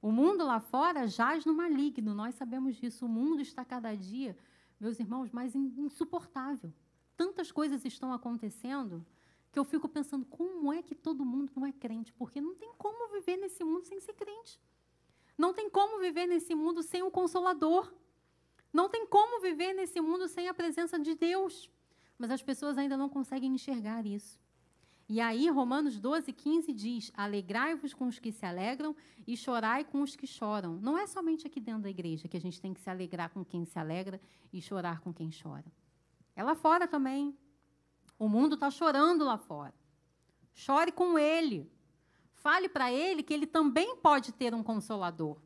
O 0.00 0.12
mundo 0.12 0.44
lá 0.44 0.60
fora 0.60 1.06
jaz 1.08 1.44
no 1.44 1.54
maligno, 1.54 2.14
nós 2.14 2.34
sabemos 2.36 2.76
disso. 2.76 3.06
O 3.06 3.08
mundo 3.08 3.42
está 3.42 3.64
cada 3.64 3.94
dia, 3.94 4.36
meus 4.78 5.00
irmãos, 5.00 5.30
mais 5.32 5.54
insuportável. 5.54 6.72
Tantas 7.16 7.50
coisas 7.50 7.84
estão 7.84 8.12
acontecendo 8.12 9.04
que 9.50 9.58
eu 9.58 9.64
fico 9.64 9.88
pensando 9.88 10.24
como 10.26 10.72
é 10.72 10.82
que 10.82 10.94
todo 10.94 11.24
mundo 11.24 11.52
não 11.56 11.66
é 11.66 11.72
crente, 11.72 12.12
porque 12.12 12.40
não 12.40 12.54
tem 12.54 12.72
como 12.78 13.12
viver 13.12 13.36
nesse 13.36 13.64
mundo 13.64 13.86
sem 13.86 13.98
ser 13.98 14.14
crente. 14.14 14.60
Não 15.36 15.52
tem 15.52 15.68
como 15.70 15.98
viver 15.98 16.26
nesse 16.26 16.54
mundo 16.54 16.82
sem 16.82 17.02
o 17.02 17.10
consolador. 17.10 17.92
Não 18.72 18.88
tem 18.88 19.06
como 19.06 19.40
viver 19.40 19.72
nesse 19.72 20.00
mundo 20.00 20.28
sem 20.28 20.48
a 20.48 20.54
presença 20.54 20.98
de 20.98 21.14
Deus. 21.14 21.70
Mas 22.18 22.30
as 22.30 22.42
pessoas 22.42 22.76
ainda 22.76 22.96
não 22.96 23.08
conseguem 23.08 23.52
enxergar 23.54 24.04
isso. 24.04 24.38
E 25.08 25.20
aí, 25.20 25.48
Romanos 25.48 25.98
12, 25.98 26.32
15 26.32 26.72
diz: 26.74 27.10
Alegrai-vos 27.16 27.94
com 27.94 28.06
os 28.06 28.18
que 28.18 28.30
se 28.30 28.44
alegram 28.44 28.94
e 29.26 29.36
chorai 29.38 29.82
com 29.82 30.02
os 30.02 30.14
que 30.14 30.26
choram. 30.26 30.76
Não 30.76 30.98
é 30.98 31.06
somente 31.06 31.46
aqui 31.46 31.58
dentro 31.60 31.82
da 31.82 31.90
igreja 31.90 32.28
que 32.28 32.36
a 32.36 32.40
gente 32.40 32.60
tem 32.60 32.74
que 32.74 32.80
se 32.80 32.90
alegrar 32.90 33.30
com 33.30 33.42
quem 33.42 33.64
se 33.64 33.78
alegra 33.78 34.20
e 34.52 34.60
chorar 34.60 35.00
com 35.00 35.12
quem 35.12 35.30
chora. 35.30 35.64
É 36.36 36.42
lá 36.42 36.54
fora 36.54 36.86
também. 36.86 37.34
O 38.18 38.28
mundo 38.28 38.54
está 38.54 38.70
chorando 38.70 39.24
lá 39.24 39.38
fora. 39.38 39.74
Chore 40.52 40.92
com 40.92 41.18
ele. 41.18 41.70
Fale 42.34 42.68
para 42.68 42.92
ele 42.92 43.22
que 43.22 43.32
ele 43.32 43.46
também 43.46 43.96
pode 43.96 44.32
ter 44.32 44.54
um 44.54 44.62
consolador. 44.62 45.38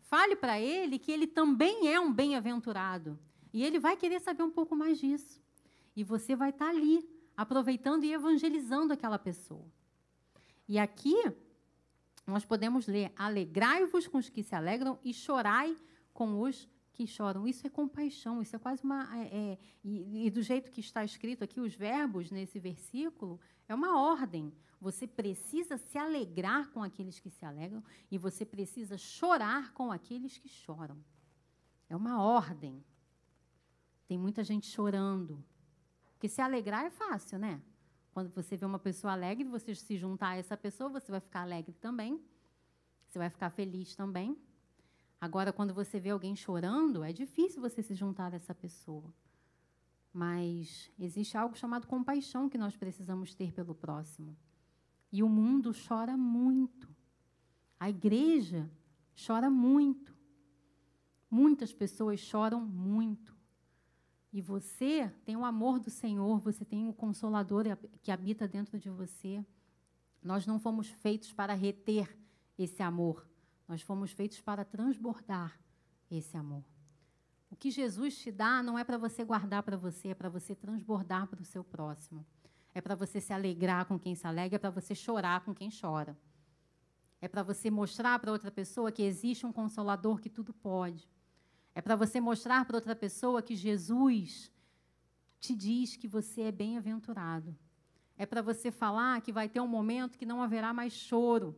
Fale 0.00 0.36
para 0.36 0.58
ele 0.58 0.98
que 0.98 1.12
ele 1.12 1.26
também 1.26 1.92
é 1.92 2.00
um 2.00 2.12
bem-aventurado. 2.12 3.18
E 3.52 3.62
ele 3.62 3.78
vai 3.78 3.96
querer 3.96 4.20
saber 4.20 4.42
um 4.42 4.50
pouco 4.50 4.74
mais 4.74 4.98
disso. 4.98 5.42
E 5.94 6.02
você 6.02 6.34
vai 6.34 6.50
estar 6.50 6.66
tá 6.66 6.70
ali 6.70 7.15
aproveitando 7.36 8.04
e 8.04 8.12
evangelizando 8.12 8.92
aquela 8.92 9.18
pessoa. 9.18 9.66
E 10.68 10.78
aqui 10.78 11.16
nós 12.26 12.44
podemos 12.44 12.86
ler: 12.86 13.12
alegrai-vos 13.16 14.08
com 14.08 14.18
os 14.18 14.28
que 14.28 14.42
se 14.42 14.54
alegram 14.54 14.98
e 15.04 15.12
chorai 15.12 15.76
com 16.12 16.40
os 16.40 16.68
que 16.92 17.06
choram. 17.06 17.46
Isso 17.46 17.66
é 17.66 17.70
compaixão, 17.70 18.40
isso 18.40 18.56
é 18.56 18.58
quase 18.58 18.82
uma. 18.82 19.06
É, 19.16 19.26
é, 19.26 19.58
e, 19.84 20.26
e 20.26 20.30
do 20.30 20.42
jeito 20.42 20.70
que 20.70 20.80
está 20.80 21.04
escrito 21.04 21.44
aqui, 21.44 21.60
os 21.60 21.74
verbos 21.74 22.30
nesse 22.30 22.58
versículo, 22.58 23.38
é 23.68 23.74
uma 23.74 24.00
ordem. 24.00 24.52
Você 24.80 25.06
precisa 25.06 25.78
se 25.78 25.96
alegrar 25.96 26.70
com 26.70 26.82
aqueles 26.82 27.18
que 27.18 27.30
se 27.30 27.44
alegram 27.44 27.82
e 28.10 28.18
você 28.18 28.44
precisa 28.44 28.98
chorar 28.98 29.72
com 29.72 29.90
aqueles 29.90 30.36
que 30.38 30.48
choram. 30.48 30.98
É 31.88 31.96
uma 31.96 32.22
ordem. 32.22 32.84
Tem 34.06 34.18
muita 34.18 34.44
gente 34.44 34.66
chorando, 34.66 35.42
porque 36.16 36.30
se 36.30 36.40
alegrar 36.40 36.86
é 36.86 36.90
fácil, 36.90 37.38
né? 37.38 37.60
Quando 38.10 38.30
você 38.30 38.56
vê 38.56 38.64
uma 38.64 38.78
pessoa 38.78 39.12
alegre, 39.12 39.44
você 39.44 39.74
se 39.74 39.98
juntar 39.98 40.30
a 40.30 40.36
essa 40.36 40.56
pessoa, 40.56 40.88
você 40.88 41.12
vai 41.12 41.20
ficar 41.20 41.42
alegre 41.42 41.74
também. 41.74 42.18
Você 43.06 43.18
vai 43.18 43.28
ficar 43.28 43.50
feliz 43.50 43.94
também. 43.94 44.34
Agora, 45.20 45.52
quando 45.52 45.74
você 45.74 46.00
vê 46.00 46.08
alguém 46.08 46.34
chorando, 46.34 47.04
é 47.04 47.12
difícil 47.12 47.60
você 47.60 47.82
se 47.82 47.94
juntar 47.94 48.32
a 48.32 48.36
essa 48.36 48.54
pessoa. 48.54 49.12
Mas 50.10 50.90
existe 50.98 51.36
algo 51.36 51.54
chamado 51.54 51.86
compaixão 51.86 52.48
que 52.48 52.56
nós 52.56 52.74
precisamos 52.74 53.34
ter 53.34 53.52
pelo 53.52 53.74
próximo. 53.74 54.34
E 55.12 55.22
o 55.22 55.28
mundo 55.28 55.72
chora 55.86 56.16
muito. 56.16 56.88
A 57.78 57.90
igreja 57.90 58.70
chora 59.26 59.50
muito. 59.50 60.16
Muitas 61.30 61.74
pessoas 61.74 62.20
choram 62.20 62.62
muito. 62.62 63.35
E 64.32 64.40
você 64.40 65.12
tem 65.24 65.36
o 65.36 65.44
amor 65.44 65.78
do 65.78 65.90
Senhor, 65.90 66.40
você 66.40 66.64
tem 66.64 66.88
o 66.88 66.92
consolador 66.92 67.64
que 68.02 68.10
habita 68.10 68.46
dentro 68.46 68.78
de 68.78 68.90
você. 68.90 69.44
Nós 70.22 70.46
não 70.46 70.58
fomos 70.58 70.88
feitos 70.88 71.32
para 71.32 71.54
reter 71.54 72.16
esse 72.58 72.82
amor, 72.82 73.26
nós 73.68 73.82
fomos 73.82 74.10
feitos 74.10 74.40
para 74.40 74.64
transbordar 74.64 75.58
esse 76.10 76.36
amor. 76.36 76.64
O 77.50 77.56
que 77.56 77.70
Jesus 77.70 78.18
te 78.18 78.32
dá 78.32 78.62
não 78.62 78.78
é 78.78 78.84
para 78.84 78.98
você 78.98 79.24
guardar 79.24 79.62
para 79.62 79.76
você, 79.76 80.08
é 80.08 80.14
para 80.14 80.28
você 80.28 80.54
transbordar 80.54 81.26
para 81.28 81.40
o 81.40 81.44
seu 81.44 81.62
próximo. 81.62 82.26
É 82.74 82.80
para 82.80 82.94
você 82.94 83.20
se 83.20 83.32
alegrar 83.32 83.86
com 83.86 83.98
quem 83.98 84.14
se 84.14 84.26
alegra, 84.26 84.56
é 84.56 84.58
para 84.58 84.70
você 84.70 84.94
chorar 84.94 85.44
com 85.44 85.54
quem 85.54 85.70
chora. 85.70 86.16
É 87.20 87.28
para 87.28 87.42
você 87.42 87.70
mostrar 87.70 88.18
para 88.18 88.30
outra 88.30 88.50
pessoa 88.50 88.92
que 88.92 89.02
existe 89.02 89.46
um 89.46 89.52
consolador 89.52 90.20
que 90.20 90.28
tudo 90.28 90.52
pode. 90.52 91.08
É 91.76 91.82
para 91.82 91.94
você 91.94 92.18
mostrar 92.22 92.64
para 92.64 92.78
outra 92.78 92.96
pessoa 92.96 93.42
que 93.42 93.54
Jesus 93.54 94.50
te 95.38 95.54
diz 95.54 95.94
que 95.94 96.08
você 96.08 96.40
é 96.44 96.50
bem-aventurado. 96.50 97.54
É 98.16 98.24
para 98.24 98.40
você 98.40 98.70
falar 98.70 99.20
que 99.20 99.30
vai 99.30 99.46
ter 99.46 99.60
um 99.60 99.68
momento 99.68 100.16
que 100.16 100.24
não 100.24 100.40
haverá 100.40 100.72
mais 100.72 100.94
choro. 100.94 101.54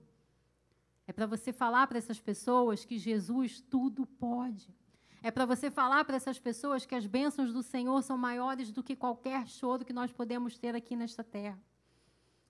É 1.06 1.12
para 1.12 1.24
você 1.24 1.52
falar 1.52 1.86
para 1.86 1.98
essas 1.98 2.18
pessoas 2.18 2.84
que 2.84 2.98
Jesus 2.98 3.60
tudo 3.60 4.04
pode. 4.04 4.74
É 5.22 5.30
para 5.30 5.46
você 5.46 5.70
falar 5.70 6.04
para 6.04 6.16
essas 6.16 6.40
pessoas 6.40 6.84
que 6.84 6.96
as 6.96 7.06
bênçãos 7.06 7.52
do 7.52 7.62
Senhor 7.62 8.02
são 8.02 8.18
maiores 8.18 8.72
do 8.72 8.82
que 8.82 8.96
qualquer 8.96 9.46
choro 9.46 9.84
que 9.84 9.92
nós 9.92 10.10
podemos 10.10 10.58
ter 10.58 10.74
aqui 10.74 10.96
nesta 10.96 11.22
terra. 11.22 11.62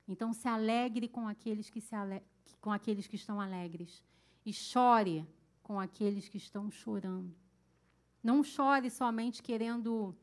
Então 0.08 0.32
se 0.32 0.48
alegre 0.48 1.06
com 1.06 1.28
aqueles 1.28 1.68
que 1.68 1.82
se 1.82 1.94
ale... 1.94 2.22
com 2.62 2.72
aqueles 2.72 3.06
que 3.06 3.16
estão 3.16 3.38
alegres 3.38 4.02
e 4.46 4.54
chore 4.54 5.28
com 5.62 5.78
aqueles 5.78 6.30
que 6.30 6.38
estão 6.38 6.70
chorando. 6.70 7.36
Não 8.22 8.42
chore 8.42 8.90
somente 8.90 9.42
querendo 9.42 10.14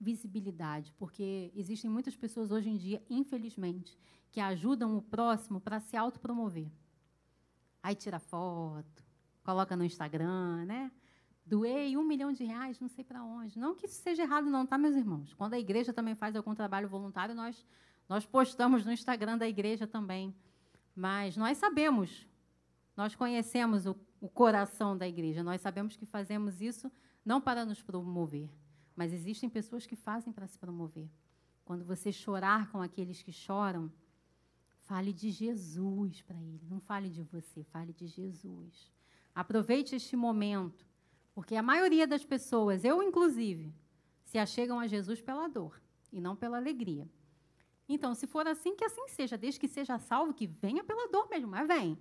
visibilidade, 0.00 0.92
porque 0.98 1.52
existem 1.54 1.88
muitas 1.88 2.16
pessoas 2.16 2.50
hoje 2.50 2.68
em 2.68 2.76
dia, 2.76 3.00
infelizmente, 3.08 3.96
que 4.32 4.40
ajudam 4.40 4.96
o 4.96 5.02
próximo 5.02 5.60
para 5.60 5.78
se 5.78 5.96
autopromover. 5.96 6.68
Aí 7.82 7.94
tira 7.94 8.18
foto, 8.18 9.04
coloca 9.44 9.76
no 9.76 9.84
Instagram, 9.84 10.64
né? 10.64 10.90
Doei 11.44 11.96
um 11.96 12.04
milhão 12.04 12.32
de 12.32 12.44
reais, 12.44 12.80
não 12.80 12.88
sei 12.88 13.04
para 13.04 13.22
onde. 13.22 13.58
Não 13.58 13.74
que 13.74 13.86
isso 13.86 14.00
seja 14.00 14.22
errado, 14.22 14.48
não, 14.48 14.64
tá, 14.64 14.78
meus 14.78 14.94
irmãos? 14.94 15.34
Quando 15.34 15.54
a 15.54 15.58
igreja 15.58 15.92
também 15.92 16.14
faz 16.14 16.34
algum 16.34 16.54
trabalho 16.54 16.88
voluntário, 16.88 17.34
nós, 17.34 17.64
nós 18.08 18.24
postamos 18.24 18.84
no 18.84 18.92
Instagram 18.92 19.38
da 19.38 19.48
igreja 19.48 19.86
também. 19.86 20.34
Mas 20.94 21.36
nós 21.36 21.58
sabemos, 21.58 22.26
nós 22.96 23.14
conhecemos 23.14 23.86
o, 23.86 23.96
o 24.22 24.28
coração 24.28 24.96
da 24.96 25.06
igreja, 25.06 25.42
nós 25.42 25.60
sabemos 25.60 25.96
que 25.96 26.06
fazemos 26.06 26.60
isso 26.60 26.88
não 27.24 27.40
para 27.40 27.64
nos 27.64 27.82
promover, 27.82 28.48
mas 28.94 29.12
existem 29.12 29.50
pessoas 29.50 29.84
que 29.84 29.96
fazem 29.96 30.32
para 30.32 30.46
se 30.46 30.56
promover. 30.56 31.10
Quando 31.64 31.84
você 31.84 32.12
chorar 32.12 32.70
com 32.70 32.80
aqueles 32.80 33.20
que 33.20 33.32
choram, 33.32 33.92
fale 34.86 35.12
de 35.12 35.28
Jesus 35.32 36.22
para 36.22 36.40
ele, 36.40 36.64
não 36.70 36.78
fale 36.78 37.10
de 37.10 37.20
você, 37.24 37.64
fale 37.64 37.92
de 37.92 38.06
Jesus. 38.06 38.92
Aproveite 39.34 39.96
este 39.96 40.14
momento 40.14 40.86
porque 41.34 41.56
a 41.56 41.62
maioria 41.62 42.06
das 42.06 42.24
pessoas, 42.24 42.84
eu 42.84 43.02
inclusive, 43.02 43.74
se 44.22 44.38
achegam 44.38 44.78
a 44.78 44.86
Jesus 44.86 45.20
pela 45.20 45.48
dor 45.48 45.82
e 46.12 46.20
não 46.20 46.36
pela 46.36 46.58
alegria. 46.58 47.08
Então, 47.88 48.14
se 48.14 48.28
for 48.28 48.46
assim, 48.46 48.76
que 48.76 48.84
assim 48.84 49.08
seja, 49.08 49.36
desde 49.36 49.58
que 49.58 49.66
seja 49.66 49.98
salvo, 49.98 50.32
que 50.32 50.46
venha 50.46 50.84
pela 50.84 51.08
dor 51.08 51.28
mesmo, 51.28 51.48
mas 51.48 51.66
vem. 51.66 51.98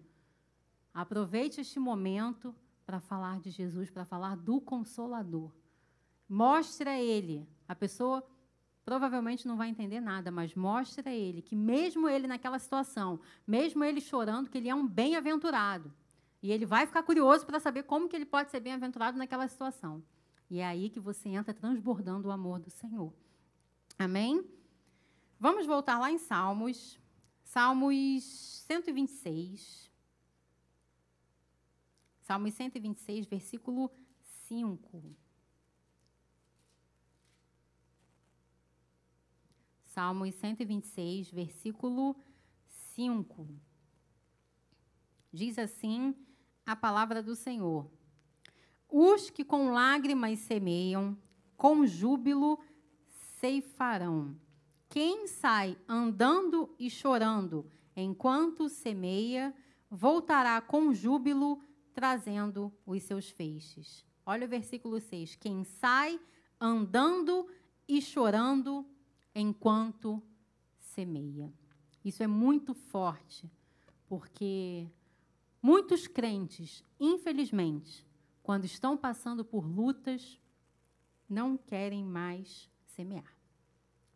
Aproveite 0.94 1.62
este 1.62 1.80
momento 1.80 2.56
para 2.86 3.00
falar 3.00 3.40
de 3.40 3.50
Jesus, 3.50 3.90
para 3.90 4.06
falar 4.06 4.36
do 4.36 4.60
Consolador. 4.60 5.52
Mostre 6.28 6.90
a 6.90 7.02
ele. 7.02 7.48
A 7.68 7.76
pessoa 7.76 8.26
provavelmente 8.84 9.48
não 9.48 9.56
vai 9.56 9.70
entender 9.70 10.00
nada, 10.00 10.32
mas 10.32 10.56
mostre 10.56 11.08
a 11.08 11.14
ele 11.14 11.42
que, 11.42 11.56
mesmo 11.56 12.10
ele 12.10 12.28
naquela 12.28 12.60
situação, 12.60 13.20
mesmo 13.46 13.84
ele 13.84 14.02
chorando, 14.02 14.50
que 14.50 14.58
ele 14.58 14.70
é 14.70 14.76
um 14.76 14.88
bem-aventurado. 14.88 15.94
E 16.42 16.52
ele 16.52 16.66
vai 16.66 16.88
ficar 16.88 17.04
curioso 17.04 17.46
para 17.46 17.60
saber 17.60 17.84
como 17.84 18.10
que 18.10 18.16
ele 18.16 18.26
pode 18.26 18.50
ser 18.50 18.60
bem-aventurado 18.60 19.18
naquela 19.18 19.48
situação. 19.48 20.04
E 20.50 20.60
é 20.60 20.66
aí 20.66 20.90
que 20.90 21.00
você 21.00 21.30
entra 21.30 21.54
transbordando 21.54 22.28
o 22.28 22.32
amor 22.32 22.60
do 22.60 22.70
Senhor. 22.70 23.14
Amém? 23.98 24.44
Vamos 25.40 25.66
voltar 25.66 26.00
lá 26.00 26.12
em 26.12 26.18
Salmos. 26.18 27.00
Salmos 27.44 28.24
126. 28.68 29.91
Salmos 32.32 32.54
126, 32.54 33.26
versículo 33.26 33.92
5. 34.48 35.04
Salmos 39.84 40.34
126, 40.36 41.30
versículo 41.30 42.16
5. 42.96 43.50
Diz 45.30 45.60
assim 45.60 46.16
a 46.66 46.74
palavra 46.74 47.22
do 47.22 47.36
Senhor. 47.36 47.92
Os 48.88 49.30
que 49.30 49.44
com 49.44 49.74
lágrimas 49.74 50.40
semeiam, 50.40 51.18
com 51.58 51.86
júbilo 51.86 52.58
ceifarão. 53.42 54.40
Quem 54.88 55.28
sai 55.28 55.78
andando 55.86 56.74
e 56.80 56.90
chorando 56.90 57.70
enquanto 57.94 58.70
semeia, 58.70 59.54
voltará 59.90 60.62
com 60.62 60.94
júbilo 60.94 61.62
trazendo 62.02 62.74
os 62.84 63.04
seus 63.04 63.30
feixes. 63.30 64.04
Olha 64.26 64.48
o 64.48 64.50
versículo 64.50 65.00
6. 65.00 65.36
Quem 65.36 65.64
sai 65.64 66.20
andando 66.60 67.48
e 67.88 68.02
chorando 68.02 68.84
enquanto 69.36 70.20
semeia. 70.80 71.54
Isso 72.04 72.24
é 72.24 72.28
muito 72.28 72.74
forte, 72.74 73.48
porque 74.08 74.90
Muitos 75.62 76.08
crentes, 76.08 76.84
infelizmente, 77.00 78.04
quando 78.42 78.66
estão 78.66 78.98
passando 78.98 79.46
por 79.46 79.64
lutas, 79.64 80.42
não 81.30 81.56
querem 81.56 82.04
mais 82.04 82.68
semear. 82.88 83.38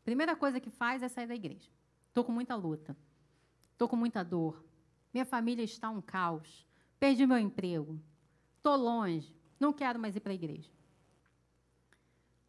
Primeira 0.03 0.35
coisa 0.35 0.59
que 0.59 0.71
faz 0.71 1.03
é 1.03 1.07
sair 1.07 1.27
da 1.27 1.35
igreja. 1.35 1.69
Estou 2.07 2.23
com 2.23 2.31
muita 2.31 2.55
luta. 2.55 2.97
Estou 3.71 3.87
com 3.87 3.95
muita 3.95 4.23
dor. 4.23 4.65
Minha 5.13 5.23
família 5.23 5.61
está 5.61 5.91
um 5.91 6.01
caos. 6.01 6.65
Perdi 7.05 7.27
meu 7.27 7.37
emprego. 7.37 8.01
Estou 8.57 8.75
longe. 8.75 9.31
Não 9.59 9.71
quero 9.71 9.99
mais 9.99 10.15
ir 10.15 10.21
para 10.21 10.31
a 10.31 10.33
igreja. 10.33 10.71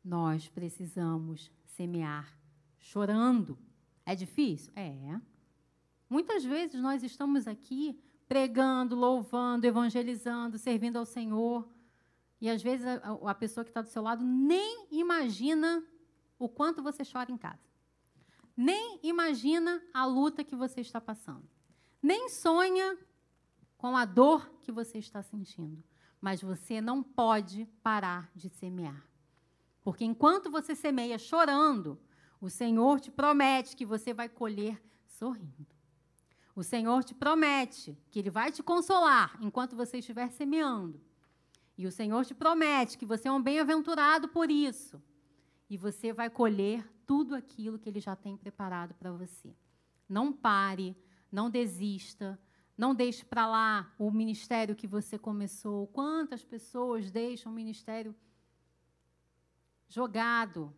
Nós 0.02 0.48
precisamos 0.48 1.52
semear 1.66 2.34
chorando. 2.78 3.58
É 4.06 4.14
difícil? 4.14 4.72
É. 4.74 5.20
Muitas 6.08 6.42
vezes 6.42 6.80
nós 6.80 7.02
estamos 7.02 7.46
aqui 7.46 8.02
pregando, 8.26 8.96
louvando, 8.96 9.66
evangelizando, 9.66 10.56
servindo 10.56 10.96
ao 10.96 11.04
Senhor. 11.04 11.68
E 12.40 12.48
às 12.48 12.62
vezes 12.62 12.86
a, 12.86 12.96
a 13.28 13.34
pessoa 13.34 13.62
que 13.62 13.68
está 13.68 13.82
do 13.82 13.88
seu 13.88 14.00
lado 14.00 14.24
nem 14.24 14.86
imagina 14.90 15.84
o 16.38 16.48
quanto 16.48 16.82
você 16.82 17.02
chora 17.04 17.30
em 17.30 17.36
casa. 17.36 17.68
Nem 18.56 19.00
imagina 19.02 19.82
a 19.92 20.06
luta 20.06 20.42
que 20.42 20.56
você 20.56 20.80
está 20.80 20.98
passando. 20.98 21.46
Nem 22.02 22.30
sonha 22.30 22.96
com 23.76 23.96
a 23.96 24.04
dor 24.04 24.50
que 24.62 24.72
você 24.72 24.98
está 24.98 25.22
sentindo. 25.22 25.82
Mas 26.20 26.40
você 26.42 26.80
não 26.80 27.02
pode 27.02 27.66
parar 27.82 28.30
de 28.34 28.48
semear. 28.48 29.06
Porque 29.82 30.04
enquanto 30.04 30.50
você 30.50 30.74
semeia 30.74 31.18
chorando, 31.18 31.98
o 32.40 32.50
Senhor 32.50 33.00
te 33.00 33.10
promete 33.10 33.76
que 33.76 33.86
você 33.86 34.12
vai 34.12 34.28
colher 34.28 34.82
sorrindo. 35.06 35.66
O 36.54 36.62
Senhor 36.62 37.04
te 37.04 37.14
promete 37.14 37.96
que 38.10 38.18
Ele 38.18 38.30
vai 38.30 38.50
te 38.50 38.62
consolar 38.62 39.38
enquanto 39.40 39.76
você 39.76 39.98
estiver 39.98 40.30
semeando. 40.30 41.00
E 41.76 41.86
o 41.86 41.92
Senhor 41.92 42.24
te 42.24 42.34
promete 42.34 42.96
que 42.96 43.04
você 43.04 43.28
é 43.28 43.32
um 43.32 43.42
bem-aventurado 43.42 44.28
por 44.28 44.50
isso. 44.50 45.02
E 45.68 45.76
você 45.76 46.12
vai 46.12 46.30
colher 46.30 46.90
tudo 47.06 47.34
aquilo 47.34 47.78
que 47.78 47.88
Ele 47.88 48.00
já 48.00 48.16
tem 48.16 48.36
preparado 48.36 48.94
para 48.94 49.12
você. 49.12 49.54
Não 50.08 50.32
pare, 50.32 50.96
não 51.30 51.50
desista, 51.50 52.40
não 52.76 52.94
deixe 52.94 53.24
para 53.24 53.46
lá 53.46 53.94
o 53.98 54.10
ministério 54.10 54.76
que 54.76 54.86
você 54.86 55.18
começou. 55.18 55.86
Quantas 55.88 56.44
pessoas 56.44 57.10
deixam 57.10 57.50
o 57.50 57.54
ministério 57.54 58.14
jogado 59.88 60.74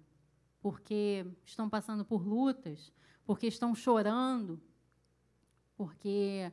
porque 0.60 1.26
estão 1.44 1.68
passando 1.68 2.04
por 2.04 2.26
lutas, 2.26 2.92
porque 3.24 3.46
estão 3.46 3.74
chorando, 3.74 4.60
porque, 5.76 6.52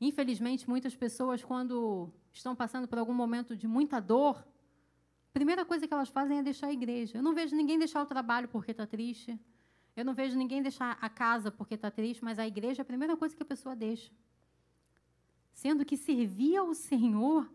infelizmente, 0.00 0.68
muitas 0.68 0.94
pessoas, 0.94 1.42
quando 1.42 2.12
estão 2.32 2.54
passando 2.54 2.88
por 2.88 2.98
algum 2.98 3.14
momento 3.14 3.56
de 3.56 3.66
muita 3.66 4.00
dor, 4.00 4.36
a 4.36 5.32
primeira 5.32 5.64
coisa 5.64 5.86
que 5.86 5.94
elas 5.94 6.08
fazem 6.08 6.38
é 6.38 6.42
deixar 6.42 6.68
a 6.68 6.72
igreja. 6.72 7.18
Eu 7.18 7.22
não 7.22 7.34
vejo 7.34 7.56
ninguém 7.56 7.78
deixar 7.78 8.02
o 8.02 8.06
trabalho 8.06 8.48
porque 8.48 8.70
está 8.70 8.86
triste. 8.86 9.38
Eu 9.96 10.04
não 10.04 10.14
vejo 10.14 10.36
ninguém 10.36 10.62
deixar 10.62 10.98
a 11.00 11.08
casa 11.08 11.50
porque 11.50 11.74
está 11.74 11.90
triste, 11.90 12.24
mas 12.24 12.38
a 12.38 12.46
igreja 12.46 12.80
é 12.80 12.84
a 12.84 12.86
primeira 12.86 13.16
coisa 13.16 13.34
que 13.34 13.42
a 13.42 13.46
pessoa 13.46 13.76
deixa. 13.76 14.10
Sendo 15.54 15.84
que 15.84 15.96
servir 15.96 16.56
ao 16.56 16.74
Senhor 16.74 17.50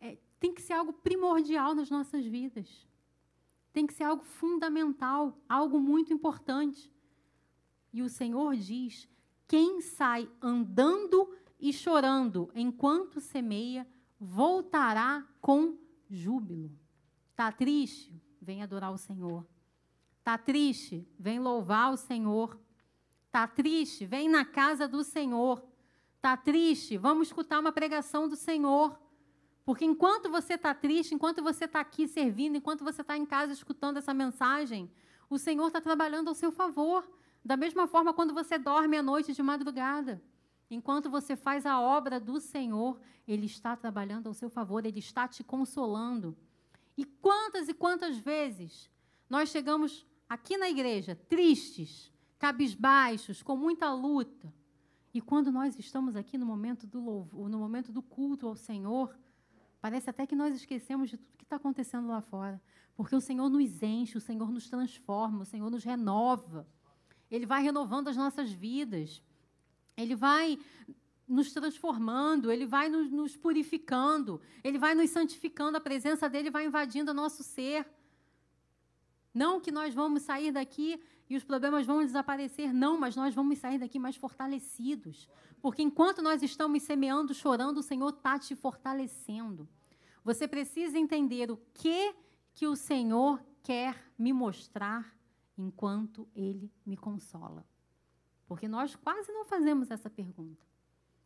é, 0.00 0.18
tem 0.38 0.52
que 0.52 0.60
ser 0.60 0.74
algo 0.74 0.92
primordial 0.92 1.74
nas 1.74 1.88
nossas 1.88 2.26
vidas. 2.26 2.86
Tem 3.72 3.86
que 3.86 3.94
ser 3.94 4.04
algo 4.04 4.22
fundamental, 4.22 5.40
algo 5.48 5.80
muito 5.80 6.12
importante. 6.12 6.92
E 7.92 8.02
o 8.02 8.08
Senhor 8.08 8.54
diz: 8.56 9.08
quem 9.46 9.80
sai 9.80 10.28
andando 10.42 11.34
e 11.58 11.72
chorando 11.72 12.50
enquanto 12.54 13.20
semeia, 13.20 13.86
voltará 14.18 15.26
com 15.40 15.78
júbilo. 16.10 16.70
Está 17.30 17.52
triste? 17.52 18.20
Vem 18.40 18.62
adorar 18.62 18.92
o 18.92 18.98
Senhor. 18.98 19.46
Está 20.18 20.36
triste? 20.36 21.08
Vem 21.18 21.38
louvar 21.38 21.92
o 21.92 21.96
Senhor. 21.96 22.58
Está 23.26 23.46
triste? 23.46 24.04
Vem 24.04 24.28
na 24.28 24.44
casa 24.44 24.86
do 24.86 25.02
Senhor. 25.02 25.62
Está 26.22 26.36
triste? 26.36 26.96
Vamos 26.96 27.26
escutar 27.26 27.58
uma 27.58 27.72
pregação 27.72 28.28
do 28.28 28.36
Senhor. 28.36 28.96
Porque 29.64 29.84
enquanto 29.84 30.30
você 30.30 30.54
está 30.54 30.72
triste, 30.72 31.16
enquanto 31.16 31.42
você 31.42 31.64
está 31.64 31.80
aqui 31.80 32.06
servindo, 32.06 32.54
enquanto 32.54 32.84
você 32.84 33.00
está 33.00 33.16
em 33.16 33.26
casa 33.26 33.52
escutando 33.52 33.96
essa 33.96 34.14
mensagem, 34.14 34.88
o 35.28 35.36
Senhor 35.36 35.66
está 35.66 35.80
trabalhando 35.80 36.28
ao 36.28 36.34
seu 36.36 36.52
favor. 36.52 37.04
Da 37.44 37.56
mesma 37.56 37.88
forma, 37.88 38.14
quando 38.14 38.32
você 38.32 38.56
dorme 38.56 38.96
à 38.96 39.02
noite 39.02 39.32
de 39.32 39.42
madrugada, 39.42 40.22
enquanto 40.70 41.10
você 41.10 41.34
faz 41.34 41.66
a 41.66 41.80
obra 41.80 42.20
do 42.20 42.38
Senhor, 42.38 43.00
Ele 43.26 43.46
está 43.46 43.74
trabalhando 43.74 44.28
ao 44.28 44.32
seu 44.32 44.48
favor, 44.48 44.86
Ele 44.86 45.00
está 45.00 45.26
te 45.26 45.42
consolando. 45.42 46.36
E 46.96 47.04
quantas 47.04 47.68
e 47.68 47.74
quantas 47.74 48.16
vezes 48.16 48.88
nós 49.28 49.48
chegamos 49.48 50.06
aqui 50.28 50.56
na 50.56 50.70
igreja 50.70 51.16
tristes, 51.28 52.12
cabisbaixos, 52.38 53.42
com 53.42 53.56
muita 53.56 53.92
luta, 53.92 54.54
e 55.14 55.20
quando 55.20 55.52
nós 55.52 55.78
estamos 55.78 56.16
aqui 56.16 56.38
no 56.38 56.46
momento 56.46 56.86
do 56.86 57.00
louvor, 57.00 57.48
no 57.48 57.58
momento 57.58 57.92
do 57.92 58.02
culto 58.02 58.46
ao 58.46 58.56
Senhor, 58.56 59.14
parece 59.80 60.08
até 60.08 60.26
que 60.26 60.34
nós 60.34 60.54
esquecemos 60.54 61.10
de 61.10 61.18
tudo 61.18 61.36
que 61.36 61.44
está 61.44 61.56
acontecendo 61.56 62.08
lá 62.08 62.20
fora, 62.22 62.60
porque 62.94 63.14
o 63.14 63.20
Senhor 63.20 63.50
nos 63.50 63.82
enche, 63.82 64.16
o 64.16 64.20
Senhor 64.20 64.50
nos 64.50 64.68
transforma, 64.68 65.42
o 65.42 65.44
Senhor 65.44 65.70
nos 65.70 65.84
renova. 65.84 66.66
Ele 67.30 67.44
vai 67.44 67.62
renovando 67.62 68.08
as 68.08 68.16
nossas 68.16 68.50
vidas. 68.52 69.22
Ele 69.96 70.14
vai 70.14 70.58
nos 71.26 71.52
transformando, 71.52 72.50
ele 72.50 72.66
vai 72.66 72.88
nos, 72.88 73.10
nos, 73.10 73.36
purificando, 73.36 74.40
ele 74.62 74.78
vai 74.78 74.94
nos 74.94 75.10
santificando, 75.10 75.76
a 75.76 75.80
presença 75.80 76.28
dele 76.28 76.50
vai 76.50 76.66
invadindo 76.66 77.10
o 77.10 77.14
nosso 77.14 77.42
ser. 77.42 77.86
Não 79.32 79.60
que 79.60 79.70
nós 79.70 79.94
vamos 79.94 80.22
sair 80.22 80.52
daqui 80.52 81.00
e 81.32 81.36
os 81.36 81.44
problemas 81.44 81.86
vão 81.86 82.04
desaparecer, 82.04 82.74
não, 82.74 83.00
mas 83.00 83.16
nós 83.16 83.34
vamos 83.34 83.58
sair 83.58 83.78
daqui 83.78 83.98
mais 83.98 84.16
fortalecidos. 84.16 85.26
Porque 85.62 85.82
enquanto 85.82 86.20
nós 86.20 86.42
estamos 86.42 86.82
semeando, 86.82 87.32
chorando, 87.32 87.78
o 87.78 87.82
Senhor 87.82 88.10
está 88.10 88.38
te 88.38 88.54
fortalecendo. 88.54 89.66
Você 90.22 90.46
precisa 90.46 90.98
entender 90.98 91.50
o 91.50 91.56
que, 91.72 92.14
que 92.54 92.66
o 92.66 92.76
Senhor 92.76 93.42
quer 93.62 93.96
me 94.18 94.30
mostrar 94.30 95.16
enquanto 95.56 96.28
Ele 96.34 96.70
me 96.84 96.98
consola? 96.98 97.64
Porque 98.46 98.68
nós 98.68 98.94
quase 98.94 99.32
não 99.32 99.46
fazemos 99.46 99.90
essa 99.90 100.10
pergunta. 100.10 100.66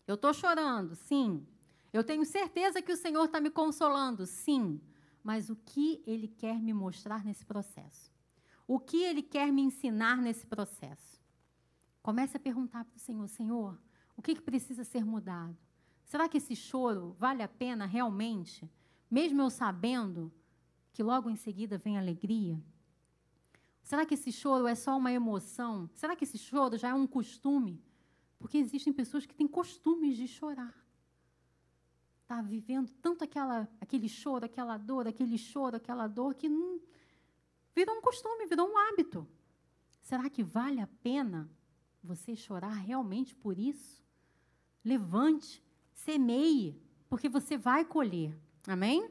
Eu 0.06 0.14
estou 0.14 0.32
chorando, 0.32 0.94
sim. 0.94 1.44
Eu 1.92 2.04
tenho 2.04 2.24
certeza 2.24 2.80
que 2.80 2.92
o 2.92 2.96
Senhor 2.96 3.24
está 3.24 3.40
me 3.40 3.50
consolando, 3.50 4.24
sim. 4.24 4.80
Mas 5.24 5.50
o 5.50 5.56
que 5.56 6.00
Ele 6.06 6.28
quer 6.28 6.62
me 6.62 6.72
mostrar 6.72 7.24
nesse 7.24 7.44
processo? 7.44 8.15
O 8.66 8.80
que 8.80 9.02
Ele 9.02 9.22
quer 9.22 9.52
me 9.52 9.62
ensinar 9.62 10.16
nesse 10.16 10.46
processo? 10.46 11.22
Comece 12.02 12.36
a 12.36 12.40
perguntar 12.40 12.84
para 12.84 12.96
o 12.96 13.00
Senhor: 13.00 13.28
Senhor, 13.28 13.78
o 14.16 14.22
que, 14.22 14.34
que 14.34 14.40
precisa 14.40 14.84
ser 14.84 15.04
mudado? 15.04 15.56
Será 16.04 16.28
que 16.28 16.38
esse 16.38 16.54
choro 16.54 17.16
vale 17.18 17.42
a 17.42 17.48
pena 17.48 17.86
realmente? 17.86 18.70
Mesmo 19.10 19.42
eu 19.42 19.50
sabendo 19.50 20.32
que 20.92 21.02
logo 21.02 21.28
em 21.28 21.36
seguida 21.36 21.78
vem 21.78 21.98
alegria? 21.98 22.62
Será 23.82 24.04
que 24.04 24.14
esse 24.14 24.32
choro 24.32 24.66
é 24.66 24.74
só 24.74 24.96
uma 24.96 25.12
emoção? 25.12 25.88
Será 25.94 26.16
que 26.16 26.24
esse 26.24 26.38
choro 26.38 26.76
já 26.76 26.88
é 26.88 26.94
um 26.94 27.06
costume? 27.06 27.80
Porque 28.38 28.58
existem 28.58 28.92
pessoas 28.92 29.26
que 29.26 29.34
têm 29.34 29.46
costumes 29.46 30.16
de 30.16 30.26
chorar. 30.26 30.74
Está 32.22 32.42
vivendo 32.42 32.90
tanto 33.00 33.22
aquela, 33.22 33.68
aquele 33.80 34.08
choro, 34.08 34.44
aquela 34.44 34.76
dor, 34.76 35.06
aquele 35.06 35.38
choro, 35.38 35.76
aquela 35.76 36.08
dor, 36.08 36.34
que 36.34 36.48
não, 36.48 36.80
virou 37.76 37.96
um 37.96 38.00
costume, 38.00 38.46
virou 38.46 38.68
um 38.68 38.76
hábito. 38.76 39.28
Será 40.02 40.28
que 40.28 40.42
vale 40.42 40.80
a 40.80 40.88
pena 41.02 41.48
você 42.02 42.34
chorar 42.34 42.74
realmente 42.74 43.36
por 43.36 43.56
isso? 43.56 44.02
Levante, 44.84 45.62
semeie, 45.92 46.80
porque 47.08 47.28
você 47.28 47.56
vai 47.56 47.84
colher. 47.84 48.36
Amém? 48.66 49.08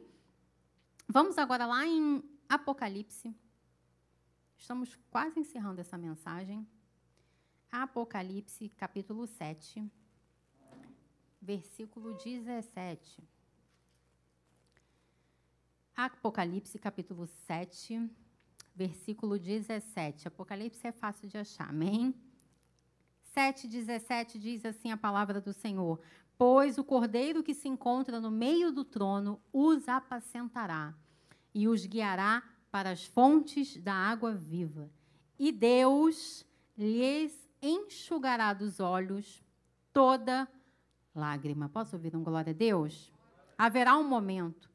Vamos 1.08 1.38
agora 1.38 1.64
lá 1.64 1.86
em 1.86 2.22
Apocalipse 2.46 3.34
Estamos 4.56 4.96
quase 5.10 5.38
encerrando 5.38 5.80
essa 5.80 5.98
mensagem. 5.98 6.66
Apocalipse, 7.70 8.68
capítulo 8.70 9.26
7, 9.26 9.88
versículo 11.40 12.14
17. 12.14 13.22
Apocalipse, 15.94 16.78
capítulo 16.78 17.26
7, 17.26 18.10
versículo 18.76 19.38
17. 19.38 20.28
Apocalipse 20.28 20.86
é 20.86 20.92
fácil 20.92 21.28
de 21.28 21.38
achar, 21.38 21.70
amém? 21.70 22.14
7, 23.22 23.66
17 23.66 24.38
diz 24.38 24.64
assim 24.64 24.92
a 24.92 24.96
palavra 24.96 25.40
do 25.40 25.52
Senhor: 25.52 25.98
Pois 26.36 26.76
o 26.76 26.84
cordeiro 26.84 27.42
que 27.42 27.54
se 27.54 27.68
encontra 27.68 28.20
no 28.20 28.30
meio 28.30 28.70
do 28.70 28.84
trono 28.84 29.40
os 29.52 29.88
apacentará 29.88 30.94
e 31.54 31.66
os 31.66 31.86
guiará 31.86 32.42
para 32.70 32.90
as 32.90 33.04
fontes 33.04 33.78
da 33.78 33.94
água 33.94 34.34
viva, 34.34 34.90
e 35.38 35.50
Deus 35.50 36.44
lhes 36.76 37.48
enxugará 37.62 38.52
dos 38.52 38.80
olhos 38.80 39.42
toda 39.92 40.46
lágrima. 41.14 41.70
Posso 41.70 41.96
ouvir 41.96 42.14
um 42.14 42.22
glória 42.22 42.50
a 42.50 42.54
Deus? 42.54 43.10
Haverá 43.56 43.96
um 43.96 44.06
momento 44.06 44.70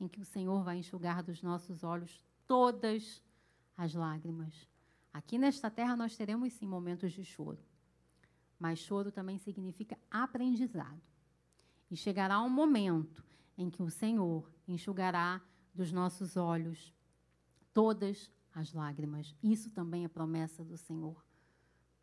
em 0.00 0.08
que 0.08 0.20
o 0.20 0.24
Senhor 0.24 0.62
vai 0.62 0.78
enxugar 0.78 1.22
dos 1.22 1.42
nossos 1.42 1.84
olhos 1.84 2.24
todas 2.46 3.22
as 3.76 3.94
lágrimas. 3.94 4.68
Aqui 5.12 5.38
nesta 5.38 5.70
terra 5.70 5.96
nós 5.96 6.16
teremos 6.16 6.52
sim 6.52 6.66
momentos 6.66 7.12
de 7.12 7.24
choro, 7.24 7.58
mas 8.58 8.78
choro 8.78 9.10
também 9.10 9.38
significa 9.38 9.98
aprendizado. 10.10 11.00
E 11.90 11.96
chegará 11.96 12.40
um 12.42 12.50
momento 12.50 13.24
em 13.56 13.70
que 13.70 13.82
o 13.82 13.90
Senhor 13.90 14.50
enxugará 14.66 15.40
dos 15.74 15.92
nossos 15.92 16.36
olhos 16.36 16.92
todas 17.72 18.30
as 18.54 18.72
lágrimas. 18.72 19.34
Isso 19.42 19.70
também 19.70 20.04
é 20.04 20.08
promessa 20.08 20.64
do 20.64 20.76
Senhor. 20.76 21.24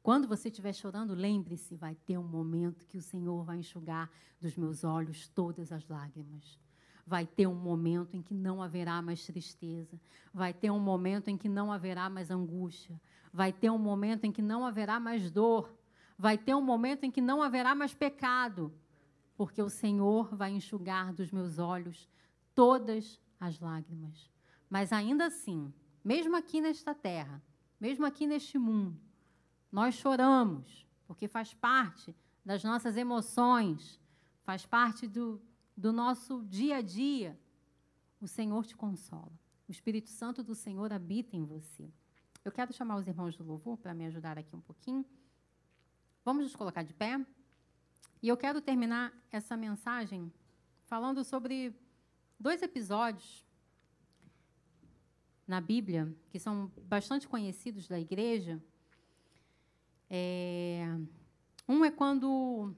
Quando 0.02 0.28
você 0.28 0.50
estiver 0.50 0.74
chorando, 0.74 1.14
lembre-se, 1.14 1.76
vai 1.76 1.96
ter 1.96 2.18
um 2.18 2.28
momento 2.28 2.86
que 2.86 2.98
o 2.98 3.02
Senhor 3.02 3.44
vai 3.44 3.58
enxugar 3.58 4.12
dos 4.40 4.56
meus 4.58 4.84
olhos 4.84 5.28
todas 5.30 5.72
as 5.72 5.88
lágrimas. 5.88 6.60
Vai 7.06 7.26
ter 7.26 7.48
um 7.48 7.56
momento 7.56 8.16
em 8.16 8.22
que 8.22 8.34
não 8.34 8.62
haverá 8.62 9.02
mais 9.02 9.26
tristeza. 9.26 10.00
Vai 10.34 10.54
ter 10.54 10.72
um 10.72 10.80
momento 10.80 11.28
em 11.28 11.38
que 11.38 11.50
não 11.50 11.72
haverá 11.72 12.10
mais 12.10 12.32
angústia. 12.32 13.00
Vai 13.32 13.52
ter 13.52 13.70
um 13.70 13.78
momento 13.78 14.24
em 14.26 14.32
que 14.32 14.42
não 14.42 14.66
haverá 14.66 15.00
mais 15.00 15.30
dor. 15.30 15.74
Vai 16.18 16.38
ter 16.38 16.56
um 16.56 16.62
momento 16.62 17.04
em 17.04 17.12
que 17.12 17.22
não 17.22 17.42
haverá 17.42 17.76
mais 17.76 17.94
pecado. 17.94 18.74
Porque 19.36 19.62
o 19.62 19.70
Senhor 19.70 20.34
vai 20.36 20.52
enxugar 20.52 21.14
dos 21.14 21.32
meus 21.32 21.60
olhos 21.60 22.08
todas 22.56 23.20
as 23.40 23.60
lágrimas. 23.60 24.32
Mas 24.70 24.94
ainda 24.94 25.26
assim, 25.26 25.74
mesmo 26.04 26.36
aqui 26.36 26.62
nesta 26.62 26.96
terra, 26.96 27.42
mesmo 27.80 28.06
aqui 28.06 28.26
neste 28.26 28.58
mundo, 28.58 28.98
nós 29.72 29.96
choramos, 29.96 30.88
porque 31.06 31.28
faz 31.28 31.54
parte 31.54 32.16
das 32.46 32.64
nossas 32.64 32.96
emoções, 32.96 34.00
faz 34.44 34.66
parte 34.66 35.08
do, 35.08 35.42
do 35.76 35.92
nosso 35.92 36.44
dia 36.46 36.78
a 36.78 36.82
dia. 36.82 37.40
O 38.22 38.28
Senhor 38.28 38.66
te 38.66 38.76
consola. 38.76 39.32
O 39.68 39.72
Espírito 39.72 40.10
Santo 40.10 40.44
do 40.44 40.56
Senhor 40.56 40.92
habita 40.94 41.36
em 41.36 41.44
você. 41.44 41.92
Eu 42.44 42.52
quero 42.52 42.74
chamar 42.74 42.98
os 42.98 43.08
irmãos 43.08 43.36
do 43.36 43.44
louvor 43.44 43.78
para 43.78 43.94
me 43.94 44.06
ajudar 44.06 44.38
aqui 44.38 44.56
um 44.56 44.62
pouquinho. 44.62 45.06
Vamos 46.24 46.44
nos 46.44 46.56
colocar 46.56 46.84
de 46.84 46.94
pé. 46.94 47.26
E 48.22 48.28
eu 48.28 48.38
quero 48.38 48.62
terminar 48.62 49.14
essa 49.32 49.58
mensagem 49.58 50.32
falando 50.86 51.24
sobre 51.24 51.76
dois 52.40 52.62
episódios 52.62 53.46
na 55.48 55.60
Bíblia, 55.60 56.14
que 56.30 56.40
são 56.40 56.72
bastante 56.84 57.28
conhecidos 57.28 57.88
da 57.88 58.00
igreja. 58.00 58.62
É, 60.10 60.86
um 61.68 61.84
é 61.84 61.92
quando 61.92 62.74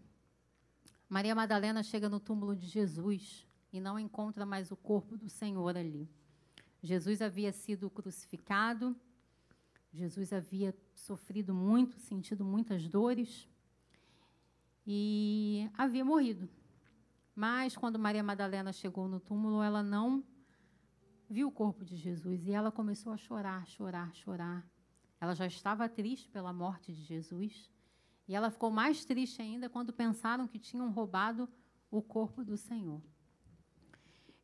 Maria 1.08 1.36
Madalena 1.36 1.84
chega 1.84 2.10
no 2.10 2.20
túmulo 2.20 2.56
de 2.56 2.68
Jesus 2.68 3.48
e 3.72 3.80
não 3.80 4.00
encontra 4.00 4.46
mais 4.46 4.72
o 4.72 4.76
corpo 4.76 5.18
do 5.18 5.30
Senhor 5.30 5.78
ali. 5.78 6.10
Jesus 6.82 7.22
havia 7.22 7.52
sido 7.52 7.90
crucificado, 7.90 8.96
Jesus 9.94 10.34
havia 10.34 10.76
sofrido 10.94 11.54
muito, 11.54 12.00
sentido 12.00 12.44
muitas 12.44 12.88
dores 12.88 13.48
e 14.86 15.70
havia 15.78 16.04
morrido. 16.04 16.50
Mas 17.36 17.76
quando 17.76 18.00
Maria 18.00 18.24
Madalena 18.24 18.72
chegou 18.72 19.08
no 19.08 19.20
túmulo, 19.20 19.62
ela 19.62 19.84
não 19.84 20.24
viu 21.30 21.48
o 21.48 21.52
corpo 21.52 21.84
de 21.84 21.96
Jesus 21.96 22.46
e 22.48 22.52
ela 22.52 22.72
começou 22.72 23.12
a 23.12 23.18
chorar, 23.18 23.66
chorar, 23.68 24.14
chorar. 24.16 24.66
Ela 25.20 25.36
já 25.36 25.46
estava 25.46 25.88
triste 25.90 26.30
pela 26.30 26.54
morte 26.54 26.94
de 26.94 27.02
Jesus 27.04 27.70
e 28.28 28.36
ela 28.36 28.50
ficou 28.50 28.72
mais 28.72 29.06
triste 29.06 29.42
ainda 29.42 29.70
quando 29.70 29.94
pensaram 29.94 30.48
que 30.48 30.58
tinham 30.58 30.90
roubado 30.92 31.48
o 31.92 32.02
corpo 32.02 32.44
do 32.44 32.58
Senhor. 32.58 33.02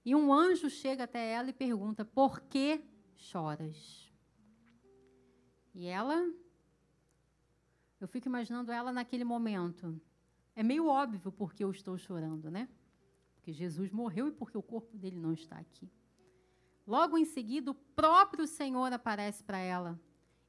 E 0.05 0.15
um 0.15 0.33
anjo 0.33 0.69
chega 0.69 1.03
até 1.03 1.31
ela 1.31 1.49
e 1.49 1.53
pergunta: 1.53 2.05
Por 2.05 2.41
que 2.41 2.83
choras? 3.15 4.11
E 5.73 5.85
ela, 5.85 6.29
eu 7.99 8.07
fico 8.07 8.27
imaginando 8.27 8.71
ela 8.71 8.91
naquele 8.91 9.23
momento. 9.23 9.99
É 10.55 10.63
meio 10.63 10.87
óbvio 10.87 11.31
porque 11.31 11.63
eu 11.63 11.71
estou 11.71 11.97
chorando, 11.97 12.51
né? 12.51 12.67
Porque 13.35 13.53
Jesus 13.53 13.89
morreu 13.89 14.27
e 14.27 14.31
porque 14.31 14.57
o 14.57 14.61
corpo 14.61 14.97
dele 14.97 15.17
não 15.17 15.33
está 15.33 15.57
aqui. 15.57 15.89
Logo 16.85 17.17
em 17.17 17.25
seguida, 17.25 17.71
o 17.71 17.75
próprio 17.75 18.45
Senhor 18.45 18.91
aparece 18.91 19.43
para 19.43 19.59
ela 19.59 19.99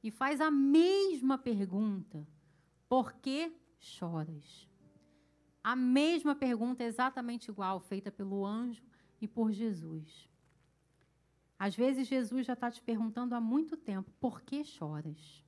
e 0.03 0.11
faz 0.11 0.41
a 0.41 0.51
mesma 0.51 1.37
pergunta: 1.37 2.27
Por 2.93 3.11
que 3.13 3.51
choras? 3.79 4.69
A 5.63 5.75
mesma 5.75 6.35
pergunta 6.35 6.83
exatamente 6.83 7.49
igual, 7.49 7.79
feita 7.79 8.11
pelo 8.11 8.45
anjo 8.45 8.83
e 9.19 9.27
por 9.27 9.51
Jesus. 9.51 10.29
Às 11.57 11.75
vezes, 11.75 12.07
Jesus 12.07 12.45
já 12.45 12.53
está 12.53 12.69
te 12.69 12.83
perguntando 12.83 13.33
há 13.33 13.41
muito 13.41 13.75
tempo: 13.75 14.11
Por 14.19 14.41
que 14.43 14.63
choras? 14.63 15.43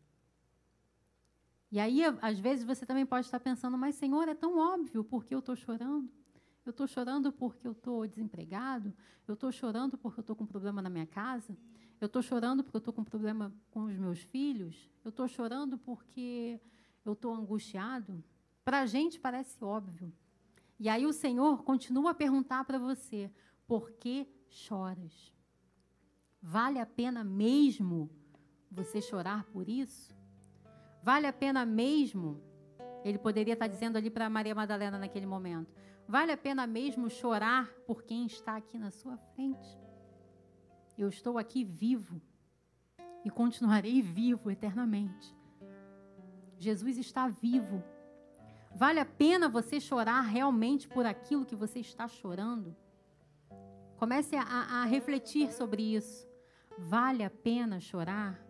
E 1.72 1.80
aí, 1.80 2.01
às 2.19 2.39
vezes, 2.39 2.65
você 2.65 2.84
também 2.84 3.05
pode 3.05 3.27
estar 3.27 3.39
pensando: 3.39 3.77
Mas, 3.77 3.93
Senhor, 3.93 4.27
é 4.27 4.34
tão 4.34 4.57
óbvio 4.57 5.03
por 5.03 5.23
que 5.23 5.35
eu 5.35 5.39
estou 5.39 5.55
chorando. 5.55 6.09
Eu 6.65 6.72
estou 6.72 6.88
chorando 6.88 7.31
porque 7.31 7.67
eu 7.67 7.73
estou 7.73 8.07
desempregado. 8.07 8.91
Eu 9.27 9.35
estou 9.35 9.51
chorando 9.51 9.99
porque 9.99 10.19
eu 10.19 10.23
estou 10.23 10.35
com 10.35 10.47
problema 10.47 10.81
na 10.81 10.89
minha 10.89 11.05
casa. 11.05 11.55
Eu 12.01 12.07
estou 12.07 12.23
chorando 12.23 12.63
porque 12.63 12.77
eu 12.77 12.80
estou 12.80 12.91
com 12.91 13.03
problema 13.03 13.53
com 13.69 13.84
os 13.84 13.95
meus 13.95 14.17
filhos. 14.17 14.89
Eu 15.03 15.09
estou 15.09 15.27
chorando 15.27 15.77
porque 15.77 16.59
eu 17.06 17.14
estou 17.14 17.34
angustiado. 17.34 18.23
Para 18.64 18.82
a 18.82 18.86
gente 18.86 19.19
parece 19.19 19.64
óbvio. 19.64 20.11
E 20.80 20.90
aí 20.90 21.06
o 21.06 21.14
Senhor 21.14 21.64
continua 21.64 22.11
a 22.11 22.15
perguntar 22.15 22.65
para 22.65 22.80
você: 22.80 23.32
por 23.68 23.91
que 23.91 24.27
choras? 24.49 25.34
Vale 26.41 26.80
a 26.80 26.86
pena 26.86 27.23
mesmo 27.23 28.10
você 28.69 29.02
chorar 29.02 29.45
por 29.45 29.69
isso? 29.69 30.14
Vale 31.02 31.27
a 31.27 31.34
pena 31.34 31.65
mesmo? 31.65 32.41
Ele 33.03 33.19
poderia 33.19 33.53
estar 33.53 33.68
dizendo 33.68 33.98
ali 33.98 34.10
para 34.10 34.30
Maria 34.30 34.56
Madalena 34.56 34.98
naquele 34.98 35.26
momento: 35.26 35.73
Vale 36.07 36.32
a 36.32 36.38
pena 36.38 36.68
mesmo 36.68 37.10
chorar 37.10 37.68
por 37.88 38.03
quem 38.03 38.26
está 38.26 38.56
aqui 38.56 38.77
na 38.77 38.91
sua 38.91 39.18
frente? 39.18 39.80
Eu 40.98 41.10
estou 41.10 41.38
aqui 41.38 41.64
vivo 41.64 42.22
e 43.23 43.30
continuarei 43.30 44.02
vivo 44.02 44.49
eternamente. 44.49 45.36
Jesus 46.57 46.98
está 46.98 47.27
vivo. 47.27 47.84
Vale 48.73 48.99
a 48.99 49.06
pena 49.06 49.48
você 49.48 49.80
chorar 49.80 50.22
realmente 50.22 50.88
por 50.88 51.06
aquilo 51.06 51.45
que 51.45 51.56
você 51.56 51.80
está 51.80 52.07
chorando? 52.07 52.76
Comece 53.98 54.36
a, 54.36 54.41
a 54.41 54.86
refletir 54.86 55.52
sobre 55.53 55.95
isso. 55.95 56.27
Vale 56.77 57.23
a 57.23 57.30
pena 57.30 57.80
chorar? 57.80 58.45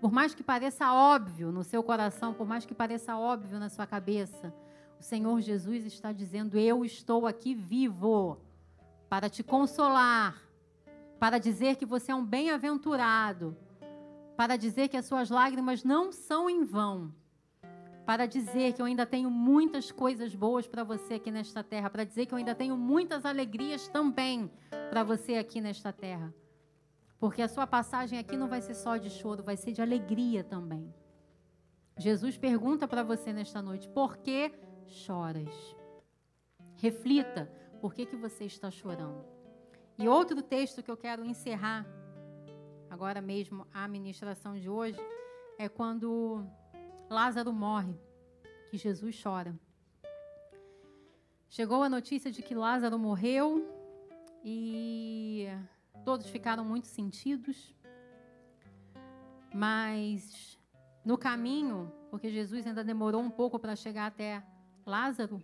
Por 0.00 0.10
mais 0.10 0.34
que 0.34 0.42
pareça 0.42 0.92
óbvio 0.94 1.52
no 1.52 1.62
seu 1.62 1.82
coração, 1.82 2.32
por 2.32 2.46
mais 2.46 2.64
que 2.64 2.74
pareça 2.74 3.18
óbvio 3.18 3.58
na 3.58 3.68
sua 3.68 3.86
cabeça, 3.86 4.54
o 4.98 5.02
Senhor 5.02 5.38
Jesus 5.40 5.84
está 5.84 6.10
dizendo: 6.10 6.58
Eu 6.58 6.84
estou 6.84 7.26
aqui 7.26 7.54
vivo 7.54 8.40
para 9.10 9.28
te 9.28 9.42
consolar, 9.42 10.40
para 11.18 11.36
dizer 11.38 11.76
que 11.76 11.84
você 11.84 12.12
é 12.12 12.14
um 12.14 12.24
bem-aventurado, 12.24 13.54
para 14.40 14.56
dizer 14.56 14.88
que 14.88 14.96
as 14.96 15.04
suas 15.04 15.28
lágrimas 15.28 15.84
não 15.84 16.10
são 16.10 16.48
em 16.48 16.64
vão, 16.64 17.14
para 18.06 18.24
dizer 18.24 18.72
que 18.72 18.80
eu 18.80 18.86
ainda 18.86 19.04
tenho 19.04 19.30
muitas 19.30 19.92
coisas 19.92 20.34
boas 20.34 20.66
para 20.66 20.82
você 20.82 21.12
aqui 21.12 21.30
nesta 21.30 21.62
terra, 21.62 21.90
para 21.90 22.04
dizer 22.04 22.24
que 22.24 22.32
eu 22.32 22.38
ainda 22.38 22.54
tenho 22.54 22.74
muitas 22.74 23.26
alegrias 23.26 23.86
também 23.88 24.50
para 24.88 25.04
você 25.04 25.34
aqui 25.34 25.60
nesta 25.60 25.92
terra. 25.92 26.32
Porque 27.18 27.42
a 27.42 27.48
sua 27.48 27.66
passagem 27.66 28.18
aqui 28.18 28.34
não 28.34 28.48
vai 28.48 28.62
ser 28.62 28.74
só 28.74 28.96
de 28.96 29.10
choro, 29.10 29.42
vai 29.42 29.58
ser 29.58 29.72
de 29.72 29.82
alegria 29.82 30.42
também. 30.42 30.90
Jesus 31.98 32.38
pergunta 32.38 32.88
para 32.88 33.02
você 33.02 33.34
nesta 33.34 33.60
noite: 33.60 33.90
por 33.90 34.16
que 34.16 34.54
choras? 34.86 35.76
Reflita, 36.76 37.44
por 37.78 37.92
que, 37.92 38.06
que 38.06 38.16
você 38.16 38.46
está 38.46 38.70
chorando? 38.70 39.22
E 39.98 40.08
outro 40.08 40.40
texto 40.40 40.82
que 40.82 40.90
eu 40.90 40.96
quero 40.96 41.26
encerrar, 41.26 41.86
agora 42.90 43.22
mesmo, 43.22 43.66
a 43.72 43.86
ministração 43.86 44.58
de 44.58 44.68
hoje, 44.68 44.98
é 45.56 45.68
quando 45.68 46.44
Lázaro 47.08 47.52
morre, 47.52 47.94
que 48.68 48.76
Jesus 48.76 49.18
chora. 49.22 49.58
Chegou 51.48 51.82
a 51.82 51.88
notícia 51.88 52.30
de 52.30 52.42
que 52.42 52.54
Lázaro 52.54 52.98
morreu 52.98 53.64
e 54.44 55.46
todos 56.04 56.26
ficaram 56.26 56.64
muito 56.64 56.88
sentidos, 56.88 57.74
mas 59.54 60.58
no 61.04 61.16
caminho, 61.16 61.92
porque 62.10 62.30
Jesus 62.30 62.66
ainda 62.66 62.84
demorou 62.84 63.22
um 63.22 63.30
pouco 63.30 63.58
para 63.58 63.74
chegar 63.76 64.06
até 64.06 64.42
Lázaro, 64.84 65.42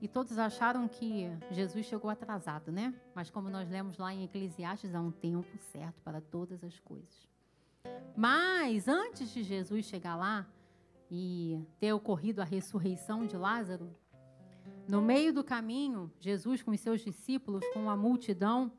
e 0.00 0.06
todos 0.06 0.38
acharam 0.38 0.86
que 0.86 1.30
Jesus 1.50 1.86
chegou 1.86 2.10
atrasado, 2.10 2.70
né? 2.70 2.94
Mas 3.14 3.30
como 3.30 3.48
nós 3.48 3.68
lemos 3.68 3.96
lá 3.98 4.12
em 4.12 4.24
Eclesiastes, 4.24 4.94
há 4.94 5.00
um 5.00 5.10
tempo 5.10 5.56
certo 5.72 6.02
para 6.02 6.20
todas 6.20 6.62
as 6.62 6.78
coisas. 6.80 7.28
Mas 8.14 8.88
antes 8.88 9.30
de 9.30 9.42
Jesus 9.42 9.86
chegar 9.86 10.16
lá 10.16 10.46
e 11.10 11.60
ter 11.78 11.92
ocorrido 11.92 12.42
a 12.42 12.44
ressurreição 12.44 13.26
de 13.26 13.36
Lázaro, 13.36 13.94
no 14.88 15.00
meio 15.00 15.32
do 15.32 15.42
caminho, 15.42 16.12
Jesus 16.20 16.62
com 16.62 16.70
os 16.70 16.80
seus 16.80 17.00
discípulos, 17.00 17.64
com 17.72 17.90
a 17.90 17.96
multidão, 17.96 18.70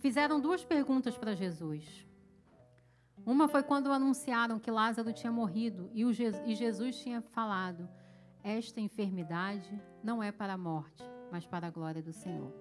fizeram 0.00 0.40
duas 0.40 0.64
perguntas 0.64 1.16
para 1.16 1.34
Jesus. 1.34 2.06
Uma 3.24 3.48
foi 3.48 3.62
quando 3.62 3.92
anunciaram 3.92 4.58
que 4.58 4.70
Lázaro 4.70 5.12
tinha 5.12 5.30
morrido 5.30 5.90
e, 5.92 6.54
Jesus 6.54 6.96
tinha 6.96 7.20
falado: 7.20 7.88
Esta 8.42 8.80
enfermidade 8.80 9.80
não 10.02 10.22
é 10.22 10.32
para 10.32 10.54
a 10.54 10.58
morte, 10.58 11.04
mas 11.30 11.46
para 11.46 11.66
a 11.66 11.70
glória 11.70 12.02
do 12.02 12.12
Senhor. 12.12 12.52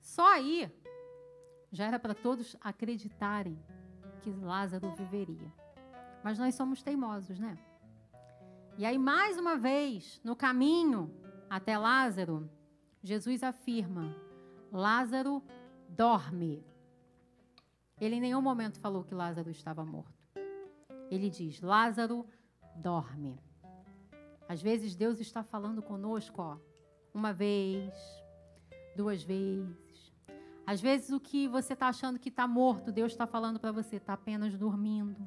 Só 0.00 0.32
aí 0.32 0.70
já 1.70 1.86
era 1.86 1.98
para 1.98 2.14
todos 2.14 2.56
acreditarem 2.60 3.58
que 4.22 4.30
Lázaro 4.30 4.94
viveria. 4.94 5.52
Mas 6.22 6.38
nós 6.38 6.54
somos 6.54 6.82
teimosos, 6.82 7.38
né? 7.38 7.58
E 8.76 8.84
aí, 8.84 8.98
mais 8.98 9.38
uma 9.38 9.56
vez, 9.56 10.20
no 10.24 10.34
caminho 10.34 11.14
até 11.48 11.78
Lázaro, 11.78 12.50
Jesus 13.02 13.42
afirma: 13.42 14.14
Lázaro 14.72 15.42
dorme. 15.88 16.64
Ele 18.00 18.16
em 18.16 18.20
nenhum 18.20 18.42
momento 18.42 18.80
falou 18.80 19.04
que 19.04 19.14
Lázaro 19.14 19.50
estava 19.50 19.84
morto. 19.84 20.12
Ele 21.10 21.30
diz: 21.30 21.60
Lázaro 21.60 22.26
dorme. 22.76 23.38
Às 24.48 24.60
vezes 24.60 24.94
Deus 24.94 25.20
está 25.20 25.42
falando 25.42 25.82
conosco, 25.82 26.42
ó, 26.42 26.58
uma 27.12 27.32
vez, 27.32 27.92
duas 28.96 29.22
vezes. 29.22 30.12
Às 30.66 30.80
vezes 30.80 31.10
o 31.10 31.20
que 31.20 31.46
você 31.46 31.74
está 31.74 31.88
achando 31.88 32.18
que 32.18 32.28
está 32.28 32.46
morto, 32.46 32.92
Deus 32.92 33.12
está 33.12 33.26
falando 33.26 33.60
para 33.60 33.72
você, 33.72 33.96
está 33.96 34.14
apenas 34.14 34.56
dormindo. 34.56 35.26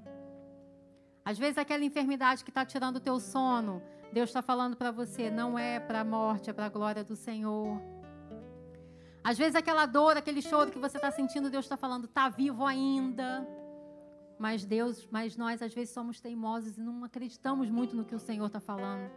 Às 1.23 1.37
vezes 1.37 1.57
aquela 1.57 1.83
enfermidade 1.83 2.43
que 2.43 2.49
está 2.49 2.65
tirando 2.65 2.97
o 2.97 2.99
teu 2.99 3.19
sono, 3.19 3.81
Deus 4.11 4.29
está 4.29 4.41
falando 4.41 4.75
para 4.75 4.91
você, 4.91 5.29
não 5.29 5.59
é 5.59 5.79
para 5.79 6.01
a 6.01 6.05
morte, 6.05 6.49
é 6.49 6.53
para 6.53 6.65
a 6.65 6.69
glória 6.69 7.03
do 7.03 7.15
Senhor. 7.15 7.81
Às 9.23 9.37
vezes 9.37 9.55
aquela 9.55 9.85
dor, 9.85 10.15
aquele 10.15 10.41
choro 10.41 10.71
que 10.71 10.79
você 10.79 10.97
está 10.97 11.11
sentindo, 11.11 11.49
Deus 11.49 11.65
está 11.65 11.75
falando, 11.75 12.05
está 12.05 12.29
vivo 12.29 12.65
ainda. 12.65 13.45
Mas 14.39 14.63
Deus, 14.63 15.07
mas 15.11 15.35
nós 15.35 15.61
às 15.61 15.73
vezes 15.73 15.93
somos 15.93 16.19
teimosos 16.21 16.77
e 16.77 16.81
não 16.81 17.03
acreditamos 17.03 17.69
muito 17.69 17.95
no 17.95 18.05
que 18.05 18.13
o 18.13 18.19
Senhor 18.19 18.45
está 18.45 18.59
falando. 18.59 19.09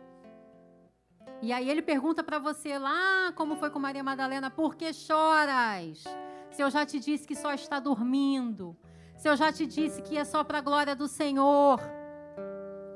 E 1.43 1.53
aí 1.53 1.69
ele 1.71 1.83
pergunta 1.83 2.23
para 2.23 2.39
você 2.39 2.79
lá, 2.79 3.33
como 3.35 3.57
foi 3.57 3.71
com 3.71 3.79
Maria 3.79 4.03
Madalena, 4.03 4.51
por 4.51 4.75
que 4.75 4.93
choras? 4.93 6.05
Se 6.51 6.63
eu 6.63 6.71
já 6.71 6.85
te 6.85 6.99
disse 6.99 7.27
que 7.27 7.35
só 7.35 7.53
está 7.53 7.79
dormindo. 7.79 8.77
Se 9.17 9.29
eu 9.29 9.37
já 9.37 9.53
te 9.53 9.67
disse 9.67 10.03
que 10.03 10.17
é 10.17 10.25
só 10.25 10.43
para 10.43 10.59
a 10.59 10.63
glória 10.63 10.97
do 10.97 11.07
Senhor. 11.07 11.79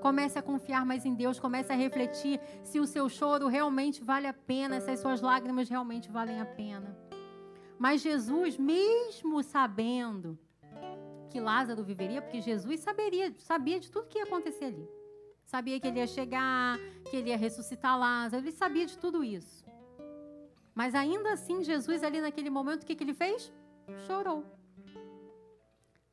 Comece 0.01 0.39
a 0.39 0.43
confiar 0.43 0.85
mais 0.85 1.05
em 1.07 1.15
Deus, 1.15 1.39
comece 1.39 1.73
a 1.73 1.77
refletir 1.77 2.41
se 2.63 2.79
o 2.79 2.87
seu 2.87 3.09
choro 3.09 3.47
realmente 3.47 4.03
vale 4.03 4.27
a 4.27 4.35
pena, 4.35 4.81
se 4.81 4.91
as 4.91 5.01
suas 5.01 5.23
lágrimas 5.23 5.69
realmente 5.69 6.11
valem 6.11 6.41
a 6.41 6.47
pena. 6.47 6.97
Mas 7.79 8.03
Jesus, 8.03 8.59
mesmo 8.59 9.43
sabendo 9.43 10.39
que 11.35 11.41
Lázaro 11.41 11.83
viveria, 11.83 12.23
porque 12.23 12.41
Jesus 12.41 12.79
saberia, 12.79 13.35
sabia 13.39 13.81
de 13.81 13.91
tudo 13.91 14.07
que 14.07 14.19
ia 14.19 14.25
acontecer 14.25 14.67
ali. 14.67 14.89
Sabia 15.45 15.81
que 15.81 15.89
ele 15.89 15.99
ia 15.99 16.07
chegar, 16.07 16.79
que 17.11 17.17
ele 17.17 17.31
ia 17.31 17.37
ressuscitar 17.37 17.99
Lázaro, 17.99 18.41
ele 18.41 18.53
sabia 18.53 18.87
de 18.87 18.97
tudo 18.97 19.25
isso. 19.25 19.67
Mas 20.73 20.95
ainda 20.95 21.33
assim, 21.33 21.65
Jesus 21.65 22.05
ali 22.05 22.21
naquele 22.21 22.51
momento, 22.51 22.85
o 22.85 22.87
que, 22.87 22.95
que 22.95 23.03
ele 23.03 23.15
fez? 23.15 23.53
Chorou. 24.07 24.45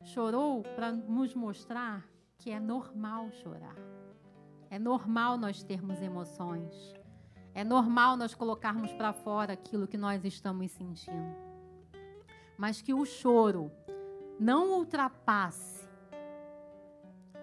Chorou 0.03 0.64
para 0.64 0.91
nos 0.91 1.35
mostrar 1.35 2.03
que 2.39 2.49
é 2.49 2.60
normal 2.60 3.30
chorar. 3.43 3.76
É 4.72 4.80
normal 4.80 5.38
nós 5.38 5.61
termos 5.61 6.02
emoções. 6.02 6.95
É 7.53 7.64
normal 7.64 8.18
nós 8.18 8.34
colocarmos 8.34 8.91
para 8.93 9.14
fora 9.14 9.53
aquilo 9.53 9.88
que 9.88 9.98
nós 9.98 10.26
estamos 10.26 10.72
sentindo. 10.72 11.35
Mas 12.57 12.81
que 12.81 12.91
o 12.91 13.06
choro 13.06 13.72
não 14.41 14.72
ultrapasse 14.72 15.88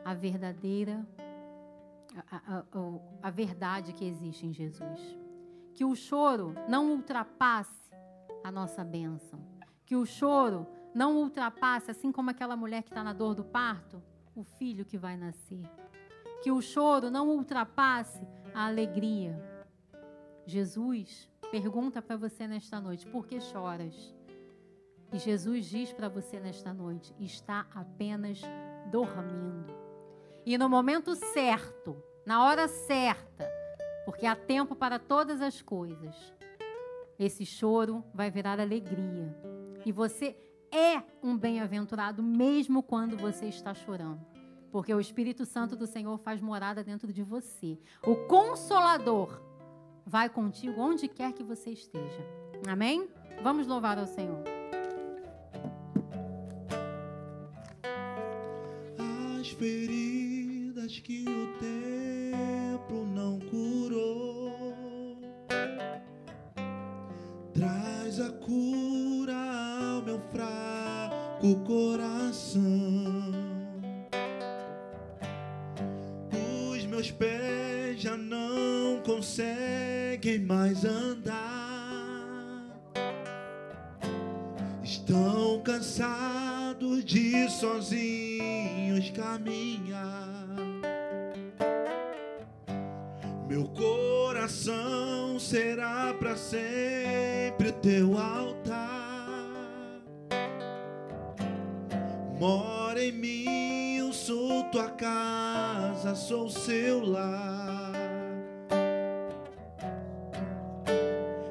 a 0.04 0.12
verdadeira, 0.14 1.06
a, 2.28 2.56
a, 2.56 2.64
a, 3.22 3.30
verdade 3.30 3.92
que 3.92 4.04
existe 4.04 4.44
em 4.44 4.52
Jesus. 4.52 5.16
Que 5.74 5.84
o 5.84 5.94
choro 5.94 6.56
não 6.68 6.90
ultrapasse 6.90 7.92
a 8.42 8.50
nossa 8.50 8.82
bênção. 8.82 9.38
Que 9.86 9.94
o 9.94 10.04
choro 10.04 10.66
não 10.92 11.18
ultrapasse, 11.18 11.88
assim 11.88 12.10
como 12.10 12.30
aquela 12.30 12.56
mulher 12.56 12.82
que 12.82 12.88
está 12.88 13.04
na 13.04 13.12
dor 13.12 13.32
do 13.32 13.44
parto, 13.44 14.02
o 14.34 14.42
filho 14.42 14.84
que 14.84 14.98
vai 14.98 15.16
nascer. 15.16 15.70
Que 16.42 16.50
o 16.50 16.60
choro 16.60 17.12
não 17.12 17.28
ultrapasse 17.28 18.26
a 18.52 18.66
alegria. 18.66 19.40
Jesus 20.44 21.30
pergunta 21.52 22.02
para 22.02 22.16
você 22.16 22.48
nesta 22.48 22.80
noite: 22.80 23.06
por 23.06 23.24
que 23.24 23.40
choras? 23.40 24.17
E 25.12 25.18
Jesus 25.18 25.66
diz 25.66 25.92
para 25.92 26.08
você 26.08 26.38
nesta 26.38 26.72
noite: 26.72 27.14
está 27.18 27.66
apenas 27.74 28.40
dormindo. 28.90 29.74
E 30.44 30.56
no 30.56 30.68
momento 30.68 31.14
certo, 31.14 32.02
na 32.24 32.44
hora 32.44 32.68
certa, 32.68 33.48
porque 34.04 34.26
há 34.26 34.36
tempo 34.36 34.74
para 34.74 34.98
todas 34.98 35.40
as 35.40 35.60
coisas, 35.62 36.14
esse 37.18 37.44
choro 37.44 38.04
vai 38.14 38.30
virar 38.30 38.60
alegria. 38.60 39.34
E 39.84 39.92
você 39.92 40.36
é 40.70 41.02
um 41.22 41.36
bem-aventurado 41.36 42.22
mesmo 42.22 42.82
quando 42.82 43.16
você 43.16 43.46
está 43.46 43.74
chorando. 43.74 44.20
Porque 44.70 44.92
o 44.92 45.00
Espírito 45.00 45.46
Santo 45.46 45.74
do 45.74 45.86
Senhor 45.86 46.18
faz 46.18 46.40
morada 46.40 46.84
dentro 46.84 47.12
de 47.12 47.22
você. 47.22 47.78
O 48.06 48.14
Consolador 48.26 49.40
vai 50.04 50.28
contigo 50.28 50.80
onde 50.80 51.08
quer 51.08 51.32
que 51.32 51.42
você 51.42 51.70
esteja. 51.70 52.24
Amém? 52.66 53.08
Vamos 53.42 53.66
louvar 53.66 53.98
ao 53.98 54.06
Senhor. 54.06 54.57
Feridas 59.58 61.00
que 61.00 61.24
o 61.28 61.46
tempo 61.58 63.04
não 63.12 63.40
curou, 63.40 65.18
traz 67.52 68.20
a 68.20 68.30
cura 68.30 69.34
ao 69.34 70.02
meu 70.02 70.20
fraco 70.30 71.56
coração. 71.66 72.62
Os 76.72 76.86
meus 76.86 77.10
pés 77.10 78.00
já 78.00 78.16
não 78.16 79.02
conseguem 79.04 80.38
mais 80.38 80.84
andar. 80.84 81.36
Estão 84.84 85.60
cansados 85.62 87.04
de 87.04 87.50
sozinhos 87.50 88.27
caminhar. 89.10 90.36
Meu 93.48 93.64
coração 93.68 95.38
será 95.38 96.14
para 96.18 96.36
sempre 96.36 97.72
teu 97.72 98.18
altar. 98.18 99.48
Mora 102.38 103.02
em 103.02 103.12
mim, 103.12 103.96
eu 103.98 104.12
sou 104.12 104.64
tua 104.64 104.90
casa, 104.90 106.14
sou 106.14 106.48
seu 106.48 107.04
lar. 107.04 107.92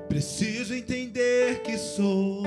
Preciso 0.07 0.73
entender 0.73 1.61
que 1.61 1.77
sou 1.77 2.43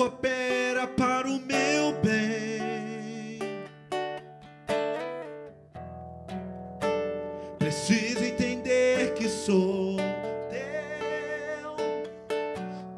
coopera 0.00 0.86
para 0.86 1.28
o 1.28 1.38
meu 1.38 1.92
bem. 2.02 3.38
Preciso 7.58 8.24
entender 8.24 9.12
que 9.12 9.28
sou 9.28 9.98
teu, 10.48 11.76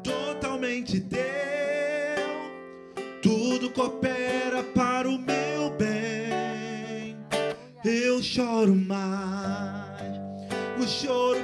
totalmente 0.01 1.01
teu. 1.01 1.19
Tudo 3.21 3.69
coopera 3.71 4.63
para 4.73 5.09
o 5.09 5.19
meu 5.19 5.71
bem. 5.71 7.17
Eu 7.83 8.23
choro 8.23 8.73
mais. 8.73 10.21
O 10.81 10.87
choro 10.87 11.42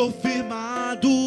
Estou 0.00 0.12
firmado 0.12 1.19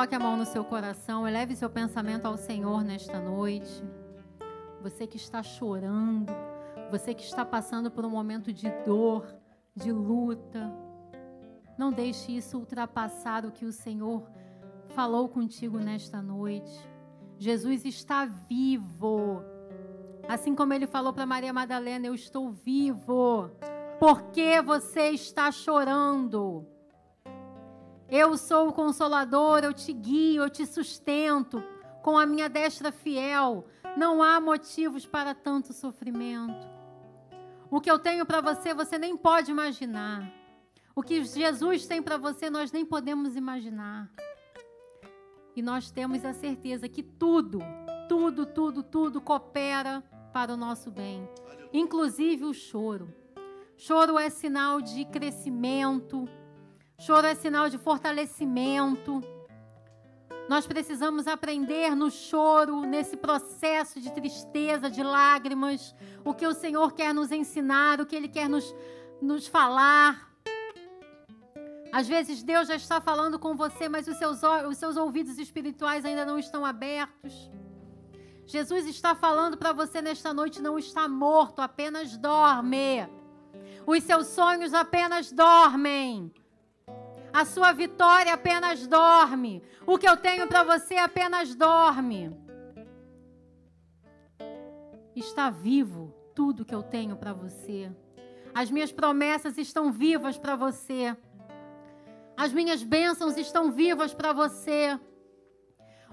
Coloque 0.00 0.14
a 0.14 0.18
mão 0.18 0.34
no 0.34 0.46
seu 0.46 0.64
coração, 0.64 1.28
eleve 1.28 1.54
seu 1.54 1.68
pensamento 1.68 2.24
ao 2.24 2.34
Senhor 2.38 2.82
nesta 2.82 3.20
noite. 3.20 3.84
Você 4.80 5.06
que 5.06 5.18
está 5.18 5.42
chorando, 5.42 6.32
você 6.90 7.12
que 7.12 7.22
está 7.22 7.44
passando 7.44 7.90
por 7.90 8.06
um 8.06 8.08
momento 8.08 8.50
de 8.50 8.70
dor, 8.86 9.26
de 9.76 9.92
luta, 9.92 10.72
não 11.76 11.92
deixe 11.92 12.34
isso 12.34 12.56
ultrapassar 12.56 13.44
o 13.44 13.52
que 13.52 13.66
o 13.66 13.72
Senhor 13.72 14.26
falou 14.94 15.28
contigo 15.28 15.76
nesta 15.76 16.22
noite. 16.22 16.80
Jesus 17.38 17.84
está 17.84 18.24
vivo. 18.24 19.44
Assim 20.26 20.54
como 20.54 20.72
ele 20.72 20.86
falou 20.86 21.12
para 21.12 21.26
Maria 21.26 21.52
Madalena: 21.52 22.06
Eu 22.06 22.14
estou 22.14 22.50
vivo. 22.50 23.50
Por 23.98 24.30
que 24.30 24.62
você 24.62 25.10
está 25.10 25.52
chorando? 25.52 26.66
Eu 28.10 28.36
sou 28.36 28.68
o 28.68 28.72
consolador, 28.72 29.60
eu 29.62 29.72
te 29.72 29.92
guio, 29.92 30.42
eu 30.42 30.50
te 30.50 30.66
sustento 30.66 31.62
com 32.02 32.18
a 32.18 32.26
minha 32.26 32.48
destra 32.48 32.90
fiel. 32.90 33.66
Não 33.96 34.22
há 34.22 34.40
motivos 34.40 35.06
para 35.06 35.32
tanto 35.32 35.72
sofrimento. 35.72 36.68
O 37.70 37.80
que 37.80 37.90
eu 37.90 38.00
tenho 38.00 38.26
para 38.26 38.40
você, 38.40 38.74
você 38.74 38.98
nem 38.98 39.16
pode 39.16 39.52
imaginar. 39.52 40.28
O 40.94 41.02
que 41.02 41.24
Jesus 41.24 41.86
tem 41.86 42.02
para 42.02 42.16
você, 42.16 42.50
nós 42.50 42.72
nem 42.72 42.84
podemos 42.84 43.36
imaginar. 43.36 44.10
E 45.54 45.62
nós 45.62 45.90
temos 45.92 46.24
a 46.24 46.32
certeza 46.32 46.88
que 46.88 47.02
tudo, 47.02 47.60
tudo, 48.08 48.44
tudo, 48.44 48.82
tudo 48.82 49.20
coopera 49.20 50.02
para 50.32 50.52
o 50.52 50.56
nosso 50.56 50.90
bem, 50.90 51.28
inclusive 51.72 52.44
o 52.44 52.52
choro. 52.52 53.14
Choro 53.76 54.18
é 54.18 54.28
sinal 54.28 54.80
de 54.80 55.04
crescimento. 55.04 56.28
Choro 57.00 57.26
é 57.26 57.34
sinal 57.34 57.70
de 57.70 57.78
fortalecimento. 57.78 59.22
Nós 60.50 60.66
precisamos 60.66 61.26
aprender 61.26 61.96
no 61.96 62.10
choro, 62.10 62.82
nesse 62.82 63.16
processo 63.16 63.98
de 63.98 64.12
tristeza, 64.12 64.90
de 64.90 65.02
lágrimas, 65.02 65.94
o 66.22 66.34
que 66.34 66.46
o 66.46 66.52
Senhor 66.52 66.92
quer 66.92 67.14
nos 67.14 67.32
ensinar, 67.32 68.02
o 68.02 68.06
que 68.06 68.14
Ele 68.14 68.28
quer 68.28 68.50
nos, 68.50 68.74
nos 69.22 69.46
falar. 69.46 70.30
Às 71.90 72.06
vezes 72.06 72.42
Deus 72.42 72.68
já 72.68 72.74
está 72.74 73.00
falando 73.00 73.38
com 73.38 73.56
você, 73.56 73.88
mas 73.88 74.06
os 74.06 74.18
seus, 74.18 74.42
os 74.68 74.76
seus 74.76 74.98
ouvidos 74.98 75.38
espirituais 75.38 76.04
ainda 76.04 76.26
não 76.26 76.38
estão 76.38 76.66
abertos. 76.66 77.50
Jesus 78.44 78.86
está 78.86 79.14
falando 79.14 79.56
para 79.56 79.72
você 79.72 80.02
nesta 80.02 80.34
noite: 80.34 80.60
não 80.60 80.78
está 80.78 81.08
morto, 81.08 81.62
apenas 81.62 82.14
dorme. 82.18 83.08
Os 83.86 84.04
seus 84.04 84.26
sonhos 84.26 84.74
apenas 84.74 85.32
dormem. 85.32 86.30
A 87.32 87.44
sua 87.44 87.72
vitória 87.72 88.34
apenas 88.34 88.86
dorme. 88.86 89.62
O 89.86 89.98
que 89.98 90.08
eu 90.08 90.16
tenho 90.16 90.46
para 90.46 90.64
você 90.64 90.96
apenas 90.96 91.54
dorme. 91.54 92.36
Está 95.14 95.50
vivo 95.50 96.14
tudo 96.34 96.64
que 96.64 96.74
eu 96.74 96.82
tenho 96.82 97.16
para 97.16 97.32
você. 97.32 97.90
As 98.54 98.70
minhas 98.70 98.90
promessas 98.90 99.58
estão 99.58 99.92
vivas 99.92 100.36
para 100.36 100.56
você. 100.56 101.16
As 102.36 102.52
minhas 102.52 102.82
bênçãos 102.82 103.36
estão 103.36 103.70
vivas 103.70 104.14
para 104.14 104.32
você. 104.32 104.98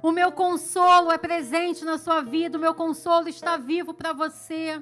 O 0.01 0.11
meu 0.11 0.31
consolo 0.31 1.11
é 1.11 1.17
presente 1.17 1.83
na 1.83 1.97
sua 1.97 2.21
vida. 2.21 2.57
O 2.57 2.61
meu 2.61 2.75
consolo 2.75 3.27
está 3.27 3.57
vivo 3.57 3.93
para 3.93 4.13
você. 4.13 4.79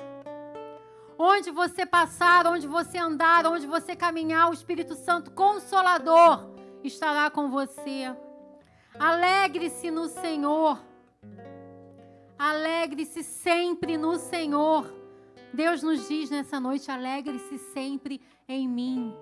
Onde 1.18 1.50
você 1.50 1.86
passar, 1.86 2.46
onde 2.46 2.68
você 2.68 2.98
andar, 2.98 3.46
onde 3.46 3.66
você 3.66 3.96
caminhar, 3.96 4.50
o 4.50 4.54
Espírito 4.54 4.96
Santo 4.96 5.32
Consolador 5.32 6.50
estará 6.84 7.30
com 7.30 7.50
você. 7.50 8.14
Alegre-se 9.00 9.90
no 9.90 10.08
Senhor. 10.08 10.82
Alegre-se 12.38 13.24
sempre 13.24 13.98
no 13.98 14.18
Senhor. 14.18 14.94
Deus 15.54 15.82
nos 15.82 16.08
diz 16.08 16.30
nessa 16.30 16.60
noite: 16.60 16.92
alegre-se 16.92 17.58
sempre 17.58 18.22
em 18.48 18.68
mim. 18.68 19.16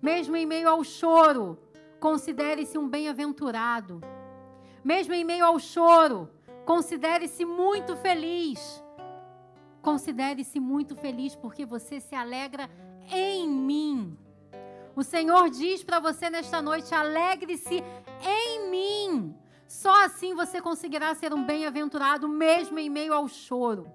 Mesmo 0.00 0.36
em 0.36 0.46
meio 0.46 0.68
ao 0.68 0.84
choro, 0.84 1.58
considere-se 1.98 2.78
um 2.78 2.88
bem-aventurado. 2.88 4.00
Mesmo 4.84 5.14
em 5.14 5.24
meio 5.24 5.44
ao 5.44 5.58
choro, 5.58 6.28
considere-se 6.64 7.44
muito 7.44 7.96
feliz 7.96 8.82
Considere-se 9.82 10.60
muito 10.60 10.94
feliz 10.94 11.34
porque 11.34 11.66
você 11.66 12.00
se 12.00 12.14
alegra 12.14 12.70
em 13.10 13.48
mim. 13.48 14.16
O 14.94 15.02
Senhor 15.02 15.50
diz 15.50 15.82
para 15.82 15.98
você 15.98 16.30
nesta 16.30 16.62
noite: 16.62 16.94
alegre-se 16.94 17.82
em 18.22 18.70
mim. 18.70 19.34
Só 19.66 20.04
assim 20.04 20.34
você 20.34 20.60
conseguirá 20.60 21.14
ser 21.14 21.32
um 21.34 21.44
bem-aventurado, 21.44 22.28
mesmo 22.28 22.78
em 22.78 22.88
meio 22.88 23.12
ao 23.12 23.26
choro. 23.26 23.90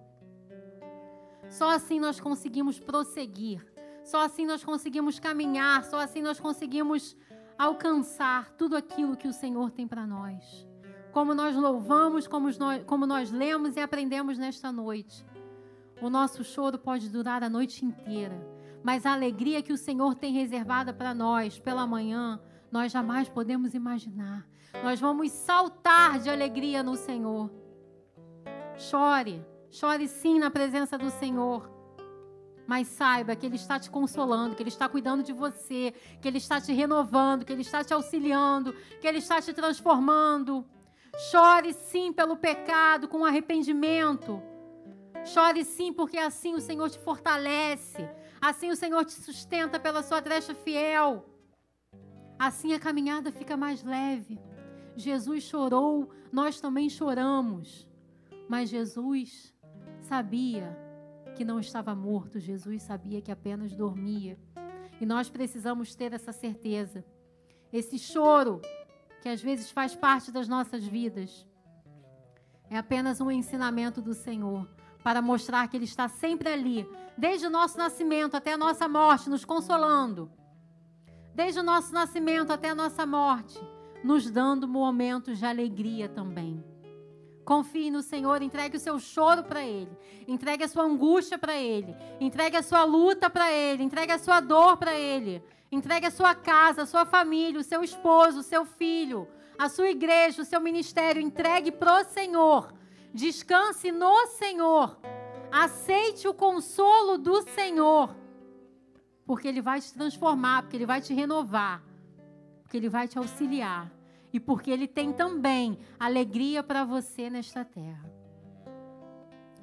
Só 1.49 1.69
assim 1.69 1.99
nós 1.99 2.19
conseguimos 2.19 2.79
prosseguir. 2.79 3.65
Só 4.03 4.21
assim 4.23 4.45
nós 4.45 4.63
conseguimos 4.63 5.19
caminhar. 5.19 5.83
Só 5.85 5.99
assim 5.99 6.21
nós 6.21 6.39
conseguimos 6.39 7.15
alcançar 7.57 8.51
tudo 8.53 8.75
aquilo 8.75 9.15
que 9.15 9.27
o 9.27 9.33
Senhor 9.33 9.71
tem 9.71 9.87
para 9.87 10.05
nós. 10.05 10.67
Como 11.11 11.33
nós 11.33 11.55
louvamos, 11.55 12.27
como 12.27 12.49
nós, 12.59 12.83
como 12.83 13.05
nós 13.05 13.31
lemos 13.31 13.75
e 13.75 13.79
aprendemos 13.79 14.37
nesta 14.37 14.71
noite. 14.71 15.25
O 15.99 16.09
nosso 16.09 16.43
choro 16.43 16.77
pode 16.77 17.09
durar 17.09 17.43
a 17.43 17.49
noite 17.49 17.83
inteira, 17.83 18.39
mas 18.83 19.05
a 19.05 19.13
alegria 19.13 19.63
que 19.63 19.73
o 19.73 19.77
Senhor 19.77 20.13
tem 20.13 20.31
reservada 20.31 20.93
para 20.93 21.13
nós 21.13 21.57
pela 21.57 21.87
manhã, 21.87 22.39
nós 22.71 22.91
jamais 22.91 23.27
podemos 23.27 23.73
imaginar. 23.73 24.47
Nós 24.83 24.99
vamos 24.99 25.31
saltar 25.31 26.19
de 26.19 26.29
alegria 26.29 26.83
no 26.83 26.95
Senhor. 26.95 27.51
Chore, 28.75 29.43
chore 29.71 30.07
sim 30.07 30.37
na 30.37 30.51
presença 30.51 30.99
do 30.99 31.09
Senhor. 31.09 31.67
Mas 32.67 32.87
saiba 32.89 33.35
que 33.35 33.45
Ele 33.45 33.55
está 33.55 33.79
te 33.79 33.89
consolando, 33.89 34.55
que 34.55 34.61
Ele 34.61 34.69
está 34.69 34.87
cuidando 34.87 35.23
de 35.23 35.33
você, 35.33 35.95
que 36.21 36.27
Ele 36.27 36.37
está 36.37 36.61
te 36.61 36.73
renovando, 36.73 37.43
que 37.43 37.51
Ele 37.51 37.61
está 37.61 37.83
te 37.83 37.93
auxiliando, 37.93 38.73
que 39.01 39.07
Ele 39.07 39.17
está 39.17 39.41
te 39.41 39.51
transformando. 39.51 40.63
Chore 41.31 41.73
sim 41.73 42.13
pelo 42.13 42.35
pecado 42.37 43.07
com 43.07 43.25
arrependimento 43.25 44.43
Chore 45.25 45.63
sim, 45.63 45.91
porque 45.91 46.17
assim 46.17 46.53
o 46.55 46.61
Senhor 46.61 46.89
te 46.89 46.99
fortalece. 46.99 48.07
Assim 48.39 48.69
o 48.69 48.75
Senhor 48.75 49.03
te 49.03 49.13
sustenta 49.13 49.79
pela 49.79 50.03
sua 50.03 50.21
trecha 50.21 50.53
fiel. 50.53 51.25
Assim 52.39 52.73
a 52.73 52.79
caminhada 52.79 53.31
fica 53.31 53.57
mais 53.57 53.83
leve. 53.83 54.39
Jesus 54.95 55.43
chorou, 55.43 56.09
nós 56.31 56.59
também 56.59 56.89
choramos. 56.89 57.87
Mas 58.47 58.69
Jesus 58.69 59.53
sabia 60.01 60.77
que 61.35 61.43
não 61.43 61.59
estava 61.59 61.93
morto, 61.93 62.39
Jesus 62.39 62.83
sabia 62.83 63.21
que 63.21 63.31
apenas 63.31 63.75
dormia. 63.75 64.39
E 64.99 65.05
nós 65.05 65.29
precisamos 65.29 65.93
ter 65.93 66.13
essa 66.13 66.31
certeza. 66.31 67.05
Esse 67.71 67.99
choro, 67.99 68.61
que 69.21 69.29
às 69.29 69.41
vezes 69.41 69.69
faz 69.69 69.95
parte 69.95 70.31
das 70.31 70.47
nossas 70.47 70.83
vidas, 70.83 71.45
é 72.69 72.77
apenas 72.77 73.21
um 73.21 73.29
ensinamento 73.29 74.01
do 74.01 74.13
Senhor 74.13 74.67
para 75.07 75.21
mostrar 75.21 75.69
que 75.69 75.77
Ele 75.77 75.85
está 75.85 76.09
sempre 76.09 76.49
ali, 76.49 76.85
desde 77.17 77.47
o 77.47 77.49
nosso 77.49 77.77
nascimento 77.77 78.35
até 78.35 78.51
a 78.51 78.57
nossa 78.57 78.89
morte, 78.89 79.29
nos 79.29 79.45
consolando. 79.45 80.29
Desde 81.33 81.61
o 81.61 81.63
nosso 81.63 81.93
nascimento 81.93 82.51
até 82.51 82.71
a 82.71 82.75
nossa 82.75 83.05
morte, 83.05 83.57
nos 84.03 84.29
dando 84.29 84.67
momentos 84.67 85.37
de 85.37 85.45
alegria 85.45 86.09
também. 86.09 86.61
Confie 87.45 87.89
no 87.89 88.01
Senhor, 88.01 88.41
entregue 88.41 88.75
o 88.75 88.79
seu 88.81 88.99
choro 88.99 89.45
para 89.45 89.63
Ele, 89.63 89.97
entregue 90.27 90.65
a 90.65 90.67
sua 90.67 90.83
angústia 90.83 91.37
para 91.37 91.55
Ele, 91.55 91.95
entregue 92.19 92.57
a 92.57 92.61
sua 92.61 92.83
luta 92.83 93.29
para 93.29 93.49
Ele, 93.49 93.83
entregue 93.83 94.11
a 94.11 94.19
sua 94.19 94.41
dor 94.41 94.75
para 94.75 94.93
Ele, 94.93 95.41
entregue 95.71 96.07
a 96.07 96.11
sua 96.11 96.35
casa, 96.35 96.81
a 96.81 96.85
sua 96.85 97.05
família, 97.05 97.61
o 97.61 97.63
seu 97.63 97.81
esposo, 97.81 98.41
o 98.41 98.43
seu 98.43 98.65
filho, 98.65 99.25
a 99.57 99.69
sua 99.69 99.89
igreja, 99.89 100.41
o 100.41 100.45
seu 100.45 100.59
ministério, 100.59 101.21
entregue 101.21 101.71
para 101.71 102.01
o 102.01 102.03
Senhor 102.03 102.76
Descanse 103.17 103.91
no 103.91 104.27
Senhor. 104.27 104.95
Aceite 105.51 106.27
o 106.27 106.35
consolo 106.35 107.17
do 107.17 107.41
Senhor. 107.49 108.15
Porque 109.25 109.47
Ele 109.47 109.59
vai 109.59 109.81
te 109.81 109.91
transformar, 109.91 110.61
porque 110.61 110.77
Ele 110.77 110.85
vai 110.85 111.01
te 111.01 111.15
renovar, 111.15 111.83
porque 112.61 112.77
Ele 112.77 112.87
vai 112.87 113.07
te 113.07 113.17
auxiliar. 113.17 113.91
E 114.31 114.39
porque 114.39 114.69
Ele 114.69 114.87
tem 114.87 115.11
também 115.11 115.79
alegria 115.99 116.61
para 116.61 116.85
você 116.85 117.27
nesta 117.27 117.65
terra. 117.65 118.07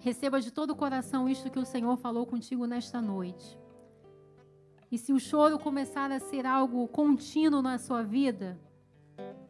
Receba 0.01 0.41
de 0.41 0.51
todo 0.51 0.71
o 0.71 0.77
coração 0.77 1.29
isto 1.29 1.49
que 1.49 1.59
o 1.61 1.65
Senhor 1.65 1.97
falou 1.97 2.27
contigo 2.27 2.67
nesta 2.67 3.01
noite. 3.01 3.57
E 4.91 4.99
se 4.99 5.13
o 5.13 5.21
choro 5.21 5.61
começar 5.61 6.11
a 6.11 6.19
ser 6.19 6.45
algo 6.45 6.89
contínuo 6.89 7.63
na 7.63 7.79
sua 7.79 8.03
vida, 8.03 8.59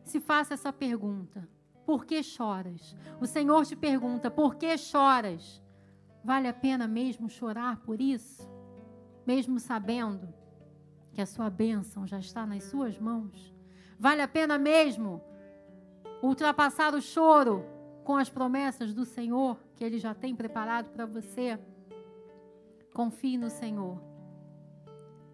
se 0.04 0.20
faça 0.20 0.52
essa 0.52 0.70
pergunta: 0.70 1.48
por 1.84 2.04
que 2.04 2.22
choras? 2.22 2.96
O 3.20 3.26
Senhor 3.26 3.64
te 3.66 3.76
pergunta: 3.76 4.30
por 4.30 4.56
que 4.56 4.76
choras? 4.78 5.62
Vale 6.22 6.48
a 6.48 6.54
pena 6.54 6.88
mesmo 6.88 7.28
chorar 7.28 7.78
por 7.80 8.00
isso? 8.00 8.48
Mesmo 9.26 9.60
sabendo 9.60 10.32
que 11.12 11.20
a 11.20 11.26
sua 11.26 11.50
bênção 11.50 12.06
já 12.06 12.18
está 12.18 12.46
nas 12.46 12.64
suas 12.64 12.98
mãos? 12.98 13.54
Vale 13.98 14.22
a 14.22 14.28
pena 14.28 14.58
mesmo 14.58 15.22
ultrapassar 16.22 16.94
o 16.94 17.02
choro 17.02 17.64
com 18.04 18.16
as 18.16 18.28
promessas 18.28 18.94
do 18.94 19.04
Senhor 19.04 19.58
que 19.76 19.84
Ele 19.84 19.98
já 19.98 20.14
tem 20.14 20.34
preparado 20.34 20.90
para 20.90 21.04
você? 21.04 21.58
Confie 22.94 23.36
no 23.36 23.50
Senhor. 23.50 24.00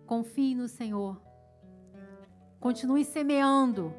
Confie 0.07 0.55
no 0.55 0.67
Senhor. 0.67 1.21
Continue 2.59 3.05
semeando 3.05 3.95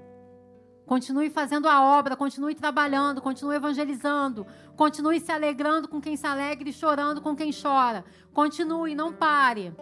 Continue 0.92 1.30
fazendo 1.30 1.70
a 1.70 1.82
obra, 1.82 2.18
continue 2.18 2.54
trabalhando, 2.54 3.22
continue 3.22 3.56
evangelizando, 3.56 4.46
continue 4.76 5.22
se 5.22 5.32
alegrando 5.32 5.88
com 5.88 6.02
quem 6.02 6.18
se 6.18 6.28
alegra 6.28 6.68
e 6.68 6.74
chorando 6.74 7.22
com 7.22 7.34
quem 7.34 7.50
chora. 7.54 8.04
Continue, 8.34 8.94
não 8.94 9.14
pare. 9.14 9.74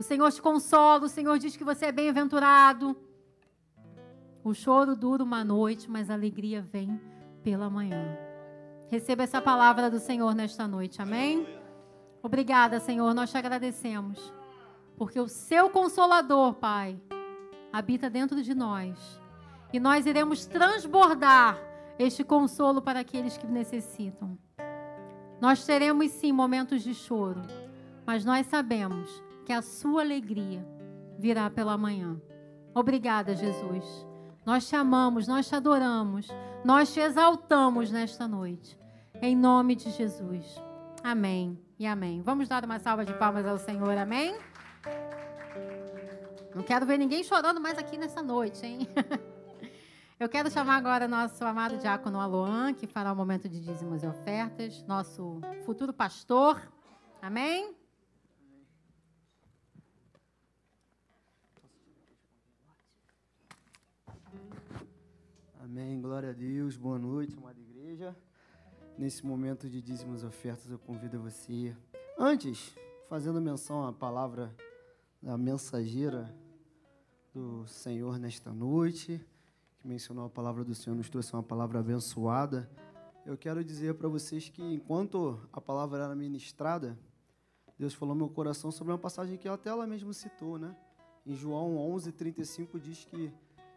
O 0.00 0.02
Senhor 0.02 0.32
te 0.32 0.40
consola, 0.40 1.04
o 1.04 1.10
Senhor 1.10 1.38
diz 1.38 1.58
que 1.58 1.62
você 1.62 1.84
é 1.84 1.92
bem-aventurado. 1.92 2.96
O 4.42 4.54
choro 4.54 4.96
dura 4.96 5.22
uma 5.22 5.44
noite, 5.44 5.90
mas 5.90 6.08
a 6.08 6.14
alegria 6.14 6.62
vem 6.62 6.98
pela 7.42 7.68
manhã. 7.68 8.16
Receba 8.86 9.24
essa 9.24 9.42
palavra 9.42 9.90
do 9.90 9.98
Senhor 9.98 10.34
nesta 10.34 10.66
noite, 10.66 11.02
amém? 11.02 11.46
Obrigada, 12.22 12.80
Senhor, 12.80 13.12
nós 13.12 13.30
te 13.30 13.36
agradecemos, 13.36 14.32
porque 14.96 15.20
o 15.20 15.28
seu 15.28 15.68
consolador, 15.68 16.54
Pai, 16.54 16.98
habita 17.70 18.08
dentro 18.08 18.42
de 18.42 18.54
nós 18.54 19.27
e 19.72 19.78
nós 19.78 20.06
iremos 20.06 20.46
transbordar 20.46 21.58
este 21.98 22.24
consolo 22.24 22.80
para 22.80 23.00
aqueles 23.00 23.36
que 23.36 23.46
necessitam. 23.46 24.38
Nós 25.40 25.64
teremos 25.64 26.10
sim 26.12 26.32
momentos 26.32 26.82
de 26.82 26.94
choro, 26.94 27.42
mas 28.06 28.24
nós 28.24 28.46
sabemos 28.46 29.22
que 29.44 29.52
a 29.52 29.62
sua 29.62 30.02
alegria 30.02 30.66
virá 31.18 31.50
pela 31.50 31.76
manhã. 31.76 32.20
Obrigada, 32.74 33.34
Jesus. 33.34 34.06
Nós 34.44 34.68
te 34.68 34.74
amamos, 34.74 35.26
nós 35.26 35.46
te 35.46 35.54
adoramos, 35.54 36.28
nós 36.64 36.92
te 36.92 37.00
exaltamos 37.00 37.90
nesta 37.90 38.26
noite. 38.26 38.78
Em 39.20 39.36
nome 39.36 39.74
de 39.74 39.90
Jesus. 39.90 40.62
Amém 41.02 41.58
e 41.78 41.86
amém. 41.86 42.22
Vamos 42.22 42.48
dar 42.48 42.64
uma 42.64 42.78
salva 42.78 43.04
de 43.04 43.12
palmas 43.14 43.46
ao 43.46 43.58
Senhor, 43.58 43.96
amém? 43.96 44.36
Não 46.54 46.62
quero 46.62 46.86
ver 46.86 46.98
ninguém 46.98 47.22
chorando 47.22 47.60
mais 47.60 47.78
aqui 47.78 47.96
nessa 47.96 48.22
noite, 48.22 48.64
hein? 48.64 48.88
Eu 50.20 50.28
quero 50.28 50.50
chamar 50.50 50.78
agora 50.78 51.06
nosso 51.06 51.44
amado 51.44 51.78
diácono 51.78 52.18
Aloan, 52.18 52.74
que 52.74 52.88
fará 52.88 53.10
o 53.10 53.12
um 53.12 53.16
momento 53.16 53.48
de 53.48 53.60
dízimos 53.60 54.02
e 54.02 54.06
ofertas, 54.08 54.82
nosso 54.82 55.40
futuro 55.64 55.92
pastor. 55.92 56.60
Amém? 57.22 57.72
Amém. 65.60 66.00
Glória 66.00 66.30
a 66.30 66.32
Deus. 66.32 66.76
Boa 66.76 66.98
noite, 66.98 67.36
amada 67.36 67.60
igreja. 67.60 68.16
Nesse 68.98 69.24
momento 69.24 69.70
de 69.70 69.80
dízimos 69.80 70.24
e 70.24 70.26
ofertas, 70.26 70.68
eu 70.68 70.80
convido 70.80 71.22
você. 71.22 71.76
Antes, 72.18 72.74
fazendo 73.08 73.40
menção 73.40 73.86
à 73.86 73.92
palavra 73.92 74.52
da 75.22 75.38
mensageira 75.38 76.34
do 77.32 77.64
Senhor 77.68 78.18
nesta 78.18 78.52
noite 78.52 79.24
que 79.78 79.86
mencionou 79.86 80.26
a 80.26 80.30
palavra 80.30 80.64
do 80.64 80.74
Senhor, 80.74 80.96
nos 80.96 81.08
trouxe 81.08 81.32
uma 81.32 81.42
palavra 81.42 81.78
abençoada. 81.78 82.68
Eu 83.24 83.36
quero 83.36 83.64
dizer 83.64 83.94
para 83.94 84.08
vocês 84.08 84.48
que 84.48 84.62
enquanto 84.62 85.40
a 85.52 85.60
palavra 85.60 86.04
era 86.04 86.16
ministrada, 86.16 86.98
Deus 87.78 87.94
falou 87.94 88.14
no 88.14 88.24
meu 88.24 88.34
coração 88.34 88.72
sobre 88.72 88.92
uma 88.92 88.98
passagem 88.98 89.38
que 89.38 89.48
até 89.48 89.70
ela 89.70 89.86
mesma 89.86 90.12
citou, 90.12 90.58
né? 90.58 90.76
Em 91.24 91.34
João 91.34 91.76
11:35 91.94 92.80
diz 92.80 93.04
que 93.04 93.32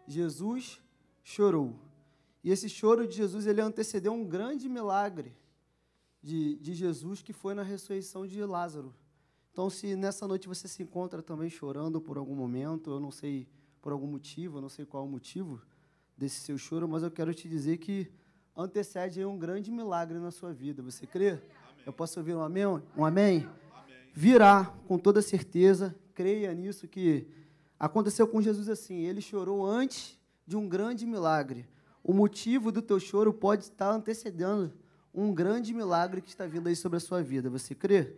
Jesus 0.07 0.81
chorou. 1.23 1.75
E 2.43 2.49
esse 2.49 2.67
choro 2.67 3.07
de 3.07 3.15
Jesus 3.15 3.45
ele 3.45 3.61
antecedeu 3.61 4.11
um 4.11 4.25
grande 4.25 4.67
milagre 4.67 5.35
de, 6.23 6.55
de 6.55 6.73
Jesus 6.73 7.21
que 7.21 7.31
foi 7.31 7.53
na 7.53 7.61
ressurreição 7.61 8.25
de 8.25 8.43
Lázaro. 8.43 8.95
Então, 9.51 9.69
se 9.69 9.95
nessa 9.95 10.27
noite 10.27 10.47
você 10.47 10.67
se 10.67 10.81
encontra 10.81 11.21
também 11.21 11.49
chorando 11.49 12.01
por 12.01 12.17
algum 12.17 12.35
momento, 12.35 12.89
eu 12.89 12.99
não 12.99 13.11
sei 13.11 13.47
por 13.81 13.91
algum 13.91 14.07
motivo, 14.07 14.57
eu 14.57 14.61
não 14.61 14.69
sei 14.69 14.85
qual 14.85 15.05
o 15.05 15.09
motivo, 15.09 15.61
desse 16.21 16.39
seu 16.41 16.55
choro, 16.55 16.87
mas 16.87 17.01
eu 17.01 17.09
quero 17.09 17.33
te 17.33 17.49
dizer 17.49 17.77
que 17.77 18.07
antecede 18.55 19.25
um 19.25 19.39
grande 19.39 19.71
milagre 19.71 20.19
na 20.19 20.29
sua 20.29 20.53
vida. 20.53 20.83
Você 20.83 21.07
crê? 21.07 21.29
Amém. 21.29 21.41
Eu 21.83 21.91
posso 21.91 22.19
ouvir 22.19 22.35
um 22.35 22.41
amém? 22.41 22.65
Um 22.65 23.03
amém? 23.03 23.03
amém? 23.03 23.49
Virá 24.13 24.71
com 24.87 24.99
toda 24.99 25.19
certeza, 25.19 25.95
creia 26.13 26.53
nisso 26.53 26.87
que 26.87 27.27
aconteceu 27.79 28.27
com 28.27 28.39
Jesus 28.39 28.69
assim, 28.69 28.99
ele 28.99 29.19
chorou 29.19 29.65
antes 29.65 30.15
de 30.45 30.55
um 30.55 30.69
grande 30.69 31.07
milagre. 31.07 31.67
O 32.03 32.13
motivo 32.13 32.71
do 32.71 32.83
teu 32.83 32.99
choro 32.99 33.33
pode 33.33 33.63
estar 33.63 33.91
antecedendo 33.91 34.71
um 35.11 35.33
grande 35.33 35.73
milagre 35.73 36.21
que 36.21 36.29
está 36.29 36.45
vindo 36.45 36.67
aí 36.67 36.75
sobre 36.75 36.97
a 36.97 37.01
sua 37.01 37.23
vida. 37.23 37.49
Você 37.49 37.73
crê? 37.73 38.13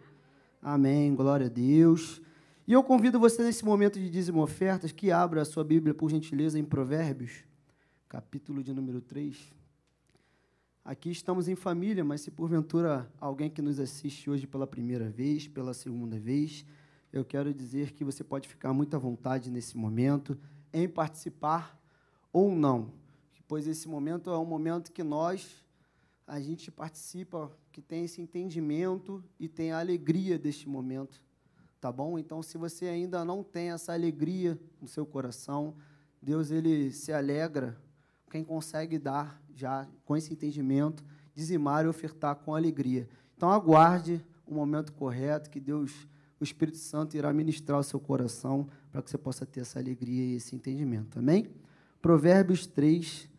Amém. 0.61 1.15
Glória 1.15 1.45
a 1.45 1.49
Deus. 1.49 2.21
E 2.67 2.73
eu 2.73 2.83
convido 2.83 3.17
você 3.17 3.41
nesse 3.43 3.63
momento 3.63 3.97
de 3.97 4.09
dízimo 4.09 4.41
ofertas 4.41 4.91
que 4.91 5.09
abra 5.09 5.41
a 5.41 5.45
sua 5.45 5.63
Bíblia, 5.63 5.93
por 5.93 6.11
gentileza, 6.11 6.59
em 6.59 6.65
Provérbios 6.65 7.45
capítulo 8.13 8.61
de 8.61 8.71
número 8.71 9.01
3. 9.01 9.51
Aqui 10.85 11.09
estamos 11.09 11.47
em 11.47 11.55
família, 11.55 12.03
mas 12.03 12.21
se 12.21 12.29
porventura 12.29 13.11
alguém 13.19 13.49
que 13.49 13.59
nos 13.59 13.79
assiste 13.79 14.29
hoje 14.29 14.45
pela 14.45 14.67
primeira 14.67 15.09
vez, 15.09 15.47
pela 15.47 15.73
segunda 15.73 16.19
vez, 16.19 16.63
eu 17.11 17.25
quero 17.25 17.51
dizer 17.51 17.91
que 17.93 18.03
você 18.03 18.23
pode 18.23 18.47
ficar 18.47 18.71
muito 18.71 18.95
à 18.95 18.99
vontade 18.99 19.49
nesse 19.49 19.75
momento 19.75 20.37
em 20.71 20.87
participar 20.87 21.75
ou 22.31 22.55
não, 22.55 22.93
pois 23.47 23.65
esse 23.65 23.87
momento 23.87 24.29
é 24.29 24.37
um 24.37 24.45
momento 24.45 24.91
que 24.91 25.01
nós 25.01 25.65
a 26.27 26.39
gente 26.39 26.69
participa, 26.69 27.51
que 27.71 27.81
tem 27.81 28.05
esse 28.05 28.21
entendimento 28.21 29.23
e 29.39 29.49
tem 29.49 29.71
a 29.71 29.79
alegria 29.79 30.37
deste 30.37 30.69
momento, 30.69 31.19
tá 31.81 31.91
bom? 31.91 32.19
Então, 32.19 32.43
se 32.43 32.59
você 32.59 32.85
ainda 32.85 33.25
não 33.25 33.43
tem 33.43 33.71
essa 33.71 33.91
alegria 33.91 34.59
no 34.79 34.87
seu 34.87 35.03
coração, 35.03 35.73
Deus 36.21 36.51
ele 36.51 36.91
se 36.91 37.11
alegra 37.11 37.75
quem 38.33 38.43
consegue 38.43 38.97
dar 38.97 39.39
já 39.53 39.87
com 40.05 40.17
esse 40.17 40.33
entendimento, 40.33 41.03
dizimar 41.35 41.85
e 41.85 41.87
ofertar 41.87 42.35
com 42.37 42.55
alegria. 42.55 43.07
Então 43.37 43.51
aguarde 43.51 44.25
o 44.47 44.55
momento 44.55 44.91
correto 44.91 45.51
que 45.51 45.59
Deus, 45.59 46.07
o 46.39 46.43
Espírito 46.43 46.79
Santo, 46.79 47.15
irá 47.15 47.31
ministrar 47.31 47.79
o 47.79 47.83
seu 47.83 47.99
coração 47.99 48.67
para 48.91 49.03
que 49.03 49.11
você 49.11 49.19
possa 49.19 49.45
ter 49.45 49.59
essa 49.59 49.77
alegria 49.77 50.23
e 50.23 50.35
esse 50.37 50.55
entendimento. 50.55 51.19
Amém? 51.19 51.47
Provérbios 52.01 52.65
3, 52.65 53.29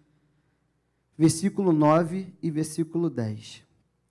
versículo 1.18 1.72
9 1.72 2.32
e 2.40 2.48
versículo 2.48 3.10
10. 3.10 3.64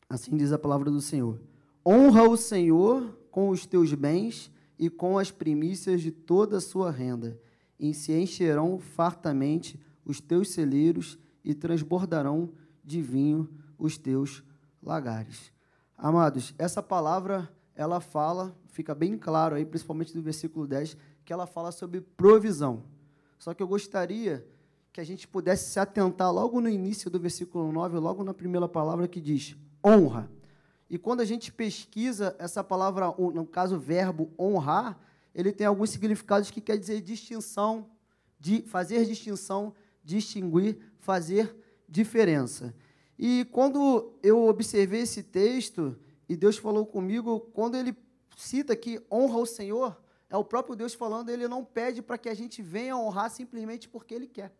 Assim 0.09 0.35
diz 0.35 0.51
a 0.51 0.59
palavra 0.59 0.91
do 0.91 0.99
Senhor: 0.99 1.39
Honra 1.87 2.27
o 2.27 2.35
Senhor 2.35 3.17
com 3.31 3.47
os 3.47 3.65
teus 3.65 3.93
bens 3.93 4.51
e 4.77 4.89
com 4.89 5.17
as 5.17 5.31
primícias 5.31 6.01
de 6.01 6.11
toda 6.11 6.57
a 6.57 6.61
sua 6.61 6.91
renda, 6.91 7.39
e 7.79 7.93
se 7.93 8.11
encherão 8.11 8.77
fartamente 8.79 9.79
os 10.05 10.19
teus 10.19 10.49
celeiros 10.49 11.17
e 11.43 11.53
transbordarão 11.53 12.51
de 12.83 13.01
vinho 13.01 13.49
os 13.77 13.97
teus 13.97 14.43
lagares. 14.81 15.51
Amados, 15.97 16.53
essa 16.57 16.81
palavra, 16.81 17.49
ela 17.75 17.99
fala, 17.99 18.55
fica 18.67 18.93
bem 18.93 19.17
claro 19.17 19.55
aí, 19.55 19.65
principalmente 19.65 20.13
do 20.13 20.21
versículo 20.21 20.67
10, 20.67 20.97
que 21.23 21.31
ela 21.31 21.45
fala 21.45 21.71
sobre 21.71 22.01
provisão. 22.01 22.83
Só 23.37 23.53
que 23.53 23.61
eu 23.61 23.67
gostaria 23.67 24.45
que 24.91 25.01
a 25.01 25.03
gente 25.03 25.27
pudesse 25.27 25.71
se 25.71 25.79
atentar 25.79 26.31
logo 26.31 26.61
no 26.61 26.69
início 26.69 27.09
do 27.09 27.19
versículo 27.19 27.71
9, 27.71 27.97
logo 27.97 28.23
na 28.23 28.33
primeira 28.33 28.67
palavra 28.67 29.07
que 29.07 29.19
diz 29.19 29.55
honra. 29.83 30.29
E 30.89 30.97
quando 30.97 31.21
a 31.21 31.25
gente 31.25 31.51
pesquisa 31.51 32.35
essa 32.37 32.63
palavra, 32.63 33.07
no 33.17 33.45
caso, 33.45 33.79
verbo 33.79 34.31
honrar, 34.37 34.99
ele 35.33 35.51
tem 35.51 35.65
alguns 35.65 35.89
significados 35.89 36.51
que 36.51 36.61
quer 36.61 36.77
dizer 36.77 37.01
distinção, 37.01 37.89
de 38.39 38.61
fazer 38.61 39.03
distinção, 39.05 39.73
distinguir, 40.03 40.77
fazer 40.97 41.55
diferença. 41.87 42.73
E 43.17 43.45
quando 43.51 44.13
eu 44.21 44.47
observei 44.47 45.01
esse 45.01 45.23
texto, 45.23 45.97
e 46.27 46.35
Deus 46.35 46.57
falou 46.57 46.85
comigo, 46.85 47.39
quando 47.53 47.75
ele 47.75 47.95
cita 48.35 48.75
que 48.75 49.01
honra 49.11 49.37
o 49.37 49.45
Senhor, 49.45 50.01
é 50.29 50.35
o 50.35 50.43
próprio 50.43 50.75
Deus 50.75 50.93
falando, 50.93 51.29
ele 51.29 51.47
não 51.47 51.63
pede 51.63 52.01
para 52.01 52.17
que 52.17 52.27
a 52.27 52.33
gente 52.33 52.61
venha 52.61 52.97
honrar 52.97 53.29
simplesmente 53.29 53.87
porque 53.87 54.13
ele 54.13 54.27
quer. 54.27 54.51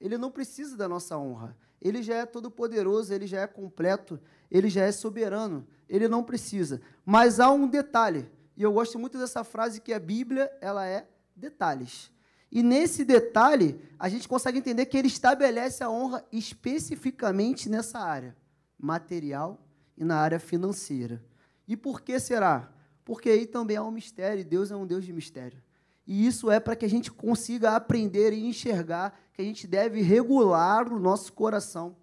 Ele 0.00 0.16
não 0.16 0.30
precisa 0.30 0.76
da 0.76 0.88
nossa 0.88 1.18
honra. 1.18 1.56
Ele 1.80 2.02
já 2.02 2.16
é 2.16 2.26
todo 2.26 2.50
poderoso, 2.50 3.12
ele 3.12 3.26
já 3.26 3.40
é 3.40 3.46
completo, 3.46 4.20
ele 4.50 4.68
já 4.68 4.84
é 4.84 4.92
soberano. 4.92 5.66
Ele 5.88 6.08
não 6.08 6.22
precisa. 6.22 6.80
Mas 7.04 7.40
há 7.40 7.50
um 7.50 7.66
detalhe, 7.66 8.30
e 8.56 8.62
eu 8.62 8.72
gosto 8.72 8.98
muito 8.98 9.18
dessa 9.18 9.42
frase 9.42 9.80
que 9.80 9.92
a 9.92 9.98
Bíblia, 9.98 10.50
ela 10.60 10.86
é 10.86 11.08
detalhes. 11.34 12.10
E 12.50 12.62
nesse 12.62 13.04
detalhe, 13.04 13.78
a 13.98 14.08
gente 14.08 14.28
consegue 14.28 14.58
entender 14.58 14.86
que 14.86 14.96
ele 14.96 15.08
estabelece 15.08 15.82
a 15.82 15.90
honra 15.90 16.24
especificamente 16.32 17.68
nessa 17.68 17.98
área 17.98 18.36
material 18.78 19.60
e 19.96 20.04
na 20.04 20.16
área 20.16 20.38
financeira. 20.38 21.22
E 21.66 21.76
por 21.76 22.00
que 22.02 22.18
será? 22.20 22.72
Porque 23.04 23.30
aí 23.30 23.46
também 23.46 23.76
há 23.76 23.82
um 23.82 23.90
mistério, 23.90 24.40
e 24.40 24.44
Deus 24.44 24.70
é 24.70 24.76
um 24.76 24.86
Deus 24.86 25.04
de 25.04 25.12
mistério. 25.12 25.62
E 26.06 26.26
isso 26.26 26.50
é 26.50 26.60
para 26.60 26.76
que 26.76 26.84
a 26.84 26.88
gente 26.88 27.10
consiga 27.10 27.74
aprender 27.74 28.32
e 28.32 28.46
enxergar 28.46 29.18
que 29.32 29.42
a 29.42 29.44
gente 29.44 29.66
deve 29.66 30.02
regular 30.02 30.92
o 30.92 31.00
nosso 31.00 31.32
coração, 31.32 31.96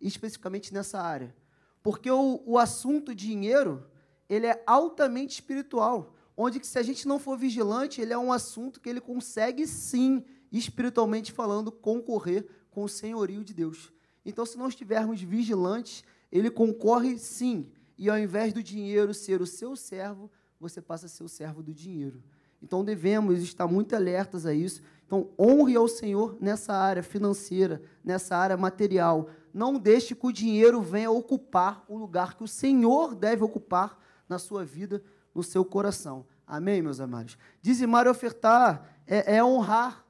especificamente 0.00 0.74
nessa 0.74 1.00
área. 1.00 1.34
Porque 1.82 2.10
o, 2.10 2.42
o 2.44 2.58
assunto 2.58 3.14
dinheiro, 3.14 3.86
ele 4.28 4.46
é 4.46 4.62
altamente 4.66 5.34
espiritual 5.34 6.15
onde 6.36 6.60
que 6.60 6.66
se 6.66 6.78
a 6.78 6.82
gente 6.82 7.08
não 7.08 7.18
for 7.18 7.38
vigilante, 7.38 8.00
ele 8.00 8.12
é 8.12 8.18
um 8.18 8.32
assunto 8.32 8.80
que 8.80 8.88
ele 8.88 9.00
consegue 9.00 9.66
sim, 9.66 10.22
espiritualmente 10.52 11.32
falando, 11.32 11.72
concorrer 11.72 12.46
com 12.70 12.84
o 12.84 12.88
senhorio 12.88 13.42
de 13.42 13.54
Deus. 13.54 13.92
Então, 14.24 14.44
se 14.44 14.58
não 14.58 14.68
estivermos 14.68 15.22
vigilantes, 15.22 16.04
ele 16.30 16.50
concorre 16.50 17.18
sim, 17.18 17.66
e 17.96 18.10
ao 18.10 18.18
invés 18.18 18.52
do 18.52 18.62
dinheiro 18.62 19.14
ser 19.14 19.40
o 19.40 19.46
seu 19.46 19.74
servo, 19.74 20.30
você 20.60 20.82
passa 20.82 21.06
a 21.06 21.08
ser 21.08 21.24
o 21.24 21.28
servo 21.28 21.62
do 21.62 21.72
dinheiro. 21.72 22.22
Então, 22.62 22.84
devemos 22.84 23.40
estar 23.42 23.66
muito 23.66 23.94
alertas 23.94 24.44
a 24.44 24.52
isso. 24.52 24.82
Então, 25.06 25.30
honre 25.38 25.76
ao 25.76 25.86
Senhor 25.86 26.36
nessa 26.40 26.72
área 26.74 27.02
financeira, 27.02 27.80
nessa 28.02 28.36
área 28.36 28.56
material. 28.56 29.30
Não 29.54 29.78
deixe 29.78 30.14
que 30.14 30.26
o 30.26 30.32
dinheiro 30.32 30.82
venha 30.82 31.10
ocupar 31.10 31.84
o 31.88 31.96
lugar 31.96 32.34
que 32.34 32.42
o 32.42 32.48
Senhor 32.48 33.14
deve 33.14 33.44
ocupar 33.44 33.98
na 34.28 34.38
sua 34.38 34.64
vida, 34.64 35.02
no 35.36 35.42
seu 35.42 35.64
coração. 35.64 36.24
Amém, 36.46 36.80
meus 36.80 36.98
amados? 36.98 37.36
Dizimar 37.60 38.06
e 38.06 38.08
ofertar 38.08 38.96
é, 39.06 39.36
é 39.36 39.44
honrar 39.44 40.02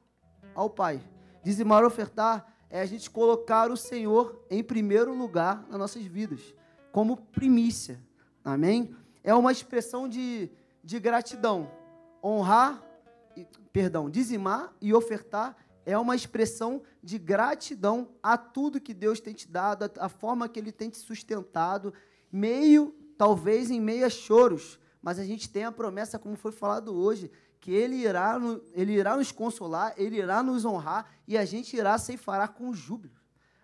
ao 0.55 0.71
Pai. 0.71 1.03
Dizimar 1.43 1.83
e 1.83 1.87
ofertar 1.87 2.47
é 2.71 2.81
a 2.81 2.87
gente 2.87 3.11
colocar 3.11 3.71
o 3.71 3.77
Senhor 3.77 4.41
em 4.49 4.63
primeiro 4.63 5.13
lugar 5.13 5.67
nas 5.69 5.79
nossas 5.79 6.05
vidas, 6.05 6.55
como 6.93 7.17
primícia. 7.17 8.01
Amém? 8.45 8.95
É 9.25 9.35
uma 9.35 9.51
expressão 9.51 10.09
de, 10.09 10.49
de 10.85 11.01
gratidão. 11.01 11.69
Honrar 12.23 12.83
perdão, 13.73 14.09
dizimar 14.09 14.73
e 14.81 14.95
ofertar 14.95 15.57
é 15.85 15.99
uma 15.99 16.17
expressão 16.17 16.83
de 17.03 17.19
gratidão 17.19 18.09
a 18.23 18.39
tudo 18.39 18.81
que 18.81 18.95
Deus 18.95 19.21
tem 19.21 19.35
te 19.35 19.47
dado, 19.47 19.85
a, 19.85 20.07
a 20.07 20.09
forma 20.09 20.49
que 20.49 20.59
Ele 20.59 20.73
tem 20.73 20.89
te 20.89 20.97
sustentado, 20.97 21.93
meio, 22.33 22.95
talvez 23.19 23.71
em 23.71 23.81
meio 23.81 24.07
a 24.07 24.11
choros, 24.11 24.79
mas 25.07 25.21
a 25.21 25.25
gente 25.25 25.49
tem 25.49 25.63
a 25.63 25.71
promessa, 25.71 26.19
como 26.19 26.35
foi 26.35 26.51
falado 26.51 26.93
hoje, 26.93 27.31
que 27.61 27.71
Ele 27.71 27.95
irá, 27.95 28.41
ele 28.75 28.93
irá 28.93 29.17
nos 29.17 29.31
consolar, 29.31 29.95
Ele 29.97 30.17
irá 30.17 30.43
nos 30.43 30.65
honrar 30.65 31.09
e 31.29 31.39
a 31.39 31.45
gente 31.45 31.77
irá 31.77 31.97
ceifará 31.97 32.49
com 32.49 32.75
júbilo. 32.75 33.15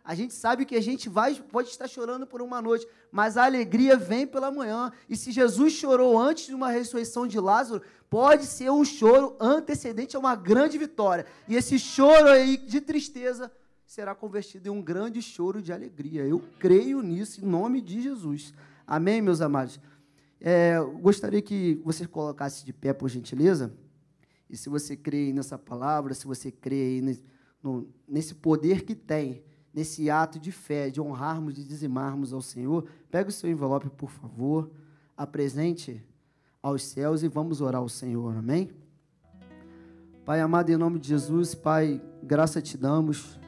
A 0.05 0.14
gente 0.14 0.35
sabe 0.35 0.64
que 0.64 0.77
a 0.77 0.81
gente 0.81 1.09
vai, 1.09 1.35
pode 1.35 1.70
estar 1.70 1.89
chorando 1.89 2.28
por 2.28 2.43
uma 2.43 2.62
noite, 2.62 2.86
mas 3.10 3.36
a 3.36 3.44
alegria 3.44 3.97
vem 3.97 4.24
pela 4.24 4.52
manhã. 4.52 4.93
E 5.09 5.16
se 5.16 5.32
Jesus 5.32 5.73
chorou 5.73 6.16
antes 6.16 6.47
de 6.47 6.55
uma 6.55 6.70
ressurreição 6.70 7.27
de 7.27 7.40
Lázaro, 7.40 7.82
pode 8.09 8.47
ser 8.47 8.70
um 8.70 8.85
choro 8.85 9.36
antecedente 9.40 10.14
a 10.14 10.20
uma 10.20 10.36
grande 10.36 10.78
vitória. 10.78 11.27
E 11.48 11.56
esse 11.56 11.77
choro 11.77 12.28
aí 12.28 12.56
de 12.56 12.81
tristeza 12.81 13.51
será 13.85 14.14
convertido 14.14 14.69
em 14.69 14.70
um 14.70 14.81
grande 14.81 15.20
choro 15.20 15.60
de 15.60 15.73
alegria. 15.73 16.24
Eu 16.24 16.40
creio 16.60 17.02
nisso 17.02 17.44
em 17.44 17.48
nome 17.48 17.81
de 17.81 18.01
Jesus. 18.01 18.55
Amém, 18.86 19.20
meus 19.20 19.40
amados? 19.40 19.81
É, 20.44 20.77
gostaria 21.01 21.40
que 21.40 21.81
você 21.85 22.05
colocasse 22.05 22.64
de 22.64 22.73
pé, 22.73 22.93
por 22.93 23.09
gentileza. 23.09 23.73
E 24.51 24.56
se 24.56 24.69
você 24.69 24.97
crê 24.97 25.32
nessa 25.32 25.56
palavra, 25.56 26.12
se 26.14 26.27
você 26.27 26.51
crê 26.51 27.01
nesse, 28.09 28.35
poder 28.35 28.85
que 28.85 28.97
tem 28.97 29.44
nesse 29.73 30.10
ato 30.10 30.40
de 30.40 30.51
fé, 30.51 30.90
de 30.90 31.01
honrarmos, 31.01 31.55
de 31.55 31.62
dizimarmos 31.62 32.32
ao 32.32 32.43
Senhor, 32.43 32.86
pega 33.09 33.28
o 33.28 33.32
seu 33.32 33.48
envelope, 33.48 33.89
por 33.90 34.10
favor, 34.10 34.69
apresente 35.16 36.05
aos 36.60 36.82
céus 36.82 37.23
e 37.23 37.28
vamos 37.28 37.60
orar 37.60 37.81
ao 37.81 37.89
Senhor, 37.89 38.36
amém? 38.36 38.73
Pai 40.24 40.40
amado, 40.40 40.70
em 40.70 40.77
nome 40.77 40.98
de 40.98 41.09
Jesus, 41.09 41.55
Pai, 41.55 42.02
graça 42.20 42.60
te 42.60 42.77
damos, 42.77 43.39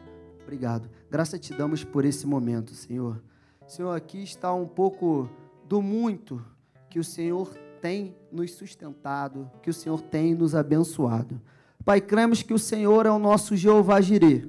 obrigado, 0.42 0.88
graça 1.10 1.38
te 1.40 1.52
damos 1.52 1.82
por 1.82 2.04
esse 2.04 2.24
momento, 2.24 2.72
Senhor. 2.72 3.20
Senhor, 3.66 3.92
aqui 3.92 4.22
está 4.22 4.54
um 4.54 4.66
pouco 4.66 5.28
do 5.68 5.82
muito 5.82 6.53
que 6.94 7.00
o 7.00 7.02
Senhor 7.02 7.52
tem 7.80 8.14
nos 8.30 8.52
sustentado, 8.52 9.50
que 9.60 9.68
o 9.68 9.74
Senhor 9.74 10.00
tem 10.00 10.32
nos 10.32 10.54
abençoado. 10.54 11.42
Pai, 11.84 12.00
cremos 12.00 12.40
que 12.40 12.54
o 12.54 12.58
Senhor 12.58 13.04
é 13.04 13.10
o 13.10 13.18
nosso 13.18 13.56
Jeová 13.56 14.00
Jireh, 14.00 14.48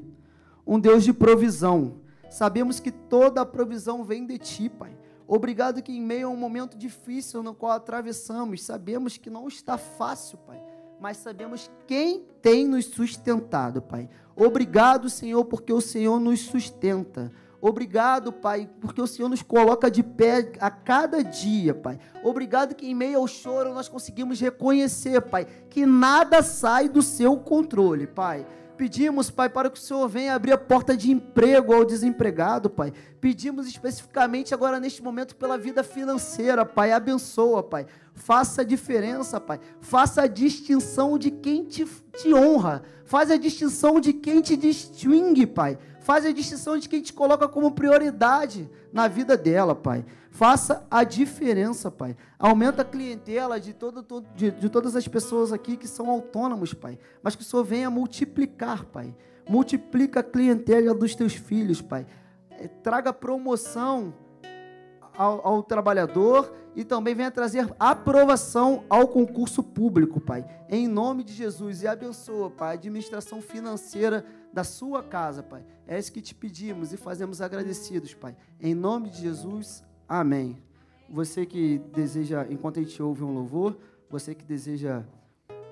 um 0.63 0.79
Deus 0.79 1.03
de 1.03 1.11
provisão. 1.11 2.01
Sabemos 2.29 2.79
que 2.79 2.91
toda 2.91 3.41
a 3.41 3.45
provisão 3.47 4.03
vem 4.03 4.27
de 4.27 4.37
Ti, 4.37 4.69
Pai. 4.69 4.95
Obrigado 5.27 5.81
que 5.81 5.91
em 5.91 5.99
meio 5.99 6.27
a 6.27 6.29
um 6.29 6.37
momento 6.37 6.77
difícil 6.77 7.41
no 7.41 7.55
qual 7.55 7.71
atravessamos, 7.71 8.61
sabemos 8.61 9.17
que 9.17 9.31
não 9.31 9.47
está 9.47 9.75
fácil, 9.75 10.37
Pai, 10.45 10.61
mas 11.01 11.17
sabemos 11.17 11.71
quem 11.87 12.27
tem 12.43 12.67
nos 12.67 12.85
sustentado, 12.85 13.81
Pai. 13.81 14.07
Obrigado, 14.35 15.09
Senhor, 15.09 15.43
porque 15.45 15.73
o 15.73 15.81
Senhor 15.81 16.19
nos 16.19 16.41
sustenta. 16.41 17.31
Obrigado, 17.67 18.31
Pai, 18.31 18.69
porque 18.79 19.01
o 19.01 19.07
Senhor 19.07 19.27
nos 19.27 19.41
coloca 19.41 19.89
de 19.89 20.03
pé 20.03 20.51
a 20.59 20.69
cada 20.69 21.23
dia, 21.23 21.73
Pai. 21.73 21.97
Obrigado 22.23 22.75
que 22.75 22.85
em 22.85 22.93
meio 22.93 23.17
ao 23.17 23.27
choro 23.27 23.73
nós 23.73 23.89
conseguimos 23.89 24.39
reconhecer, 24.39 25.19
Pai, 25.19 25.47
que 25.67 25.83
nada 25.83 26.43
sai 26.43 26.87
do 26.87 27.01
seu 27.01 27.37
controle, 27.37 28.05
Pai. 28.05 28.45
Pedimos, 28.77 29.31
Pai, 29.31 29.49
para 29.49 29.69
que 29.69 29.79
o 29.79 29.81
Senhor 29.81 30.07
venha 30.07 30.35
abrir 30.35 30.51
a 30.51 30.59
porta 30.59 30.95
de 30.95 31.09
emprego 31.09 31.73
ao 31.73 31.83
desempregado, 31.83 32.69
Pai. 32.69 32.93
Pedimos 33.19 33.65
especificamente 33.65 34.53
agora 34.53 34.79
neste 34.79 35.01
momento 35.01 35.35
pela 35.35 35.57
vida 35.57 35.83
financeira, 35.83 36.65
Pai. 36.65 36.91
Abençoa, 36.91 37.63
Pai. 37.63 37.87
Faça 38.13 38.61
a 38.61 38.65
diferença, 38.65 39.39
Pai. 39.39 39.59
Faça 39.79 40.21
a 40.21 40.27
distinção 40.27 41.17
de 41.17 41.31
quem 41.31 41.63
te, 41.63 41.83
te 42.15 42.31
honra. 42.31 42.83
Faz 43.05 43.31
a 43.31 43.37
distinção 43.37 43.99
de 43.99 44.13
quem 44.13 44.41
te 44.41 44.55
distingue, 44.55 45.47
Pai. 45.47 45.79
Faz 46.05 46.23
a 46.23 46.31
distinção 46.31 46.77
de 46.77 46.87
quem 46.87 47.01
te 47.01 47.11
coloca 47.11 47.47
como 47.47 47.71
prioridade 47.71 48.69
na 48.93 49.07
vida 49.07 49.35
dela, 49.35 49.73
Pai. 49.73 50.05
Faça 50.29 50.85
a 50.91 51.03
diferença, 51.03 51.89
Pai. 51.89 52.15
Aumenta 52.37 52.83
a 52.83 52.85
clientela 52.85 53.59
de, 53.59 53.73
todo, 53.73 54.05
de, 54.35 54.51
de 54.51 54.69
todas 54.69 54.95
as 54.95 55.07
pessoas 55.07 55.51
aqui 55.51 55.75
que 55.75 55.87
são 55.87 56.07
autônomos, 56.07 56.75
Pai. 56.75 56.99
Mas 57.23 57.35
que 57.35 57.41
o 57.41 57.43
Senhor 57.43 57.63
venha 57.63 57.89
multiplicar, 57.89 58.85
Pai. 58.85 59.15
Multiplica 59.49 60.19
a 60.19 60.23
clientela 60.23 60.93
dos 60.93 61.15
teus 61.15 61.33
filhos, 61.33 61.81
Pai. 61.81 62.05
É, 62.51 62.67
traga 62.67 63.11
promoção 63.11 64.13
ao, 65.17 65.47
ao, 65.47 65.63
trabalhador 65.63 66.53
e 66.75 66.83
também 66.83 67.15
venha 67.15 67.31
trazer 67.31 67.67
aprovação 67.79 68.83
ao 68.87 69.07
concurso 69.07 69.63
público, 69.63 70.21
Pai. 70.21 70.45
Em 70.69 70.87
nome 70.87 71.23
de 71.23 71.33
Jesus. 71.33 71.81
E 71.81 71.87
abençoa, 71.87 72.51
Pai, 72.51 72.69
a 72.69 72.73
administração 72.73 73.41
financeira 73.41 74.23
da 74.55 74.63
sua 74.63 75.03
casa, 75.03 75.43
Pai. 75.43 75.65
É 75.85 75.99
isso 75.99 76.13
que 76.13 76.21
te 76.21 76.33
pedimos 76.33 76.93
e 76.93 76.97
fazemos 76.97 77.41
agradecidos, 77.41 78.13
Pai. 78.13 78.37
Em 78.57 78.73
nome 78.73 79.09
de 79.09 79.19
Jesus. 79.19 79.83
Amém. 80.07 80.63
Você 81.09 81.45
que 81.45 81.79
deseja, 81.93 82.47
enquanto 82.49 82.79
a 82.79 82.81
gente 82.81 83.03
ouve 83.03 83.21
um 83.21 83.33
louvor, 83.33 83.77
você 84.09 84.33
que 84.33 84.45
deseja 84.45 85.03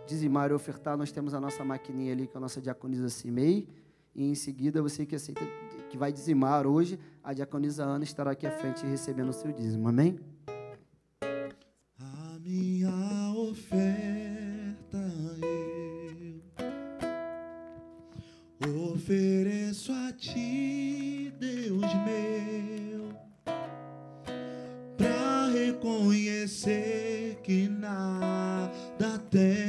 dizimar 0.05 0.51
e 0.51 0.53
ofertar, 0.53 0.97
nós 0.97 1.13
temos 1.13 1.33
a 1.33 1.39
nossa 1.39 1.63
maquininha 1.63 2.11
ali 2.11 2.27
com 2.27 2.37
a 2.37 2.41
nossa 2.41 2.59
diaconisa 2.59 3.07
Cimei. 3.07 3.69
E 4.13 4.25
em 4.25 4.35
seguida, 4.35 4.81
você 4.81 5.05
que 5.05 5.15
aceita, 5.15 5.41
que 5.89 5.97
vai 5.97 6.11
dizimar 6.11 6.67
hoje, 6.67 6.99
a 7.23 7.33
diaconisa 7.33 7.85
Ana 7.85 8.03
estará 8.03 8.31
aqui 8.31 8.45
à 8.45 8.51
frente 8.51 8.85
recebendo 8.85 9.29
o 9.29 9.33
seu 9.33 9.53
dízimo. 9.53 9.87
Amém? 9.87 10.19
Ti, 20.23 21.33
Deus 21.37 21.93
meu 22.05 23.13
reconhecer 25.53 27.39
que 27.43 27.67
nada 27.67 29.19
tenho, 29.29 29.62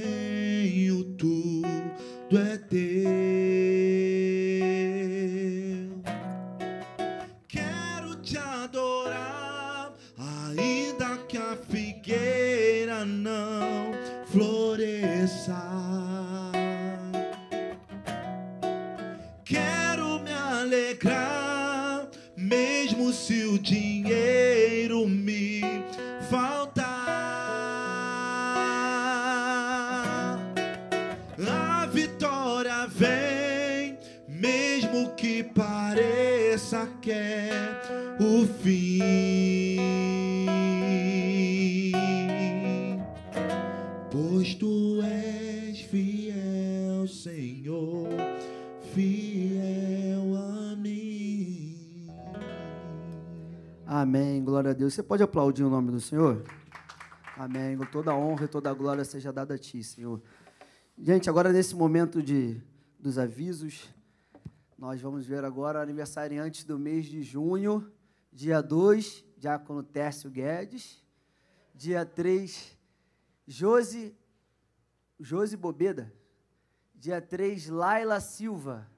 Glória 54.65 54.77
a 54.77 54.79
Deus. 54.79 54.95
Você 54.95 55.03
pode 55.03 55.23
aplaudir 55.23 55.63
o 55.63 55.69
nome 55.69 55.91
do 55.91 56.01
Senhor? 56.01 56.43
Amém. 57.37 57.77
Toda 57.93 58.13
a 58.13 58.17
honra 58.17 58.47
e 58.47 58.49
toda 58.49 58.71
a 58.71 58.73
glória 58.73 59.05
seja 59.05 59.31
dada 59.31 59.57
a 59.57 59.59
Ti, 59.59 59.85
Senhor. 59.85 60.23
Gente, 60.97 61.29
agora 61.29 61.53
nesse 61.53 61.77
momento 61.77 62.23
de, 62.23 62.63
dos 62.99 63.19
avisos, 63.19 63.95
nós 64.79 65.03
vamos 65.03 65.27
ver 65.27 65.45
agora 65.45 65.83
aniversariantes 65.83 66.65
do 66.65 66.79
mês 66.79 67.05
de 67.05 67.23
junho. 67.23 67.93
Dia 68.33 68.63
2, 68.63 69.23
Diácono 69.37 69.83
Tércio 69.83 70.31
Guedes. 70.31 71.05
Dia 71.75 72.07
3, 72.07 72.75
Josi, 73.47 74.17
Josi 75.21 75.59
Bobeda. 75.59 76.11
Dia 76.95 77.21
3, 77.21 77.69
Laila 77.69 78.19
Silva. 78.19 78.91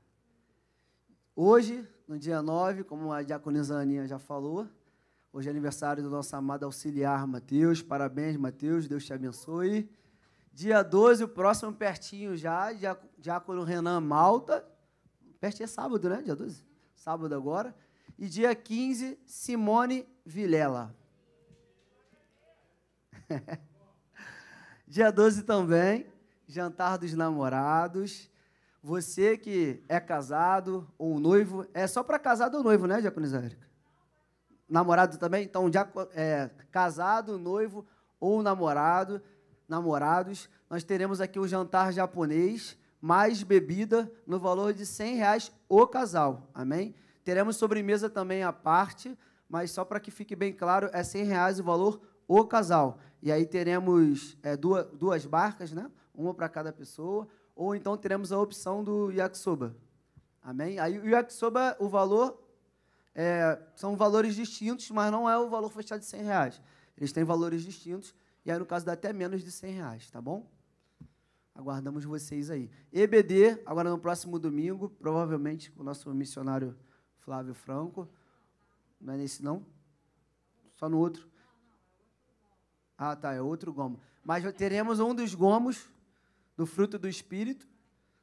Hoje, 1.35 1.85
no 2.07 2.17
dia 2.17 2.41
9, 2.41 2.85
como 2.85 3.13
a 3.13 3.21
diaconisa 3.21 3.77
Aninha 3.81 4.07
já 4.07 4.21
falou, 4.21 4.69
hoje 5.37 5.49
é 5.49 5.51
aniversário 5.51 6.03
do 6.03 6.09
nosso 6.09 6.35
amado 6.35 6.65
auxiliar 6.65 7.27
Mateus. 7.27 7.83
Parabéns, 7.83 8.39
Mateus, 8.39 8.89
Deus 8.89 9.05
te 9.05 9.13
abençoe. 9.13 9.87
Dia 10.51 10.83
12, 10.83 11.25
o 11.25 11.29
próximo 11.29 11.71
pertinho 11.75 12.35
já, 12.35 12.71
diácono 13.19 13.63
Renan 13.63 14.01
Malta. 14.01 14.67
Pertinho 15.39 15.65
é 15.65 15.67
sábado, 15.67 16.09
né? 16.09 16.23
Dia 16.23 16.35
12? 16.35 16.65
Sábado 16.95 17.35
agora. 17.35 17.77
E 18.19 18.31
dia 18.31 18.55
15, 18.55 19.19
Simone 19.27 20.09
Vilela. 20.25 20.97
dia 24.89 25.13
12 25.13 25.43
também, 25.43 26.07
jantar 26.49 26.97
dos 26.97 27.13
namorados. 27.13 28.31
Você 28.83 29.37
que 29.37 29.85
é 29.87 30.01
casado 30.01 30.91
ou 30.97 31.21
noivo, 31.21 31.67
é 31.75 31.87
só 31.87 32.03
para 32.03 32.19
casado 32.19 32.57
ou 32.57 32.65
noivo, 32.65 32.87
né, 32.87 33.03
Diaconisa 33.03 33.37
Érica? 33.37 33.66
Namorado 34.69 35.19
também? 35.19 35.45
Então, 35.45 35.71
é, 36.15 36.51
casado, 36.71 37.39
noivo 37.39 37.87
ou 38.19 38.43
namorado, 38.43 39.23
namorados, 39.69 40.49
nós 40.69 40.83
teremos 40.83 41.21
aqui 41.21 41.39
um 41.39 41.47
jantar 41.47 41.93
japonês, 41.93 42.77
mais 43.01 43.43
bebida, 43.43 44.11
no 44.27 44.39
valor 44.39 44.73
de 44.73 44.85
100 44.85 45.17
reais 45.17 45.53
o 45.69 45.87
casal. 45.87 46.51
Amém? 46.55 46.95
Teremos 47.25 47.57
sobremesa 47.57 48.09
também 48.09 48.43
à 48.43 48.53
parte, 48.53 49.17
mas 49.49 49.71
só 49.71 49.85
para 49.85 50.01
que 50.01 50.11
fique 50.11 50.35
bem 50.35 50.53
claro, 50.53 50.89
é 50.93 51.03
100 51.03 51.25
reais 51.25 51.61
o 51.61 51.65
valor 51.65 52.01
o 52.27 52.45
casal. 52.45 52.99
E 53.23 53.31
aí 53.31 53.47
teremos 53.47 54.37
é, 54.43 54.57
duas, 54.57 54.87
duas 54.93 55.27
barcas, 55.27 55.73
né? 55.73 55.91
uma 56.15 56.35
para 56.35 56.49
cada 56.49 56.73
pessoa, 56.73 57.29
ou 57.55 57.75
então 57.75 57.97
teremos 57.97 58.33
a 58.33 58.39
opção 58.39 58.83
do 58.83 59.11
yakisoba. 59.11 59.77
Amém? 60.43 60.79
Aí 60.79 60.99
o 60.99 61.09
yakisoba, 61.09 61.77
o 61.79 61.89
valor, 61.89 62.41
é, 63.19 63.59
são 63.75 63.97
valores 63.97 64.35
distintos, 64.35 64.91
mas 64.91 65.11
não 65.11 65.29
é 65.29 65.39
o 65.39 65.49
valor 65.49 65.71
fechado 65.71 66.01
de 66.01 66.07
100 66.07 66.23
reais. 66.23 66.61
Eles 66.99 67.13
têm 67.13 67.25
valores 67.25 67.63
distintos, 67.63 68.15
e 68.45 68.51
aí 68.53 68.59
no 68.59 68.67
caso 68.67 68.85
dá 68.85 68.93
até 68.93 69.11
menos 69.11 69.43
de 69.43 69.51
100 69.51 69.73
reais, 69.73 70.11
tá 70.11 70.21
bom? 70.21 70.47
Aguardamos 71.55 72.05
vocês 72.05 72.51
aí. 72.51 72.71
EBD, 72.93 73.63
agora 73.65 73.89
no 73.89 73.99
próximo 73.99 74.39
domingo, 74.39 74.91
provavelmente 74.91 75.71
com 75.71 75.81
o 75.81 75.85
nosso 75.85 76.13
missionário 76.15 76.77
Flávio 77.21 77.55
Franco. 77.55 78.07
Não 79.01 79.15
é 79.15 79.17
nesse 79.17 79.43
não? 79.43 79.65
Só 80.75 80.87
no 80.87 80.99
outro? 80.99 81.27
Ah, 82.99 83.17
tá, 83.17 83.33
é 83.33 83.41
outro 83.41 83.73
gomo. 83.73 83.99
Mas 84.23 84.45
teremos 84.53 85.01
um 85.01 85.15
dos 85.15 85.35
gomos 85.35 85.89
do 86.55 86.67
fruto 86.67 86.99
do 86.99 87.09
Espírito, 87.09 87.67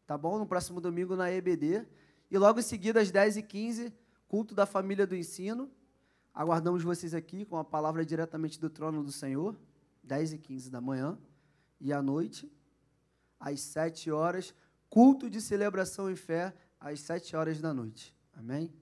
tá 0.05 0.15
bom? 0.15 0.37
No 0.37 0.45
próximo 0.45 0.79
domingo 0.79 1.15
na 1.15 1.31
EBD. 1.31 1.83
E 2.29 2.37
logo 2.37 2.59
em 2.59 2.63
seguida, 2.63 3.01
às 3.01 3.11
10h15, 3.11 3.91
culto 4.33 4.55
da 4.55 4.65
família 4.65 5.05
do 5.05 5.15
ensino. 5.15 5.69
Aguardamos 6.33 6.81
vocês 6.81 7.13
aqui 7.13 7.45
com 7.45 7.55
a 7.55 7.63
palavra 7.63 8.03
diretamente 8.03 8.59
do 8.59 8.67
trono 8.67 9.03
do 9.03 9.11
Senhor, 9.11 9.55
10h15 10.03 10.71
da 10.71 10.81
manhã. 10.81 11.19
E 11.79 11.93
à 11.93 12.01
noite, 12.01 12.51
às 13.39 13.61
sete 13.61 14.09
horas, 14.09 14.51
culto 14.89 15.29
de 15.29 15.39
celebração 15.39 16.09
e 16.09 16.15
fé, 16.15 16.51
às 16.79 17.01
sete 17.01 17.35
horas 17.35 17.61
da 17.61 17.75
noite. 17.75 18.11
Amém? 18.35 18.73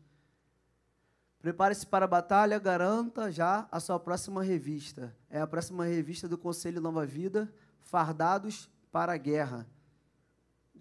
Prepare-se 1.42 1.86
para 1.86 2.06
a 2.06 2.08
batalha, 2.08 2.58
garanta 2.58 3.30
já 3.30 3.68
a 3.70 3.82
sua 3.82 4.00
próxima 4.00 4.42
revista. 4.42 5.14
É 5.30 5.42
a 5.42 5.48
próxima 5.48 5.84
revista 5.84 6.30
do 6.30 6.38
Conselho 6.38 6.80
Nova 6.80 7.06
Vida, 7.06 7.54
Fardados 7.82 8.70
para 8.90 9.12
a 9.12 9.18
Guerra. 9.18 9.68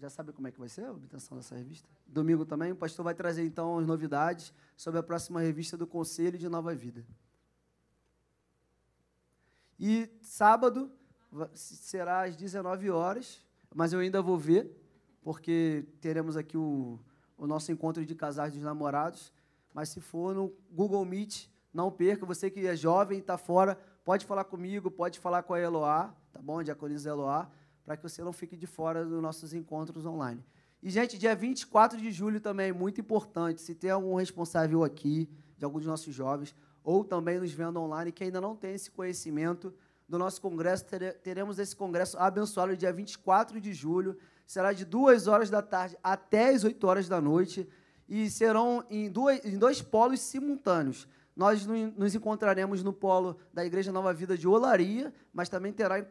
Já 0.01 0.09
sabe 0.09 0.33
como 0.33 0.47
é 0.47 0.51
que 0.51 0.59
vai 0.59 0.67
ser 0.67 0.85
a 0.85 0.91
obtenção 0.91 1.37
dessa 1.37 1.55
revista? 1.55 1.87
Domingo 2.07 2.43
também, 2.43 2.71
o 2.71 2.75
pastor 2.75 3.05
vai 3.05 3.13
trazer 3.13 3.45
então 3.45 3.77
as 3.77 3.85
novidades 3.85 4.51
sobre 4.75 4.99
a 4.99 5.03
próxima 5.03 5.39
revista 5.39 5.77
do 5.77 5.85
Conselho 5.85 6.39
de 6.39 6.49
Nova 6.49 6.73
Vida. 6.73 7.05
E 9.79 10.09
sábado 10.19 10.91
será 11.53 12.23
às 12.23 12.35
19 12.35 12.89
horas, 12.89 13.45
mas 13.75 13.93
eu 13.93 13.99
ainda 13.99 14.23
vou 14.23 14.39
ver, 14.39 14.75
porque 15.21 15.85
teremos 15.99 16.35
aqui 16.35 16.57
o, 16.57 16.99
o 17.37 17.45
nosso 17.45 17.71
encontro 17.71 18.03
de 18.03 18.15
casais 18.15 18.53
dos 18.53 18.63
namorados. 18.63 19.31
Mas 19.71 19.89
se 19.89 20.01
for 20.01 20.33
no 20.33 20.51
Google 20.71 21.05
Meet, 21.05 21.47
não 21.71 21.91
perca. 21.91 22.25
Você 22.25 22.49
que 22.49 22.65
é 22.65 22.75
jovem 22.75 23.19
e 23.19 23.21
está 23.21 23.37
fora, 23.37 23.77
pode 24.03 24.25
falar 24.25 24.45
comigo, 24.45 24.89
pode 24.89 25.19
falar 25.19 25.43
com 25.43 25.53
a 25.53 25.59
Eloá, 25.59 26.11
tá 26.33 26.41
bom? 26.41 26.63
Diaconisa 26.63 27.07
Eloá, 27.07 27.51
para 27.85 27.97
que 27.97 28.03
você 28.03 28.23
não 28.23 28.33
fique 28.33 28.55
de 28.55 28.67
fora 28.67 29.05
dos 29.05 29.21
nossos 29.21 29.53
encontros 29.53 30.05
online. 30.05 30.43
E, 30.81 30.89
gente, 30.89 31.17
dia 31.17 31.35
24 31.35 31.99
de 31.99 32.11
julho 32.11 32.39
também, 32.39 32.71
muito 32.71 32.99
importante, 32.99 33.61
se 33.61 33.75
tem 33.75 33.91
algum 33.91 34.15
responsável 34.15 34.83
aqui, 34.83 35.29
de 35.57 35.65
algum 35.65 35.77
dos 35.77 35.87
nossos 35.87 36.13
jovens, 36.13 36.55
ou 36.83 37.03
também 37.03 37.39
nos 37.39 37.51
vendo 37.51 37.79
online, 37.79 38.11
que 38.11 38.23
ainda 38.23 38.41
não 38.41 38.55
tem 38.55 38.73
esse 38.73 38.89
conhecimento, 38.89 39.73
do 40.11 40.17
nosso 40.17 40.41
congresso, 40.41 40.83
teremos 41.23 41.57
esse 41.57 41.73
congresso 41.73 42.17
abençoado 42.17 42.75
dia 42.75 42.91
24 42.91 43.61
de 43.61 43.73
julho, 43.73 44.17
será 44.45 44.73
de 44.73 44.83
2 44.83 45.25
horas 45.27 45.49
da 45.49 45.61
tarde 45.61 45.97
até 46.03 46.49
as 46.49 46.65
8 46.65 46.85
horas 46.85 47.07
da 47.07 47.21
noite, 47.21 47.65
e 48.09 48.29
serão 48.29 48.83
em, 48.89 49.09
duas, 49.09 49.39
em 49.45 49.57
dois 49.57 49.81
polos 49.81 50.19
simultâneos. 50.19 51.07
Nós 51.33 51.65
nos 51.65 52.13
encontraremos 52.13 52.83
no 52.83 52.91
polo 52.91 53.37
da 53.53 53.65
Igreja 53.65 53.89
Nova 53.89 54.13
Vida 54.13 54.37
de 54.37 54.45
Olaria, 54.49 55.13
mas 55.31 55.47
também 55.47 55.71
terá 55.71 55.97
em 55.97 56.03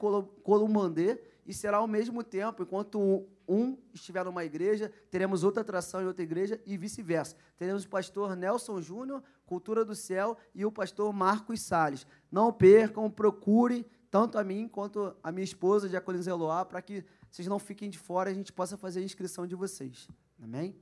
Columandê, 0.42 1.20
e 1.50 1.52
será 1.52 1.78
ao 1.78 1.88
mesmo 1.88 2.22
tempo, 2.22 2.62
enquanto 2.62 3.26
um 3.48 3.76
estiver 3.92 4.24
numa 4.24 4.44
igreja, 4.44 4.92
teremos 5.10 5.42
outra 5.42 5.62
atração 5.62 6.00
em 6.00 6.06
outra 6.06 6.22
igreja 6.22 6.62
e 6.64 6.76
vice-versa. 6.76 7.34
Teremos 7.58 7.82
o 7.82 7.88
pastor 7.88 8.36
Nelson 8.36 8.80
Júnior, 8.80 9.20
Cultura 9.44 9.84
do 9.84 9.96
Céu, 9.96 10.38
e 10.54 10.64
o 10.64 10.70
pastor 10.70 11.12
Marcos 11.12 11.60
Salles. 11.62 12.06
Não 12.30 12.52
percam, 12.52 13.10
procure 13.10 13.84
tanto 14.12 14.38
a 14.38 14.44
mim 14.44 14.68
quanto 14.68 15.12
a 15.24 15.32
minha 15.32 15.42
esposa, 15.42 15.88
Diaconisa 15.88 16.30
Eloá, 16.30 16.64
para 16.64 16.80
que 16.80 17.04
vocês 17.28 17.48
não 17.48 17.58
fiquem 17.58 17.90
de 17.90 17.98
fora 17.98 18.30
e 18.30 18.32
a 18.32 18.36
gente 18.36 18.52
possa 18.52 18.76
fazer 18.76 19.00
a 19.00 19.02
inscrição 19.02 19.44
de 19.44 19.56
vocês. 19.56 20.06
Amém? 20.40 20.76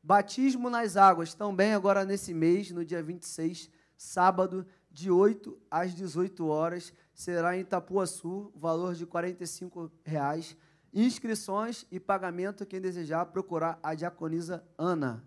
Batismo 0.00 0.70
nas 0.70 0.96
águas, 0.96 1.34
também 1.34 1.74
agora 1.74 2.04
nesse 2.04 2.32
mês, 2.32 2.70
no 2.70 2.84
dia 2.84 3.02
26, 3.02 3.68
sábado, 3.96 4.64
de 4.88 5.10
8 5.10 5.58
às 5.68 5.92
18 5.92 6.46
horas, 6.46 6.92
será 7.16 7.56
em 7.56 7.60
Itapuaçu, 7.60 8.52
valor 8.54 8.94
de 8.94 9.06
45 9.06 9.90
reais. 10.04 10.54
Inscrições 10.92 11.86
e 11.90 11.98
pagamento, 11.98 12.66
quem 12.66 12.80
desejar, 12.80 13.24
procurar 13.26 13.78
a 13.82 13.94
diaconisa 13.94 14.62
Ana. 14.76 15.24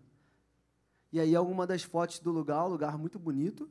E 1.11 1.19
aí 1.19 1.35
alguma 1.35 1.65
das 1.65 1.81
fotos 1.81 2.19
do 2.19 2.31
lugar, 2.31 2.63
um 2.65 2.69
lugar 2.69 2.95
muito 2.95 3.17
bonito. 3.17 3.67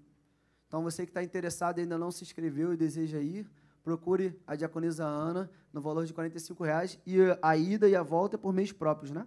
Então, 0.67 0.83
você 0.83 1.05
que 1.05 1.11
está 1.11 1.23
interessado 1.23 1.79
e 1.79 1.83
ainda 1.83 1.97
não 1.97 2.11
se 2.11 2.25
inscreveu 2.25 2.75
e 2.75 2.77
deseja 2.77 3.21
ir, 3.21 3.49
procure 3.85 4.39
a 4.47 4.57
diaconisa 4.57 5.05
Ana 5.05 5.49
no 5.73 5.81
valor 5.81 6.05
de 6.05 6.13
R$ 6.13 6.29
reais 6.61 6.99
e 7.07 7.19
a 7.41 7.57
ida 7.57 7.89
e 7.89 7.95
a 7.95 8.03
volta 8.03 8.35
é 8.35 8.39
por 8.39 8.53
meios 8.53 8.73
próprios, 8.73 9.13
né? 9.13 9.27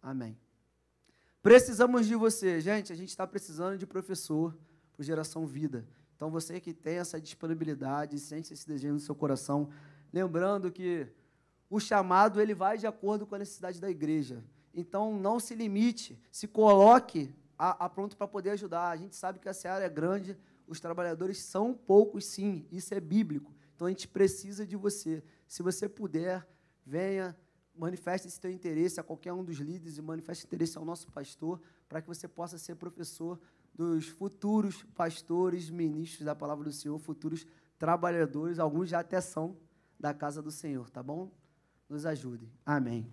Amém. 0.00 0.38
Precisamos 1.42 2.06
de 2.06 2.14
você. 2.14 2.60
Gente, 2.60 2.92
a 2.92 2.96
gente 2.96 3.08
está 3.08 3.26
precisando 3.26 3.76
de 3.76 3.86
professor 3.86 4.56
para 4.94 5.04
Geração 5.04 5.44
Vida. 5.46 5.84
Então, 6.16 6.30
você 6.30 6.58
que 6.58 6.72
tem 6.72 6.96
essa 6.96 7.20
disponibilidade, 7.20 8.18
sente 8.18 8.52
esse 8.52 8.66
desejo 8.66 8.94
no 8.94 9.00
seu 9.00 9.14
coração, 9.14 9.68
lembrando 10.10 10.72
que 10.72 11.06
o 11.68 11.78
chamado 11.78 12.40
ele 12.40 12.54
vai 12.54 12.78
de 12.78 12.86
acordo 12.86 13.26
com 13.26 13.34
a 13.34 13.38
necessidade 13.38 13.78
da 13.78 13.90
igreja. 13.90 14.42
Então, 14.72 15.18
não 15.18 15.38
se 15.38 15.54
limite, 15.54 16.18
se 16.30 16.48
coloque 16.48 17.34
a, 17.58 17.84
a 17.84 17.88
pronto 17.88 18.16
para 18.16 18.26
poder 18.26 18.50
ajudar. 18.50 18.88
A 18.88 18.96
gente 18.96 19.14
sabe 19.14 19.38
que 19.38 19.48
a 19.48 19.52
seara 19.52 19.84
é 19.84 19.88
grande, 19.90 20.38
os 20.66 20.80
trabalhadores 20.80 21.38
são 21.38 21.74
poucos, 21.74 22.24
sim, 22.24 22.66
isso 22.72 22.94
é 22.94 23.00
bíblico. 23.00 23.54
Então, 23.74 23.86
a 23.86 23.90
gente 23.90 24.08
precisa 24.08 24.66
de 24.66 24.74
você. 24.74 25.22
Se 25.46 25.62
você 25.62 25.86
puder, 25.86 26.48
venha, 26.84 27.36
manifeste 27.74 28.26
esse 28.26 28.40
teu 28.40 28.50
interesse 28.50 28.98
a 28.98 29.02
qualquer 29.02 29.34
um 29.34 29.44
dos 29.44 29.58
líderes 29.58 29.98
e 29.98 30.02
manifeste 30.02 30.46
interesse 30.46 30.78
ao 30.78 30.84
nosso 30.84 31.10
pastor, 31.12 31.60
para 31.86 32.00
que 32.00 32.08
você 32.08 32.26
possa 32.26 32.56
ser 32.56 32.74
professor 32.76 33.38
dos 33.76 34.08
futuros 34.08 34.82
pastores, 34.94 35.68
ministros 35.68 36.24
da 36.24 36.34
palavra 36.34 36.64
do 36.64 36.72
Senhor, 36.72 36.98
futuros 36.98 37.46
trabalhadores, 37.78 38.58
alguns 38.58 38.88
já 38.88 39.00
até 39.00 39.20
são 39.20 39.56
da 40.00 40.14
casa 40.14 40.42
do 40.42 40.50
Senhor, 40.50 40.88
tá 40.88 41.02
bom? 41.02 41.30
Nos 41.88 42.06
ajude. 42.06 42.50
Amém. 42.64 43.12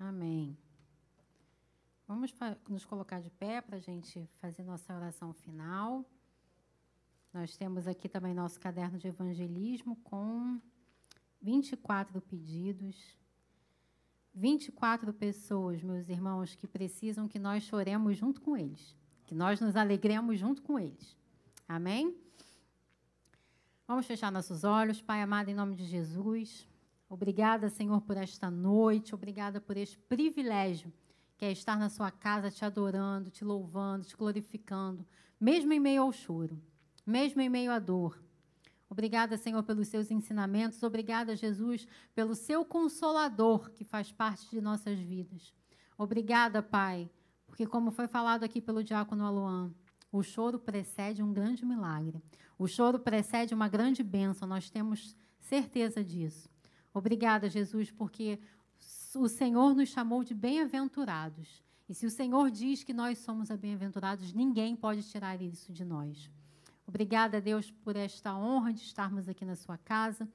Amém. 0.00 0.69
Vamos 2.10 2.34
nos 2.68 2.84
colocar 2.84 3.20
de 3.20 3.30
pé 3.30 3.60
para 3.60 3.76
a 3.76 3.80
gente 3.80 4.28
fazer 4.40 4.64
nossa 4.64 4.92
oração 4.92 5.32
final. 5.32 6.04
Nós 7.32 7.56
temos 7.56 7.86
aqui 7.86 8.08
também 8.08 8.34
nosso 8.34 8.58
caderno 8.58 8.98
de 8.98 9.06
evangelismo 9.06 9.94
com 10.02 10.60
24 11.40 12.20
pedidos. 12.20 13.16
24 14.34 15.12
pessoas, 15.14 15.84
meus 15.84 16.08
irmãos, 16.08 16.56
que 16.56 16.66
precisam 16.66 17.28
que 17.28 17.38
nós 17.38 17.62
choremos 17.62 18.16
junto 18.16 18.40
com 18.40 18.56
eles, 18.56 18.96
que 19.24 19.32
nós 19.32 19.60
nos 19.60 19.76
alegremos 19.76 20.36
junto 20.36 20.62
com 20.62 20.80
eles. 20.80 21.16
Amém? 21.68 22.18
Vamos 23.86 24.04
fechar 24.04 24.32
nossos 24.32 24.64
olhos, 24.64 25.00
Pai 25.00 25.22
amado, 25.22 25.48
em 25.48 25.54
nome 25.54 25.76
de 25.76 25.84
Jesus. 25.84 26.66
Obrigada, 27.08 27.68
Senhor, 27.68 28.00
por 28.00 28.16
esta 28.16 28.50
noite. 28.50 29.14
Obrigada 29.14 29.60
por 29.60 29.76
este 29.76 29.96
privilégio 29.96 30.92
que 31.40 31.46
é 31.46 31.52
estar 31.52 31.78
na 31.78 31.88
sua 31.88 32.10
casa 32.10 32.50
te 32.50 32.66
adorando, 32.66 33.30
te 33.30 33.46
louvando, 33.46 34.04
te 34.04 34.14
glorificando, 34.14 35.06
mesmo 35.40 35.72
em 35.72 35.80
meio 35.80 36.02
ao 36.02 36.12
choro, 36.12 36.60
mesmo 37.06 37.40
em 37.40 37.48
meio 37.48 37.72
à 37.72 37.78
dor. 37.78 38.22
Obrigada, 38.90 39.38
Senhor, 39.38 39.62
pelos 39.62 39.88
seus 39.88 40.10
ensinamentos. 40.10 40.82
Obrigada, 40.82 41.34
Jesus, 41.34 41.88
pelo 42.14 42.34
seu 42.34 42.62
consolador 42.62 43.70
que 43.70 43.84
faz 43.84 44.12
parte 44.12 44.50
de 44.50 44.60
nossas 44.60 44.98
vidas. 44.98 45.54
Obrigada, 45.96 46.62
Pai, 46.62 47.10
porque, 47.46 47.66
como 47.66 47.90
foi 47.90 48.06
falado 48.06 48.44
aqui 48.44 48.60
pelo 48.60 48.84
diácono 48.84 49.24
Aluan, 49.24 49.72
o 50.12 50.22
choro 50.22 50.58
precede 50.58 51.22
um 51.22 51.32
grande 51.32 51.64
milagre. 51.64 52.22
O 52.58 52.68
choro 52.68 52.98
precede 52.98 53.54
uma 53.54 53.66
grande 53.66 54.02
bênção. 54.02 54.46
Nós 54.46 54.68
temos 54.68 55.16
certeza 55.38 56.04
disso. 56.04 56.50
Obrigada, 56.92 57.48
Jesus, 57.48 57.90
porque 57.90 58.38
o 59.18 59.28
Senhor 59.28 59.74
nos 59.74 59.88
chamou 59.88 60.22
de 60.22 60.34
bem-aventurados. 60.34 61.62
E 61.88 61.94
se 61.94 62.06
o 62.06 62.10
Senhor 62.10 62.50
diz 62.50 62.84
que 62.84 62.92
nós 62.92 63.18
somos 63.18 63.50
bem-aventurados, 63.50 64.32
ninguém 64.32 64.76
pode 64.76 65.02
tirar 65.02 65.40
isso 65.42 65.72
de 65.72 65.84
nós. 65.84 66.30
Obrigada, 66.86 67.40
Deus, 67.40 67.70
por 67.70 67.96
esta 67.96 68.36
honra 68.36 68.72
de 68.72 68.80
estarmos 68.80 69.28
aqui 69.28 69.44
na 69.44 69.56
sua 69.56 69.76
casa. 69.78 70.28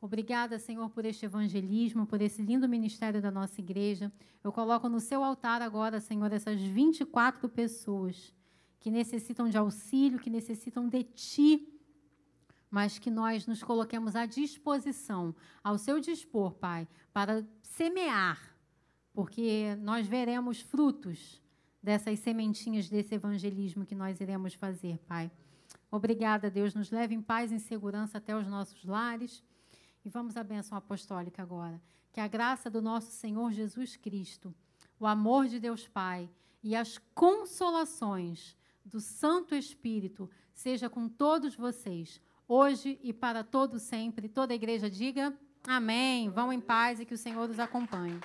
Obrigada, 0.00 0.58
Senhor, 0.58 0.88
por 0.90 1.04
este 1.04 1.24
evangelismo, 1.24 2.06
por 2.06 2.20
esse 2.20 2.40
lindo 2.40 2.68
ministério 2.68 3.20
da 3.20 3.30
nossa 3.30 3.60
igreja. 3.60 4.12
Eu 4.42 4.52
coloco 4.52 4.88
no 4.88 5.00
seu 5.00 5.24
altar 5.24 5.60
agora, 5.60 6.00
Senhor, 6.00 6.32
essas 6.32 6.60
24 6.60 7.48
pessoas 7.48 8.32
que 8.78 8.90
necessitam 8.90 9.48
de 9.48 9.58
auxílio, 9.58 10.20
que 10.20 10.30
necessitam 10.30 10.88
de 10.88 11.02
Ti, 11.02 11.77
mas 12.70 12.98
que 12.98 13.10
nós 13.10 13.46
nos 13.46 13.62
coloquemos 13.62 14.14
à 14.14 14.26
disposição, 14.26 15.34
ao 15.62 15.78
seu 15.78 16.00
dispor, 16.00 16.54
Pai, 16.54 16.86
para 17.12 17.46
semear, 17.62 18.56
porque 19.12 19.76
nós 19.80 20.06
veremos 20.06 20.60
frutos 20.60 21.40
dessas 21.82 22.18
sementinhas 22.18 22.88
desse 22.88 23.14
evangelismo 23.14 23.86
que 23.86 23.94
nós 23.94 24.20
iremos 24.20 24.54
fazer, 24.54 24.98
Pai. 25.06 25.30
Obrigada, 25.90 26.50
Deus. 26.50 26.74
Nos 26.74 26.90
leve 26.90 27.14
em 27.14 27.22
paz 27.22 27.50
e 27.50 27.58
segurança 27.58 28.18
até 28.18 28.36
os 28.36 28.46
nossos 28.46 28.84
lares. 28.84 29.42
E 30.04 30.08
vamos 30.08 30.36
à 30.36 30.44
bênção 30.44 30.76
apostólica 30.76 31.42
agora. 31.42 31.80
Que 32.12 32.20
a 32.20 32.28
graça 32.28 32.70
do 32.70 32.82
nosso 32.82 33.10
Senhor 33.10 33.52
Jesus 33.52 33.96
Cristo, 33.96 34.54
o 35.00 35.06
amor 35.06 35.46
de 35.46 35.58
Deus 35.58 35.88
Pai 35.88 36.28
e 36.62 36.74
as 36.74 36.98
consolações 37.14 38.56
do 38.84 39.00
Santo 39.00 39.54
Espírito 39.54 40.28
seja 40.52 40.90
com 40.90 41.08
todos 41.08 41.54
vocês, 41.54 42.20
hoje 42.48 42.98
e 43.02 43.12
para 43.12 43.44
todo 43.44 43.78
sempre. 43.78 44.28
Toda 44.28 44.54
a 44.54 44.56
igreja 44.56 44.88
diga 44.90 45.32
amém. 45.66 46.30
Vão 46.30 46.52
em 46.52 46.60
paz 46.60 46.98
e 46.98 47.04
que 47.04 47.14
o 47.14 47.18
Senhor 47.18 47.48
os 47.48 47.58
acompanhe. 47.60 48.18